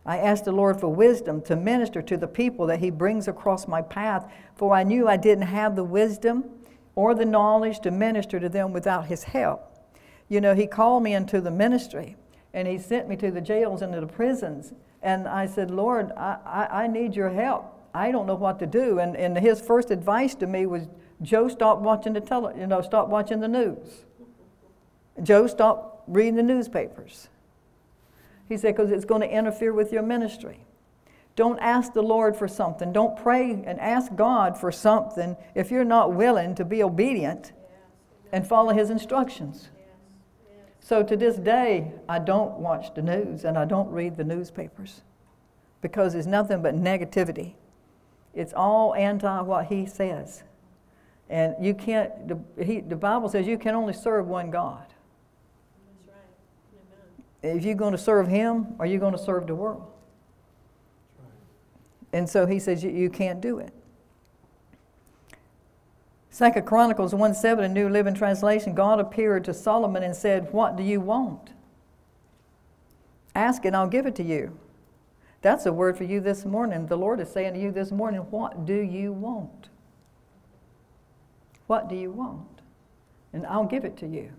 I 0.05 0.19
asked 0.19 0.45
the 0.45 0.51
Lord 0.51 0.79
for 0.79 0.87
wisdom 0.87 1.41
to 1.43 1.55
minister 1.55 2.01
to 2.03 2.15
the 2.15 2.27
people 2.27 2.67
that 2.67 2.79
He 2.79 2.91
brings 2.91 3.27
across 3.27 3.67
my 3.67 3.81
path, 3.81 4.31
for 4.55 4.73
I 4.73 4.83
knew 4.83 5.07
I 5.07 5.17
didn't 5.17 5.47
have 5.47 5.75
the 5.75 5.83
wisdom 5.83 6.45
or 6.99 7.15
the 7.15 7.23
knowledge 7.23 7.79
to 7.79 7.89
minister 7.89 8.41
to 8.41 8.49
them 8.49 8.73
without 8.73 9.05
His 9.05 9.23
help. 9.23 9.61
You 10.27 10.41
know, 10.41 10.53
He 10.53 10.67
called 10.67 11.01
me 11.01 11.13
into 11.13 11.39
the 11.39 11.49
ministry 11.49 12.17
and 12.53 12.67
He 12.67 12.77
sent 12.77 13.07
me 13.07 13.15
to 13.15 13.31
the 13.31 13.39
jails 13.39 13.81
and 13.81 13.93
to 13.93 14.01
the 14.01 14.05
prisons. 14.05 14.73
And 15.01 15.25
I 15.25 15.45
said, 15.45 15.71
Lord, 15.71 16.11
I, 16.17 16.39
I, 16.45 16.83
I 16.83 16.87
need 16.87 17.15
your 17.15 17.29
help. 17.29 17.73
I 17.93 18.11
don't 18.11 18.27
know 18.27 18.35
what 18.35 18.59
to 18.59 18.67
do. 18.67 18.99
And, 18.99 19.15
and 19.15 19.37
His 19.39 19.61
first 19.61 19.91
advice 19.91 20.35
to 20.35 20.45
me 20.45 20.65
was, 20.65 20.89
Joe, 21.21 21.47
stop 21.47 21.79
watching 21.79 22.11
the 22.11 22.19
tele, 22.19 22.53
you 22.59 22.67
know, 22.67 22.81
stop 22.81 23.07
watching 23.07 23.39
the 23.39 23.47
news. 23.47 24.03
Joe, 25.23 25.47
stop 25.47 26.03
reading 26.05 26.35
the 26.35 26.43
newspapers. 26.43 27.29
He 28.49 28.57
said, 28.57 28.75
because 28.75 28.91
it's 28.91 29.05
going 29.05 29.21
to 29.21 29.29
interfere 29.29 29.71
with 29.71 29.93
your 29.93 30.03
ministry. 30.03 30.65
Don't 31.39 31.59
ask 31.59 31.93
the 31.93 32.01
Lord 32.03 32.35
for 32.35 32.49
something. 32.49 32.91
Don't 32.91 33.15
pray 33.15 33.63
and 33.65 33.79
ask 33.79 34.13
God 34.13 34.57
for 34.57 34.73
something 34.73 35.37
if 35.55 35.71
you're 35.71 35.85
not 35.85 36.11
willing 36.11 36.53
to 36.55 36.65
be 36.65 36.83
obedient 36.83 37.53
and 38.33 38.45
follow 38.45 38.73
His 38.73 38.89
instructions. 38.89 39.69
So 40.81 41.01
to 41.01 41.15
this 41.15 41.37
day, 41.37 41.93
I 42.09 42.19
don't 42.19 42.59
watch 42.59 42.93
the 42.93 43.01
news 43.01 43.45
and 43.45 43.57
I 43.57 43.63
don't 43.63 43.89
read 43.89 44.17
the 44.17 44.23
newspapers 44.25 44.99
because 45.79 46.13
it's 46.13 46.27
nothing 46.27 46.61
but 46.61 46.75
negativity. 46.75 47.53
It's 48.33 48.51
all 48.51 48.93
anti 48.95 49.39
what 49.39 49.67
He 49.67 49.85
says. 49.85 50.43
And 51.29 51.55
you 51.61 51.73
can't, 51.73 52.27
the, 52.27 52.65
he, 52.65 52.81
the 52.81 52.97
Bible 52.97 53.29
says 53.29 53.47
you 53.47 53.57
can 53.57 53.75
only 53.75 53.93
serve 53.93 54.27
one 54.27 54.51
God. 54.51 54.87
If 57.41 57.63
you're 57.63 57.75
going 57.75 57.93
to 57.93 57.97
serve 57.97 58.27
him, 58.27 58.75
are 58.77 58.85
you 58.85 58.99
going 58.99 59.13
to 59.13 59.17
serve 59.17 59.47
the 59.47 59.55
world? 59.55 59.89
And 62.11 62.29
so 62.29 62.45
he 62.45 62.59
says 62.59 62.83
you, 62.83 63.09
can't 63.09 63.39
do 63.39 63.59
it. 63.59 63.73
Second 66.31 66.65
Chronicles 66.65 67.13
1 67.13 67.33
7, 67.33 67.65
a 67.65 67.69
New 67.69 67.89
Living 67.89 68.13
Translation, 68.13 68.73
God 68.73 68.99
appeared 68.99 69.43
to 69.45 69.53
Solomon 69.53 70.03
and 70.03 70.15
said, 70.15 70.51
What 70.53 70.75
do 70.75 70.83
you 70.83 71.01
want? 71.01 71.51
Ask 73.35 73.65
and 73.65 73.75
I'll 73.75 73.87
give 73.87 74.05
it 74.05 74.15
to 74.15 74.23
you. 74.23 74.57
That's 75.41 75.65
a 75.65 75.73
word 75.73 75.97
for 75.97 76.03
you 76.03 76.19
this 76.19 76.45
morning. 76.45 76.87
The 76.87 76.97
Lord 76.97 77.19
is 77.19 77.29
saying 77.29 77.53
to 77.53 77.59
you 77.59 77.71
this 77.71 77.91
morning, 77.91 78.21
What 78.21 78.65
do 78.65 78.75
you 78.75 79.11
want? 79.11 79.69
What 81.67 81.87
do 81.87 81.95
you 81.95 82.11
want? 82.11 82.61
And 83.33 83.45
I'll 83.45 83.65
give 83.65 83.85
it 83.85 83.97
to 83.97 84.07
you. 84.07 84.31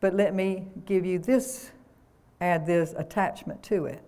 But 0.00 0.14
let 0.14 0.34
me 0.34 0.66
give 0.86 1.04
you 1.04 1.18
this, 1.18 1.70
add 2.40 2.66
this 2.66 2.94
attachment 2.96 3.62
to 3.64 3.84
it. 3.84 4.02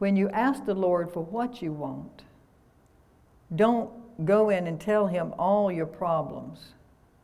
When 0.00 0.16
you 0.16 0.30
ask 0.30 0.64
the 0.64 0.72
Lord 0.72 1.12
for 1.12 1.22
what 1.22 1.60
you 1.60 1.74
want, 1.74 2.22
don't 3.54 3.90
go 4.24 4.48
in 4.48 4.66
and 4.66 4.80
tell 4.80 5.06
him 5.06 5.34
all 5.38 5.70
your 5.70 5.84
problems 5.84 6.72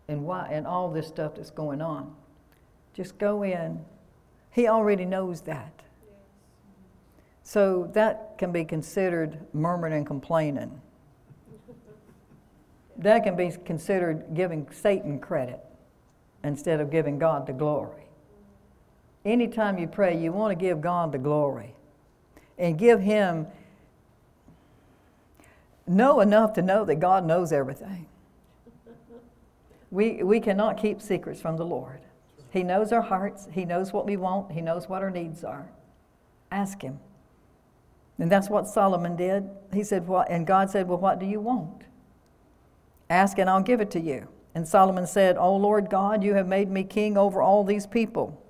and 0.09 0.27
why 0.27 0.49
and 0.53 0.67
all 0.67 0.91
this 0.91 1.09
stuff 1.09 1.37
that's 1.37 1.49
going 1.49 1.81
on. 1.81 2.15
Just 2.93 3.17
go 3.17 3.45
in. 3.45 3.83
He 4.51 4.69
already 4.69 5.07
knows 5.07 5.41
that. 5.43 5.73
So 7.45 7.91
that 7.95 8.37
can 8.37 8.53
be 8.53 8.63
considered 8.63 9.39
murmuring 9.55 9.95
and 9.95 10.07
complaining. 10.07 10.79
That 12.99 13.25
can 13.25 13.37
be 13.37 13.53
considered 13.65 14.35
giving 14.35 14.69
Satan 14.71 15.19
credit 15.19 15.61
instead 16.45 16.83
of 16.83 16.91
giving 16.91 17.19
God 17.19 17.47
the 17.47 17.55
glory. 17.55 18.05
Anytime 19.25 19.79
you 19.79 19.87
pray, 19.87 20.21
you 20.21 20.31
want 20.31 20.51
to 20.51 20.63
give 20.63 20.83
God 20.83 21.13
the 21.13 21.19
glory 21.19 21.73
and 22.59 22.79
give 22.79 23.01
Him, 23.01 23.47
know 25.87 26.21
enough 26.21 26.53
to 26.55 26.63
know 26.63 26.85
that 26.85 26.97
God 26.97 27.25
knows 27.25 27.53
everything. 27.53 28.07
We, 29.91 30.23
we 30.23 30.41
cannot 30.41 30.79
keep 30.79 31.01
secrets 31.01 31.41
from 31.41 31.57
the 31.57 31.65
Lord. 31.65 32.01
He 32.51 32.63
knows 32.63 32.93
our 32.93 33.03
hearts, 33.03 33.49
He 33.53 33.65
knows 33.65 33.93
what 33.93 34.07
we 34.07 34.17
want, 34.17 34.53
He 34.53 34.61
knows 34.61 34.89
what 34.89 35.03
our 35.03 35.11
needs 35.11 35.45
are. 35.45 35.69
Ask 36.51 36.83
Him. 36.83 36.99
And 38.19 38.33
that's 38.33 38.49
what 38.49 38.67
Solomon 38.67 39.17
did. 39.17 39.49
He 39.73 39.85
said, 39.85 40.07
What? 40.07 40.31
And 40.31 40.47
God 40.47 40.71
said, 40.71 40.89
Well, 40.89 40.99
what 40.99 41.19
do 41.19 41.27
you 41.27 41.41
want? 41.41 41.83
Ask 43.09 43.39
and 43.39 43.49
I'll 43.49 43.63
give 43.63 43.81
it 43.81 43.91
to 43.93 44.01
you. 44.01 44.29
And 44.55 44.67
Solomon 44.67 45.07
said, 45.07 45.37
O 45.37 45.55
Lord 45.55 45.91
God, 45.91 46.25
you 46.25 46.35
have 46.35 46.49
made 46.49 46.71
me 46.71 46.83
king 46.83 47.17
over 47.19 47.43
all 47.43 47.63
these 47.63 47.87
people. 47.87 48.43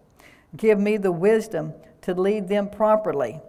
Give 0.56 0.78
me 0.78 0.96
the 0.96 1.12
wisdom 1.12 1.74
to 2.02 2.14
lead 2.14 2.48
them 2.48 2.68
properly. 2.68 3.40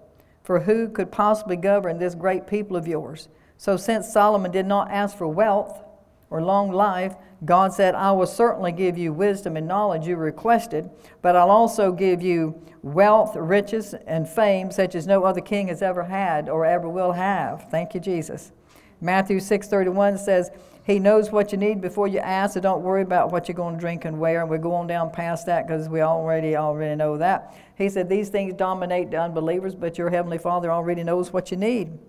For 0.47 0.61
who 0.61 0.87
could 0.87 1.11
possibly 1.11 1.57
govern 1.57 1.99
this 1.99 2.15
great 2.15 2.47
people 2.47 2.77
of 2.77 2.87
yours? 2.87 3.27
So, 3.57 3.75
since 3.75 4.13
Solomon 4.13 4.49
did 4.49 4.65
not 4.65 4.89
ask 4.89 5.17
for 5.17 5.27
wealth 5.27 5.83
or 6.29 6.41
long 6.41 6.71
life, 6.71 7.15
God 7.43 7.73
said, 7.73 7.95
I 7.95 8.13
will 8.13 8.27
certainly 8.27 8.71
give 8.71 8.97
you 8.97 9.11
wisdom 9.11 9.57
and 9.57 9.67
knowledge 9.67 10.07
you 10.07 10.15
requested, 10.15 10.89
but 11.21 11.35
I'll 11.35 11.51
also 11.51 11.91
give 11.91 12.21
you 12.21 12.63
wealth, 12.81 13.35
riches, 13.35 13.93
and 13.93 14.25
fame 14.25 14.71
such 14.71 14.95
as 14.95 15.05
no 15.05 15.25
other 15.25 15.41
king 15.41 15.67
has 15.67 15.81
ever 15.81 16.05
had 16.05 16.47
or 16.47 16.65
ever 16.65 16.87
will 16.87 17.11
have. 17.11 17.69
Thank 17.69 17.93
you, 17.93 17.99
Jesus. 17.99 18.53
Matthew 19.01 19.41
6:31 19.41 20.17
says, 20.17 20.49
"He 20.87 20.99
knows 20.99 21.33
what 21.33 21.51
you 21.51 21.57
need 21.57 21.81
before 21.81 22.07
you 22.07 22.19
ask, 22.19 22.53
so 22.53 22.61
don't 22.61 22.81
worry 22.81 23.01
about 23.01 23.29
what 23.29 23.49
you're 23.49 23.55
going 23.55 23.73
to 23.75 23.79
drink 23.79 24.05
and 24.05 24.21
wear." 24.21 24.39
And 24.39 24.49
we're 24.49 24.57
going 24.57 24.87
down 24.87 25.11
past 25.11 25.45
that 25.45 25.67
because 25.67 25.89
we 25.89 25.99
already 26.01 26.55
already 26.55 26.95
know 26.95 27.17
that. 27.17 27.53
He 27.75 27.89
said 27.89 28.07
these 28.07 28.29
things 28.29 28.53
dominate 28.53 29.11
the 29.11 29.17
unbelievers, 29.17 29.75
but 29.75 29.97
your 29.97 30.09
heavenly 30.09 30.37
Father 30.37 30.71
already 30.71 31.03
knows 31.03 31.33
what 31.33 31.51
you 31.51 31.57
need. 31.57 31.99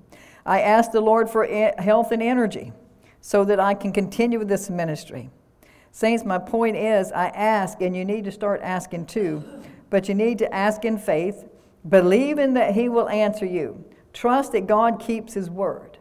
I 0.47 0.61
asked 0.61 0.93
the 0.93 1.01
Lord 1.01 1.29
for 1.29 1.45
health 1.45 2.13
and 2.13 2.23
energy 2.23 2.73
so 3.21 3.45
that 3.45 3.59
I 3.59 3.75
can 3.75 3.93
continue 3.93 4.39
with 4.39 4.49
this 4.49 4.71
ministry. 4.71 5.29
Saints, 5.91 6.25
my 6.25 6.39
point 6.39 6.77
is 6.77 7.11
I 7.11 7.27
ask, 7.31 7.83
and 7.83 7.97
you 7.97 8.05
need 8.05 8.25
to 8.27 8.31
start 8.31 8.61
asking 8.63 9.07
too, 9.07 9.43
but 9.91 10.09
you 10.09 10.15
need 10.15 10.39
to 10.39 10.55
ask 10.55 10.85
in 10.85 10.99
faith, 10.99 11.49
believing 11.89 12.55
that 12.55 12.75
He 12.75 12.89
will 12.89 13.09
answer 13.09 13.45
you. 13.45 13.85
Trust 14.13 14.53
that 14.53 14.69
God 14.69 15.01
keeps 15.01 15.35
His 15.35 15.51
word. 15.51 15.98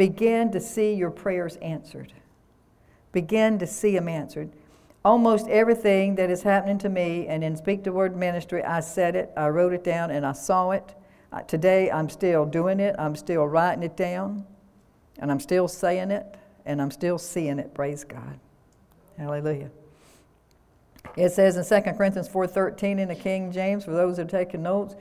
Begin 0.00 0.50
to 0.52 0.62
see 0.62 0.94
your 0.94 1.10
prayers 1.10 1.56
answered. 1.56 2.14
Begin 3.12 3.58
to 3.58 3.66
see 3.66 3.92
them 3.92 4.08
answered. 4.08 4.50
Almost 5.04 5.46
everything 5.48 6.14
that 6.14 6.30
is 6.30 6.42
happening 6.42 6.78
to 6.78 6.88
me, 6.88 7.26
and 7.26 7.44
in 7.44 7.54
Speak 7.54 7.84
the 7.84 7.92
Word 7.92 8.16
ministry, 8.16 8.64
I 8.64 8.80
said 8.80 9.14
it, 9.14 9.30
I 9.36 9.48
wrote 9.48 9.74
it 9.74 9.84
down, 9.84 10.10
and 10.10 10.24
I 10.24 10.32
saw 10.32 10.70
it. 10.70 10.94
Today, 11.46 11.90
I'm 11.90 12.08
still 12.08 12.46
doing 12.46 12.80
it, 12.80 12.96
I'm 12.98 13.14
still 13.14 13.46
writing 13.46 13.82
it 13.82 13.94
down. 13.94 14.46
And 15.18 15.30
I'm 15.30 15.38
still 15.38 15.68
saying 15.68 16.10
it, 16.10 16.34
and 16.64 16.80
I'm 16.80 16.90
still 16.90 17.18
seeing 17.18 17.58
it. 17.58 17.74
Praise 17.74 18.02
God. 18.02 18.40
Hallelujah. 19.18 19.70
It 21.14 21.28
says 21.32 21.58
in 21.58 21.82
2 21.82 21.92
Corinthians 21.92 22.26
4.13 22.26 23.00
in 23.00 23.08
the 23.08 23.14
King 23.14 23.52
James, 23.52 23.84
for 23.84 23.90
those 23.90 24.16
who 24.16 24.22
are 24.22 24.26
taking 24.26 24.62
notes, 24.62 24.96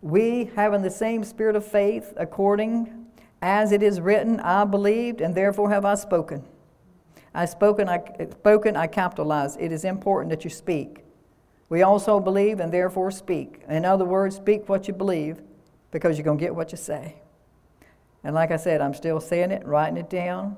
we, 0.00 0.50
having 0.56 0.80
the 0.80 0.90
same 0.90 1.22
spirit 1.22 1.54
of 1.54 1.66
faith, 1.66 2.14
according 2.16 3.07
as 3.40 3.72
it 3.72 3.82
is 3.82 4.00
written, 4.00 4.40
I 4.40 4.64
believed, 4.64 5.20
and 5.20 5.34
therefore 5.34 5.70
have 5.70 5.84
I 5.84 5.94
spoken. 5.94 6.44
I 7.34 7.44
spoken, 7.44 7.88
I 7.88 8.02
spoken, 8.30 8.76
I 8.76 8.86
capitalize. 8.86 9.56
It 9.56 9.70
is 9.70 9.84
important 9.84 10.30
that 10.30 10.44
you 10.44 10.50
speak. 10.50 11.04
We 11.68 11.82
also 11.82 12.18
believe 12.18 12.60
and 12.60 12.72
therefore 12.72 13.10
speak. 13.10 13.62
In 13.68 13.84
other 13.84 14.04
words, 14.04 14.36
speak 14.36 14.68
what 14.68 14.88
you 14.88 14.94
believe 14.94 15.40
because 15.90 16.16
you're 16.16 16.24
going 16.24 16.38
to 16.38 16.44
get 16.44 16.54
what 16.54 16.72
you 16.72 16.78
say. 16.78 17.16
And 18.24 18.34
like 18.34 18.50
I 18.50 18.56
said, 18.56 18.80
I'm 18.80 18.94
still 18.94 19.20
saying 19.20 19.50
it, 19.50 19.64
writing 19.66 19.96
it 19.96 20.10
down. 20.10 20.56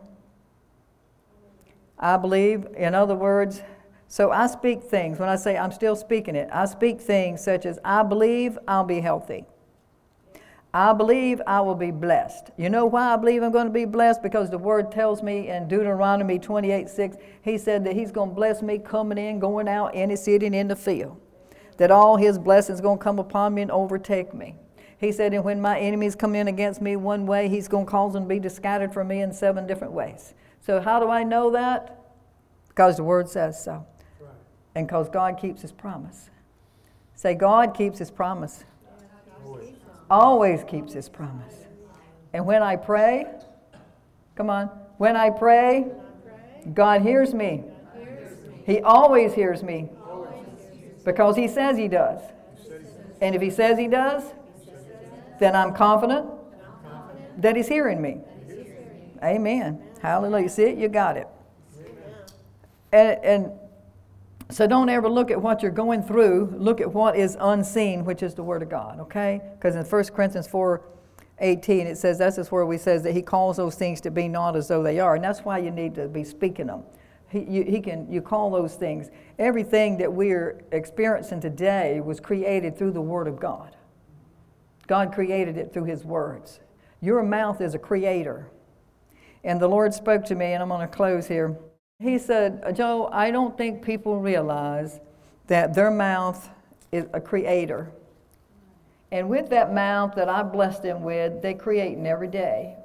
I 1.98 2.16
believe, 2.16 2.66
in 2.76 2.94
other 2.94 3.14
words, 3.14 3.62
so 4.08 4.30
I 4.30 4.46
speak 4.46 4.82
things. 4.82 5.18
When 5.18 5.28
I 5.28 5.36
say 5.36 5.56
I'm 5.56 5.70
still 5.70 5.94
speaking 5.94 6.34
it, 6.34 6.48
I 6.52 6.64
speak 6.64 7.00
things 7.00 7.44
such 7.44 7.66
as 7.66 7.78
I 7.84 8.02
believe 8.02 8.58
I'll 8.66 8.84
be 8.84 9.00
healthy. 9.00 9.44
I 10.72 10.92
believe 10.92 11.42
I 11.46 11.60
will 11.62 11.74
be 11.74 11.90
blessed. 11.90 12.50
You 12.56 12.70
know 12.70 12.86
why 12.86 13.12
I 13.12 13.16
believe 13.16 13.42
I'm 13.42 13.50
going 13.50 13.66
to 13.66 13.72
be 13.72 13.84
blessed? 13.84 14.22
Because 14.22 14.50
the 14.50 14.58
word 14.58 14.92
tells 14.92 15.20
me 15.20 15.48
in 15.48 15.66
Deuteronomy 15.66 16.38
28 16.38 16.88
6, 16.88 17.16
he 17.42 17.58
said 17.58 17.84
that 17.84 17.96
he's 17.96 18.12
going 18.12 18.30
to 18.30 18.34
bless 18.34 18.62
me 18.62 18.78
coming 18.78 19.18
in, 19.18 19.40
going 19.40 19.66
out, 19.66 19.90
any 19.94 20.14
sitting 20.14 20.54
in 20.54 20.68
the 20.68 20.76
field. 20.76 21.20
That 21.78 21.90
all 21.90 22.16
his 22.16 22.38
blessings 22.38 22.80
going 22.80 22.98
to 22.98 23.02
come 23.02 23.18
upon 23.18 23.54
me 23.54 23.62
and 23.62 23.70
overtake 23.70 24.32
me. 24.32 24.54
He 24.98 25.10
said, 25.12 25.32
and 25.32 25.42
when 25.42 25.60
my 25.60 25.80
enemies 25.80 26.14
come 26.14 26.34
in 26.34 26.46
against 26.46 26.80
me 26.80 26.94
one 26.94 27.26
way, 27.26 27.48
he's 27.48 27.66
going 27.66 27.86
to 27.86 27.90
cause 27.90 28.12
them 28.12 28.28
to 28.28 28.40
be 28.40 28.48
scattered 28.48 28.92
from 28.92 29.08
me 29.08 29.22
in 29.22 29.32
seven 29.32 29.66
different 29.66 29.94
ways. 29.94 30.34
So, 30.60 30.80
how 30.80 31.00
do 31.00 31.08
I 31.08 31.24
know 31.24 31.50
that? 31.52 31.98
Because 32.68 32.98
the 32.98 33.04
word 33.04 33.28
says 33.28 33.64
so. 33.64 33.86
Right. 34.20 34.30
And 34.74 34.86
because 34.86 35.08
God 35.08 35.38
keeps 35.38 35.62
his 35.62 35.72
promise. 35.72 36.28
Say, 37.14 37.34
God 37.34 37.74
keeps 37.74 37.98
his 37.98 38.10
promise. 38.10 38.64
Always. 39.44 39.79
Always 40.10 40.64
keeps 40.64 40.92
his 40.92 41.08
promise. 41.08 41.54
And 42.32 42.44
when 42.44 42.62
I 42.62 42.76
pray, 42.76 43.26
come 44.34 44.50
on, 44.50 44.66
when 44.98 45.16
I 45.16 45.30
pray, 45.30 45.86
God 46.74 47.02
hears 47.02 47.32
me. 47.32 47.64
He 48.66 48.80
always 48.80 49.32
hears 49.32 49.62
me 49.62 49.88
because 51.04 51.36
he 51.36 51.48
says 51.48 51.78
he 51.78 51.88
does. 51.88 52.20
And 53.20 53.34
if 53.34 53.42
he 53.42 53.50
says 53.50 53.78
he 53.78 53.88
does, 53.88 54.24
then 55.38 55.56
I'm 55.56 55.72
confident 55.74 56.26
that 57.38 57.56
He's 57.56 57.68
hearing 57.68 58.00
me. 58.00 58.20
Amen. 59.24 59.80
Hallelujah. 60.00 60.48
See 60.48 60.62
it? 60.64 60.78
You 60.78 60.88
got 60.88 61.16
it. 61.16 61.26
And, 62.92 63.24
and 63.24 63.59
so 64.50 64.66
don't 64.66 64.88
ever 64.88 65.08
look 65.08 65.30
at 65.30 65.40
what 65.40 65.62
you're 65.62 65.70
going 65.70 66.02
through. 66.02 66.54
Look 66.56 66.80
at 66.80 66.92
what 66.92 67.16
is 67.16 67.36
unseen, 67.40 68.04
which 68.04 68.22
is 68.22 68.34
the 68.34 68.42
Word 68.42 68.62
of 68.62 68.68
God, 68.68 69.00
okay? 69.00 69.40
Because 69.54 69.76
in 69.76 69.84
1 69.84 70.04
Corinthians 70.14 70.46
4 70.46 70.82
18, 71.42 71.86
it 71.86 71.96
says, 71.96 72.18
that's 72.18 72.52
where 72.52 72.66
we 72.66 72.76
says 72.76 73.02
that 73.02 73.12
He 73.12 73.22
calls 73.22 73.56
those 73.56 73.74
things 73.74 74.00
to 74.02 74.10
be 74.10 74.28
not 74.28 74.56
as 74.56 74.68
though 74.68 74.82
they 74.82 75.00
are. 75.00 75.14
And 75.14 75.24
that's 75.24 75.40
why 75.40 75.58
you 75.58 75.70
need 75.70 75.94
to 75.94 76.06
be 76.06 76.22
speaking 76.22 76.66
them. 76.66 76.82
He, 77.30 77.40
you, 77.44 77.64
he 77.64 77.80
can, 77.80 78.10
you 78.12 78.20
call 78.20 78.50
those 78.50 78.74
things. 78.74 79.08
Everything 79.38 79.96
that 79.98 80.12
we're 80.12 80.62
experiencing 80.72 81.40
today 81.40 82.00
was 82.00 82.20
created 82.20 82.76
through 82.76 82.90
the 82.90 83.00
Word 83.00 83.26
of 83.26 83.40
God. 83.40 83.76
God 84.86 85.14
created 85.14 85.56
it 85.56 85.72
through 85.72 85.84
His 85.84 86.04
words. 86.04 86.60
Your 87.00 87.22
mouth 87.22 87.60
is 87.60 87.74
a 87.74 87.78
creator. 87.78 88.50
And 89.44 89.60
the 89.60 89.68
Lord 89.68 89.94
spoke 89.94 90.24
to 90.26 90.34
me, 90.34 90.52
and 90.52 90.62
I'm 90.62 90.68
going 90.68 90.80
to 90.80 90.88
close 90.88 91.26
here. 91.26 91.56
He 92.00 92.16
said, 92.18 92.74
Joe, 92.74 93.10
I 93.12 93.30
don't 93.30 93.56
think 93.58 93.84
people 93.84 94.20
realize 94.20 95.00
that 95.48 95.74
their 95.74 95.90
mouth 95.90 96.48
is 96.92 97.06
a 97.12 97.20
creator. 97.20 97.92
And 99.12 99.28
with 99.28 99.50
that 99.50 99.74
mouth 99.74 100.14
that 100.14 100.28
I 100.28 100.42
blessed 100.42 100.82
them 100.82 101.02
with, 101.02 101.42
they're 101.42 101.54
creating 101.54 102.06
every 102.06 102.28
day. 102.28 102.76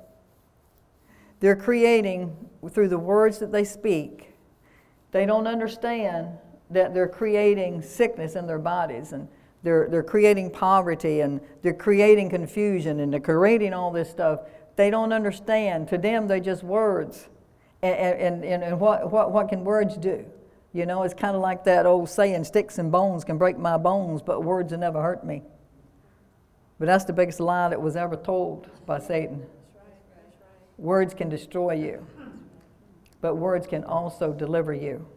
They're 1.39 1.55
creating 1.55 2.35
through 2.69 2.89
the 2.89 2.99
words 2.99 3.39
that 3.39 3.51
they 3.51 3.63
speak. 3.63 4.33
They 5.11 5.25
don't 5.25 5.47
understand 5.47 6.37
that 6.71 6.93
they're 6.93 7.07
creating 7.07 7.83
sickness 7.83 8.35
in 8.35 8.47
their 8.47 8.59
bodies 8.59 9.13
and 9.13 9.27
they're, 9.63 9.87
they're 9.89 10.03
creating 10.03 10.49
poverty 10.51 11.21
and 11.21 11.39
they're 11.61 11.73
creating 11.73 12.29
confusion 12.29 12.99
and 12.99 13.13
they're 13.13 13.19
creating 13.19 13.73
all 13.73 13.91
this 13.91 14.09
stuff. 14.09 14.41
They 14.75 14.89
don't 14.89 15.13
understand. 15.13 15.87
To 15.89 15.97
them, 15.97 16.27
they're 16.27 16.39
just 16.39 16.63
words. 16.63 17.29
And, 17.93 18.43
and, 18.43 18.63
and 18.63 18.79
what, 18.79 19.11
what, 19.11 19.31
what 19.31 19.49
can 19.49 19.63
words 19.63 19.95
do? 19.97 20.25
You 20.73 20.85
know, 20.85 21.03
it's 21.03 21.13
kind 21.13 21.35
of 21.35 21.41
like 21.41 21.63
that 21.65 21.85
old 21.85 22.09
saying 22.09 22.43
sticks 22.45 22.79
and 22.79 22.91
bones 22.91 23.23
can 23.23 23.37
break 23.37 23.57
my 23.57 23.77
bones, 23.77 24.21
but 24.21 24.43
words 24.43 24.71
will 24.71 24.79
never 24.79 25.01
hurt 25.01 25.25
me. 25.25 25.43
But 26.79 26.87
that's 26.87 27.05
the 27.05 27.13
biggest 27.13 27.39
lie 27.39 27.69
that 27.69 27.81
was 27.81 27.95
ever 27.95 28.15
told 28.15 28.69
by 28.85 28.99
Satan. 28.99 29.45
Words 30.77 31.13
can 31.13 31.29
destroy 31.29 31.73
you, 31.73 32.05
but 33.21 33.35
words 33.35 33.67
can 33.67 33.83
also 33.83 34.33
deliver 34.33 34.73
you. 34.73 35.07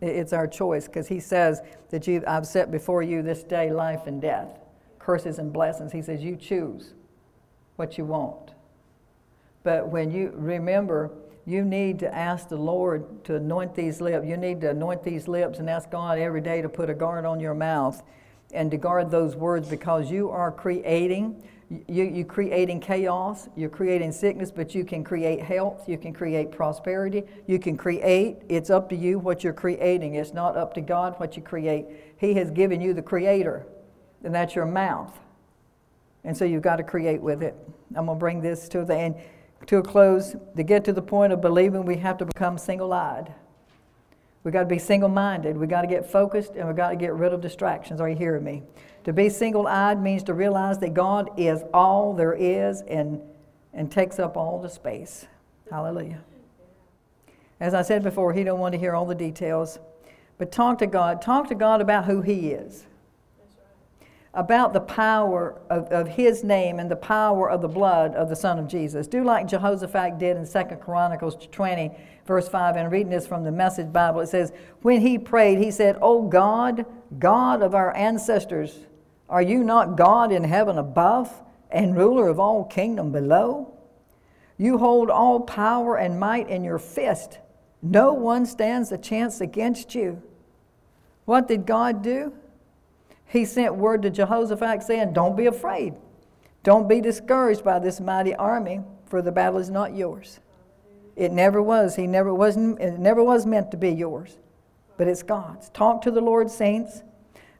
It's 0.00 0.32
our 0.32 0.46
choice 0.46 0.86
because 0.86 1.08
he 1.08 1.20
says 1.20 1.60
that 1.90 2.06
you, 2.06 2.22
I've 2.26 2.46
set 2.46 2.70
before 2.70 3.02
you 3.02 3.22
this 3.22 3.42
day 3.42 3.70
life 3.70 4.06
and 4.06 4.20
death, 4.20 4.58
curses 4.98 5.38
and 5.38 5.52
blessings. 5.52 5.92
He 5.92 6.02
says, 6.02 6.22
You 6.22 6.36
choose 6.36 6.94
what 7.76 7.98
you 7.98 8.04
want. 8.04 8.52
But 9.62 9.88
when 9.88 10.10
you 10.10 10.32
remember, 10.34 11.10
you 11.46 11.64
need 11.64 12.00
to 12.00 12.12
ask 12.12 12.48
the 12.48 12.56
Lord 12.56 13.24
to 13.24 13.36
anoint 13.36 13.74
these 13.76 14.00
lips. 14.00 14.26
You 14.26 14.36
need 14.36 14.60
to 14.62 14.70
anoint 14.70 15.04
these 15.04 15.28
lips 15.28 15.60
and 15.60 15.70
ask 15.70 15.90
God 15.90 16.18
every 16.18 16.40
day 16.40 16.60
to 16.60 16.68
put 16.68 16.90
a 16.90 16.94
guard 16.94 17.24
on 17.24 17.38
your 17.38 17.54
mouth 17.54 18.02
and 18.52 18.70
to 18.72 18.76
guard 18.76 19.10
those 19.12 19.36
words 19.36 19.68
because 19.68 20.10
you 20.10 20.28
are 20.28 20.50
creating. 20.50 21.42
You, 21.88 22.04
you 22.04 22.24
creating 22.24 22.80
chaos, 22.80 23.48
you're 23.56 23.70
creating 23.70 24.12
sickness, 24.12 24.52
but 24.52 24.72
you 24.72 24.84
can 24.84 25.02
create 25.02 25.42
health, 25.42 25.88
you 25.88 25.98
can 25.98 26.12
create 26.12 26.52
prosperity, 26.52 27.24
you 27.48 27.58
can 27.58 27.76
create. 27.76 28.36
It's 28.48 28.70
up 28.70 28.88
to 28.90 28.96
you 28.96 29.18
what 29.18 29.42
you're 29.42 29.52
creating. 29.52 30.14
It's 30.14 30.32
not 30.32 30.56
up 30.56 30.74
to 30.74 30.80
God 30.80 31.18
what 31.18 31.36
you 31.36 31.42
create. 31.42 31.86
He 32.18 32.34
has 32.34 32.52
given 32.52 32.80
you 32.80 32.94
the 32.94 33.02
creator, 33.02 33.66
and 34.22 34.32
that's 34.32 34.54
your 34.54 34.64
mouth. 34.64 35.12
And 36.22 36.36
so 36.36 36.44
you've 36.44 36.62
got 36.62 36.76
to 36.76 36.84
create 36.84 37.20
with 37.20 37.42
it. 37.42 37.56
I'm 37.96 38.06
going 38.06 38.16
to 38.16 38.20
bring 38.20 38.40
this 38.40 38.68
to 38.68 38.84
the 38.84 38.96
end, 38.96 39.16
to 39.66 39.78
a 39.78 39.82
close. 39.82 40.36
To 40.56 40.62
get 40.62 40.84
to 40.84 40.92
the 40.92 41.02
point 41.02 41.32
of 41.32 41.40
believing, 41.40 41.84
we 41.84 41.96
have 41.96 42.18
to 42.18 42.26
become 42.26 42.58
single 42.58 42.92
eyed. 42.92 43.32
We've 44.44 44.52
got 44.52 44.60
to 44.60 44.66
be 44.66 44.78
single 44.78 45.08
minded. 45.08 45.56
We've 45.56 45.68
got 45.68 45.82
to 45.82 45.88
get 45.88 46.08
focused 46.08 46.52
and 46.54 46.68
we've 46.68 46.76
got 46.76 46.90
to 46.90 46.96
get 46.96 47.12
rid 47.14 47.32
of 47.32 47.40
distractions. 47.40 48.00
Are 48.00 48.08
you 48.08 48.14
hearing 48.14 48.44
me? 48.44 48.62
To 49.04 49.12
be 49.12 49.28
single 49.28 49.66
eyed 49.66 50.00
means 50.00 50.22
to 50.24 50.34
realize 50.34 50.78
that 50.78 50.94
God 50.94 51.30
is 51.36 51.62
all 51.74 52.12
there 52.12 52.32
is 52.32 52.82
and, 52.82 53.20
and 53.72 53.90
takes 53.90 54.18
up 54.18 54.36
all 54.36 54.60
the 54.60 54.68
space. 54.68 55.26
Hallelujah. 55.70 56.22
As 57.58 57.74
I 57.74 57.82
said 57.82 58.04
before, 58.04 58.32
He 58.32 58.44
don't 58.44 58.60
want 58.60 58.72
to 58.74 58.78
hear 58.78 58.94
all 58.94 59.06
the 59.06 59.14
details. 59.14 59.80
But 60.38 60.52
talk 60.52 60.78
to 60.78 60.86
God. 60.86 61.22
Talk 61.22 61.48
to 61.48 61.54
God 61.54 61.80
about 61.80 62.04
who 62.04 62.22
He 62.22 62.50
is 62.50 62.86
about 64.36 64.74
the 64.74 64.80
power 64.80 65.58
of, 65.70 65.88
of 65.88 66.06
his 66.06 66.44
name 66.44 66.78
and 66.78 66.90
the 66.90 66.96
power 66.96 67.50
of 67.50 67.62
the 67.62 67.68
blood 67.68 68.14
of 68.14 68.28
the 68.28 68.36
Son 68.36 68.58
of 68.58 68.68
Jesus. 68.68 69.06
Do 69.06 69.24
like 69.24 69.48
Jehoshaphat 69.48 70.18
did 70.18 70.36
in 70.36 70.46
2 70.46 70.76
Chronicles 70.76 71.48
20, 71.50 71.90
verse 72.26 72.46
5, 72.46 72.76
and 72.76 72.92
reading 72.92 73.10
this 73.10 73.26
from 73.26 73.44
the 73.44 73.50
Message 73.50 73.90
Bible. 73.90 74.20
It 74.20 74.28
says, 74.28 74.52
When 74.82 75.00
he 75.00 75.18
prayed, 75.18 75.58
he 75.58 75.70
said, 75.70 75.96
O 76.02 76.20
God, 76.28 76.84
God 77.18 77.62
of 77.62 77.74
our 77.74 77.96
ancestors, 77.96 78.80
are 79.30 79.40
you 79.40 79.64
not 79.64 79.96
God 79.96 80.30
in 80.30 80.44
heaven 80.44 80.76
above 80.76 81.42
and 81.70 81.96
ruler 81.96 82.28
of 82.28 82.38
all 82.38 82.64
kingdom 82.64 83.12
below? 83.12 83.72
You 84.58 84.76
hold 84.76 85.08
all 85.08 85.40
power 85.40 85.96
and 85.96 86.20
might 86.20 86.50
in 86.50 86.62
your 86.62 86.78
fist. 86.78 87.38
No 87.80 88.12
one 88.12 88.44
stands 88.44 88.92
a 88.92 88.98
chance 88.98 89.40
against 89.40 89.94
you. 89.94 90.22
What 91.24 91.48
did 91.48 91.64
God 91.64 92.02
do? 92.02 92.34
He 93.26 93.44
sent 93.44 93.74
word 93.74 94.02
to 94.02 94.10
Jehoshaphat 94.10 94.82
saying, 94.82 95.12
Don't 95.12 95.36
be 95.36 95.46
afraid. 95.46 95.94
Don't 96.62 96.88
be 96.88 97.00
discouraged 97.00 97.64
by 97.64 97.78
this 97.78 98.00
mighty 98.00 98.34
army, 98.34 98.80
for 99.06 99.22
the 99.22 99.32
battle 99.32 99.58
is 99.58 99.70
not 99.70 99.94
yours. 99.94 100.40
It 101.14 101.32
never 101.32 101.62
was. 101.62 101.96
He 101.96 102.06
never 102.06 102.34
wasn't, 102.34 102.80
it 102.80 102.98
never 102.98 103.22
was 103.22 103.46
meant 103.46 103.70
to 103.70 103.76
be 103.76 103.90
yours, 103.90 104.36
but 104.96 105.08
it's 105.08 105.22
God's. 105.22 105.68
Talk 105.70 106.02
to 106.02 106.10
the 106.10 106.20
Lord, 106.20 106.50
saints, 106.50 107.02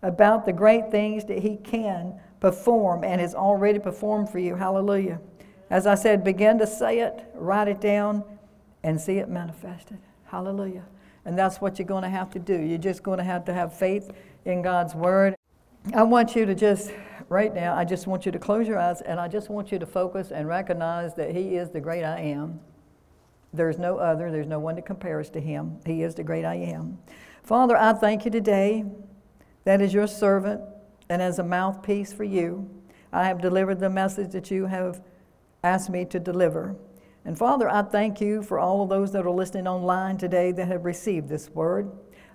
about 0.03 0.45
the 0.45 0.53
great 0.53 0.91
things 0.91 1.25
that 1.27 1.39
He 1.39 1.57
can 1.57 2.21
perform 2.41 3.03
and 3.03 3.21
has 3.21 3.35
already 3.35 3.79
performed 3.79 4.29
for 4.29 4.39
you. 4.39 4.55
Hallelujah. 4.55 5.21
As 5.71 5.87
I 5.87 5.95
said, 5.95 6.23
begin 6.23 6.59
to 6.59 6.67
say 6.67 7.01
it, 7.01 7.25
write 7.35 7.69
it 7.69 7.81
down, 7.81 8.23
and 8.83 9.01
see 9.01 9.19
it 9.19 9.29
manifested. 9.29 9.99
Hallelujah. 10.27 10.85
And 11.25 11.37
that's 11.37 11.61
what 11.61 11.79
you're 11.79 11.89
going 11.89 12.05
to 12.05 12.09
have 12.09 12.31
to 12.31 12.39
do. 12.39 12.57
You're 12.57 12.79
just 12.79 13.03
going 13.03 13.19
to 13.19 13.25
have 13.25 13.45
to 13.47 13.55
have 13.55 13.77
faith 13.77 14.13
in 14.45 14.63
God's 14.63 14.95
word. 14.95 15.35
I 15.95 16.03
want 16.03 16.35
you 16.35 16.45
to 16.47 16.55
just, 16.55 16.93
right 17.29 17.55
now, 17.55 17.77
I 17.77 17.85
just 17.85 18.09
want 18.09 18.27
you 18.27 18.33
to 18.33 18.39
close 18.39 18.67
your 18.67 18.79
eyes 18.79 19.03
and 19.03 19.21
I 19.21 19.29
just 19.29 19.49
want 19.49 19.71
you 19.71 19.79
to 19.79 19.87
focus 19.87 20.33
and 20.33 20.49
recognize 20.49 21.15
that 21.15 21.31
He 21.31 21.57
is 21.57 21.71
the 21.71 21.81
great 21.81 22.03
I 22.03 22.19
am. 22.21 22.59
There's 23.53 23.79
no 23.79 23.97
other, 23.97 24.33
there's 24.33 24.49
no 24.49 24.59
one 24.59 24.75
that 24.75 24.85
compares 24.85 25.31
to 25.31 25.41
Him. 25.41 25.79
He 25.87 26.03
is 26.03 26.17
the 26.17 26.25
great 26.25 26.45
I 26.45 26.57
am. 26.57 26.99
Father, 27.45 27.77
I 27.77 27.93
thank 27.93 28.25
you 28.25 28.33
today 28.33 28.85
that 29.65 29.81
as 29.81 29.95
your 29.95 30.09
servant 30.09 30.61
and 31.09 31.23
as 31.23 31.39
a 31.39 31.45
mouthpiece 31.45 32.13
for 32.13 32.25
you, 32.25 32.69
I 33.13 33.25
have 33.25 33.41
delivered 33.41 33.79
the 33.79 33.89
message 33.89 34.33
that 34.33 34.51
you 34.51 34.67
have 34.67 35.01
asked 35.63 35.89
me 35.89 36.05
to 36.07 36.19
deliver. 36.19 36.75
And 37.25 37.39
Father, 37.39 37.69
I 37.69 37.83
thank 37.83 38.21
you 38.21 38.43
for 38.43 38.59
all 38.59 38.83
of 38.83 38.89
those 38.89 39.13
that 39.13 39.25
are 39.25 39.31
listening 39.31 39.69
online 39.69 40.17
today 40.17 40.51
that 40.53 40.67
have 40.67 40.85
received 40.85 41.29
this 41.29 41.49
word. 41.51 41.91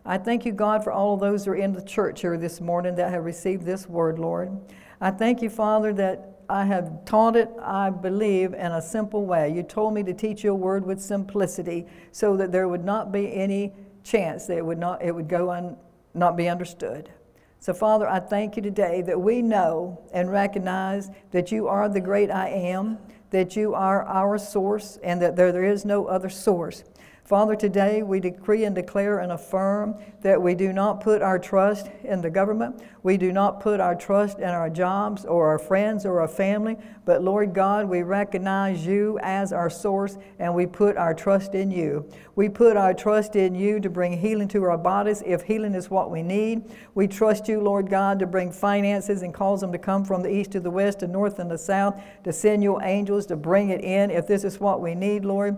I 0.05 0.17
thank 0.17 0.45
you, 0.45 0.51
God, 0.51 0.83
for 0.83 0.91
all 0.91 1.13
of 1.13 1.19
those 1.19 1.45
who 1.45 1.51
are 1.51 1.55
in 1.55 1.73
the 1.73 1.81
church 1.83 2.21
here 2.21 2.35
this 2.35 2.59
morning 2.59 2.95
that 2.95 3.11
have 3.11 3.23
received 3.23 3.65
this 3.65 3.87
word, 3.87 4.17
Lord. 4.17 4.51
I 4.99 5.11
thank 5.11 5.43
you, 5.43 5.49
Father, 5.49 5.93
that 5.93 6.39
I 6.49 6.65
have 6.65 7.05
taught 7.05 7.35
it, 7.35 7.49
I 7.61 7.91
believe, 7.91 8.53
in 8.53 8.71
a 8.71 8.81
simple 8.81 9.25
way. 9.25 9.53
You 9.53 9.61
told 9.61 9.93
me 9.93 10.01
to 10.03 10.13
teach 10.13 10.43
your 10.43 10.55
word 10.55 10.85
with 10.85 10.99
simplicity 10.99 11.85
so 12.11 12.35
that 12.37 12.51
there 12.51 12.67
would 12.67 12.83
not 12.83 13.11
be 13.11 13.31
any 13.31 13.73
chance 14.03 14.47
that 14.47 14.57
it 14.57 14.65
would, 14.65 14.79
not, 14.79 15.03
it 15.03 15.13
would 15.13 15.29
go 15.29 15.51
and 15.51 15.77
not 16.15 16.35
be 16.35 16.49
understood. 16.49 17.11
So, 17.59 17.71
Father, 17.71 18.07
I 18.07 18.19
thank 18.19 18.55
you 18.55 18.63
today 18.63 19.03
that 19.03 19.21
we 19.21 19.43
know 19.43 20.01
and 20.11 20.31
recognize 20.31 21.11
that 21.29 21.51
you 21.51 21.67
are 21.67 21.87
the 21.87 22.01
great 22.01 22.31
I 22.31 22.49
am, 22.49 22.97
that 23.29 23.55
you 23.55 23.75
are 23.75 24.03
our 24.07 24.39
source, 24.39 24.97
and 25.03 25.21
that 25.21 25.35
there, 25.35 25.51
there 25.51 25.63
is 25.63 25.85
no 25.85 26.07
other 26.07 26.29
source. 26.29 26.83
Father, 27.31 27.55
today 27.55 28.03
we 28.03 28.19
decree 28.19 28.65
and 28.65 28.75
declare 28.75 29.19
and 29.19 29.31
affirm 29.31 29.95
that 30.21 30.41
we 30.41 30.53
do 30.53 30.73
not 30.73 30.99
put 30.99 31.21
our 31.21 31.39
trust 31.39 31.89
in 32.03 32.19
the 32.19 32.29
government. 32.29 32.83
We 33.03 33.15
do 33.15 33.31
not 33.31 33.61
put 33.61 33.79
our 33.79 33.95
trust 33.95 34.39
in 34.39 34.49
our 34.49 34.69
jobs 34.69 35.23
or 35.23 35.47
our 35.47 35.57
friends 35.57 36.05
or 36.05 36.19
our 36.19 36.27
family. 36.27 36.75
But 37.05 37.23
Lord 37.23 37.53
God, 37.53 37.87
we 37.87 38.01
recognize 38.01 38.85
you 38.85 39.17
as 39.23 39.53
our 39.53 39.69
source 39.69 40.17
and 40.39 40.53
we 40.53 40.65
put 40.65 40.97
our 40.97 41.13
trust 41.13 41.55
in 41.55 41.71
you. 41.71 42.05
We 42.35 42.49
put 42.49 42.75
our 42.75 42.93
trust 42.93 43.37
in 43.37 43.55
you 43.55 43.79
to 43.79 43.89
bring 43.89 44.19
healing 44.19 44.49
to 44.49 44.63
our 44.63 44.77
bodies 44.77 45.23
if 45.25 45.43
healing 45.43 45.73
is 45.73 45.89
what 45.89 46.11
we 46.11 46.21
need. 46.23 46.63
We 46.95 47.07
trust 47.07 47.47
you, 47.47 47.61
Lord 47.61 47.89
God, 47.89 48.19
to 48.19 48.25
bring 48.25 48.51
finances 48.51 49.21
and 49.21 49.33
cause 49.33 49.61
them 49.61 49.71
to 49.71 49.79
come 49.79 50.03
from 50.03 50.21
the 50.21 50.29
east 50.29 50.51
to 50.51 50.59
the 50.59 50.69
west, 50.69 50.99
the 50.99 51.07
north 51.07 51.39
and 51.39 51.49
the 51.49 51.57
south, 51.57 51.97
to 52.25 52.33
send 52.33 52.61
your 52.61 52.83
angels 52.83 53.25
to 53.27 53.37
bring 53.37 53.69
it 53.69 53.85
in 53.85 54.11
if 54.11 54.27
this 54.27 54.43
is 54.43 54.59
what 54.59 54.81
we 54.81 54.95
need, 54.95 55.23
Lord. 55.23 55.57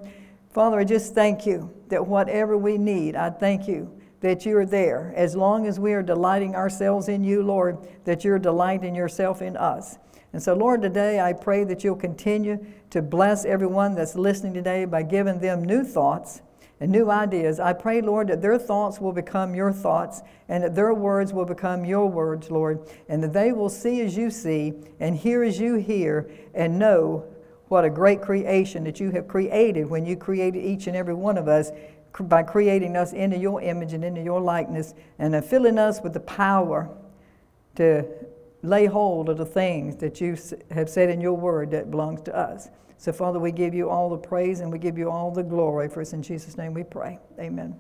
Father, 0.54 0.78
I 0.78 0.84
just 0.84 1.16
thank 1.16 1.48
you 1.48 1.74
that 1.90 2.06
whatever 2.06 2.56
we 2.58 2.78
need, 2.78 3.16
I 3.16 3.32
thank 3.32 3.68
you 3.68 3.92
that 4.20 4.46
you're 4.46 4.68
there. 4.68 5.12
As 5.16 5.36
long 5.36 5.66
as 5.66 5.80
we 5.80 5.94
are 5.94 6.04
delighting 6.04 6.56
ourselves 6.56 7.10
in 7.10 7.24
you, 7.24 7.42
Lord, 7.42 7.78
that 8.06 8.24
you're 8.24 8.38
delighting 8.38 8.94
yourself 8.94 9.42
in 9.42 9.58
us. 9.58 9.98
And 10.32 10.42
so, 10.42 10.54
Lord, 10.54 10.84
today 10.84 11.20
I 11.20 11.34
pray 11.34 11.64
that 11.64 11.84
you'll 11.84 11.96
continue 11.96 12.64
to 12.92 13.02
bless 13.02 13.46
everyone 13.46 13.96
that's 13.96 14.16
listening 14.16 14.54
today 14.54 14.86
by 14.86 15.02
giving 15.02 15.40
them 15.40 15.64
new 15.64 15.84
thoughts 15.84 16.42
and 16.80 16.92
new 16.92 17.10
ideas. 17.10 17.60
I 17.60 17.74
pray, 17.74 18.02
Lord, 18.02 18.28
that 18.28 18.44
their 18.44 18.60
thoughts 18.60 19.00
will 19.00 19.12
become 19.12 19.56
your 19.56 19.72
thoughts 19.72 20.22
and 20.50 20.64
that 20.64 20.76
their 20.76 20.94
words 20.94 21.34
will 21.34 21.46
become 21.46 21.84
your 21.84 22.08
words, 22.08 22.52
Lord, 22.52 22.88
and 23.10 23.24
that 23.24 23.34
they 23.34 23.52
will 23.52 23.70
see 23.70 24.02
as 24.02 24.16
you 24.16 24.30
see 24.30 24.74
and 25.00 25.16
hear 25.16 25.44
as 25.44 25.60
you 25.60 25.76
hear 25.76 26.30
and 26.54 26.78
know 26.78 27.26
what 27.74 27.84
a 27.84 27.90
great 27.90 28.22
creation 28.22 28.84
that 28.84 29.00
you 29.00 29.10
have 29.10 29.28
created 29.28 29.90
when 29.90 30.06
you 30.06 30.16
created 30.16 30.64
each 30.64 30.86
and 30.86 30.96
every 30.96 31.16
one 31.16 31.40
of 31.40 31.48
us 31.48 31.72
by 32.20 32.44
creating 32.44 32.96
us 32.96 33.14
into 33.14 33.36
your 33.36 33.60
image 33.64 33.94
and 33.94 34.06
into 34.06 34.22
your 34.22 34.40
likeness 34.40 34.94
and 35.18 35.44
filling 35.44 35.80
us 35.80 36.00
with 36.00 36.14
the 36.14 36.20
power 36.20 36.88
to 37.74 38.06
lay 38.62 38.86
hold 38.86 39.28
of 39.28 39.40
the 39.40 39.46
things 39.46 39.96
that 39.96 40.22
you 40.22 40.38
have 40.70 40.88
said 40.88 41.10
in 41.10 41.20
your 41.20 41.34
word 41.34 41.72
that 41.72 41.90
belongs 41.90 42.22
to 42.22 42.38
us. 42.38 42.70
So, 43.00 43.12
Father, 43.12 43.40
we 43.40 43.52
give 43.52 43.74
you 43.74 43.90
all 43.90 44.08
the 44.08 44.18
praise 44.18 44.60
and 44.60 44.72
we 44.72 44.78
give 44.78 44.96
you 44.96 45.10
all 45.10 45.32
the 45.32 45.42
glory. 45.42 45.90
For 45.90 46.02
us 46.02 46.14
in 46.14 46.22
Jesus' 46.22 46.56
name 46.56 46.76
we 46.76 46.84
pray. 46.84 47.18
Amen. 47.40 47.76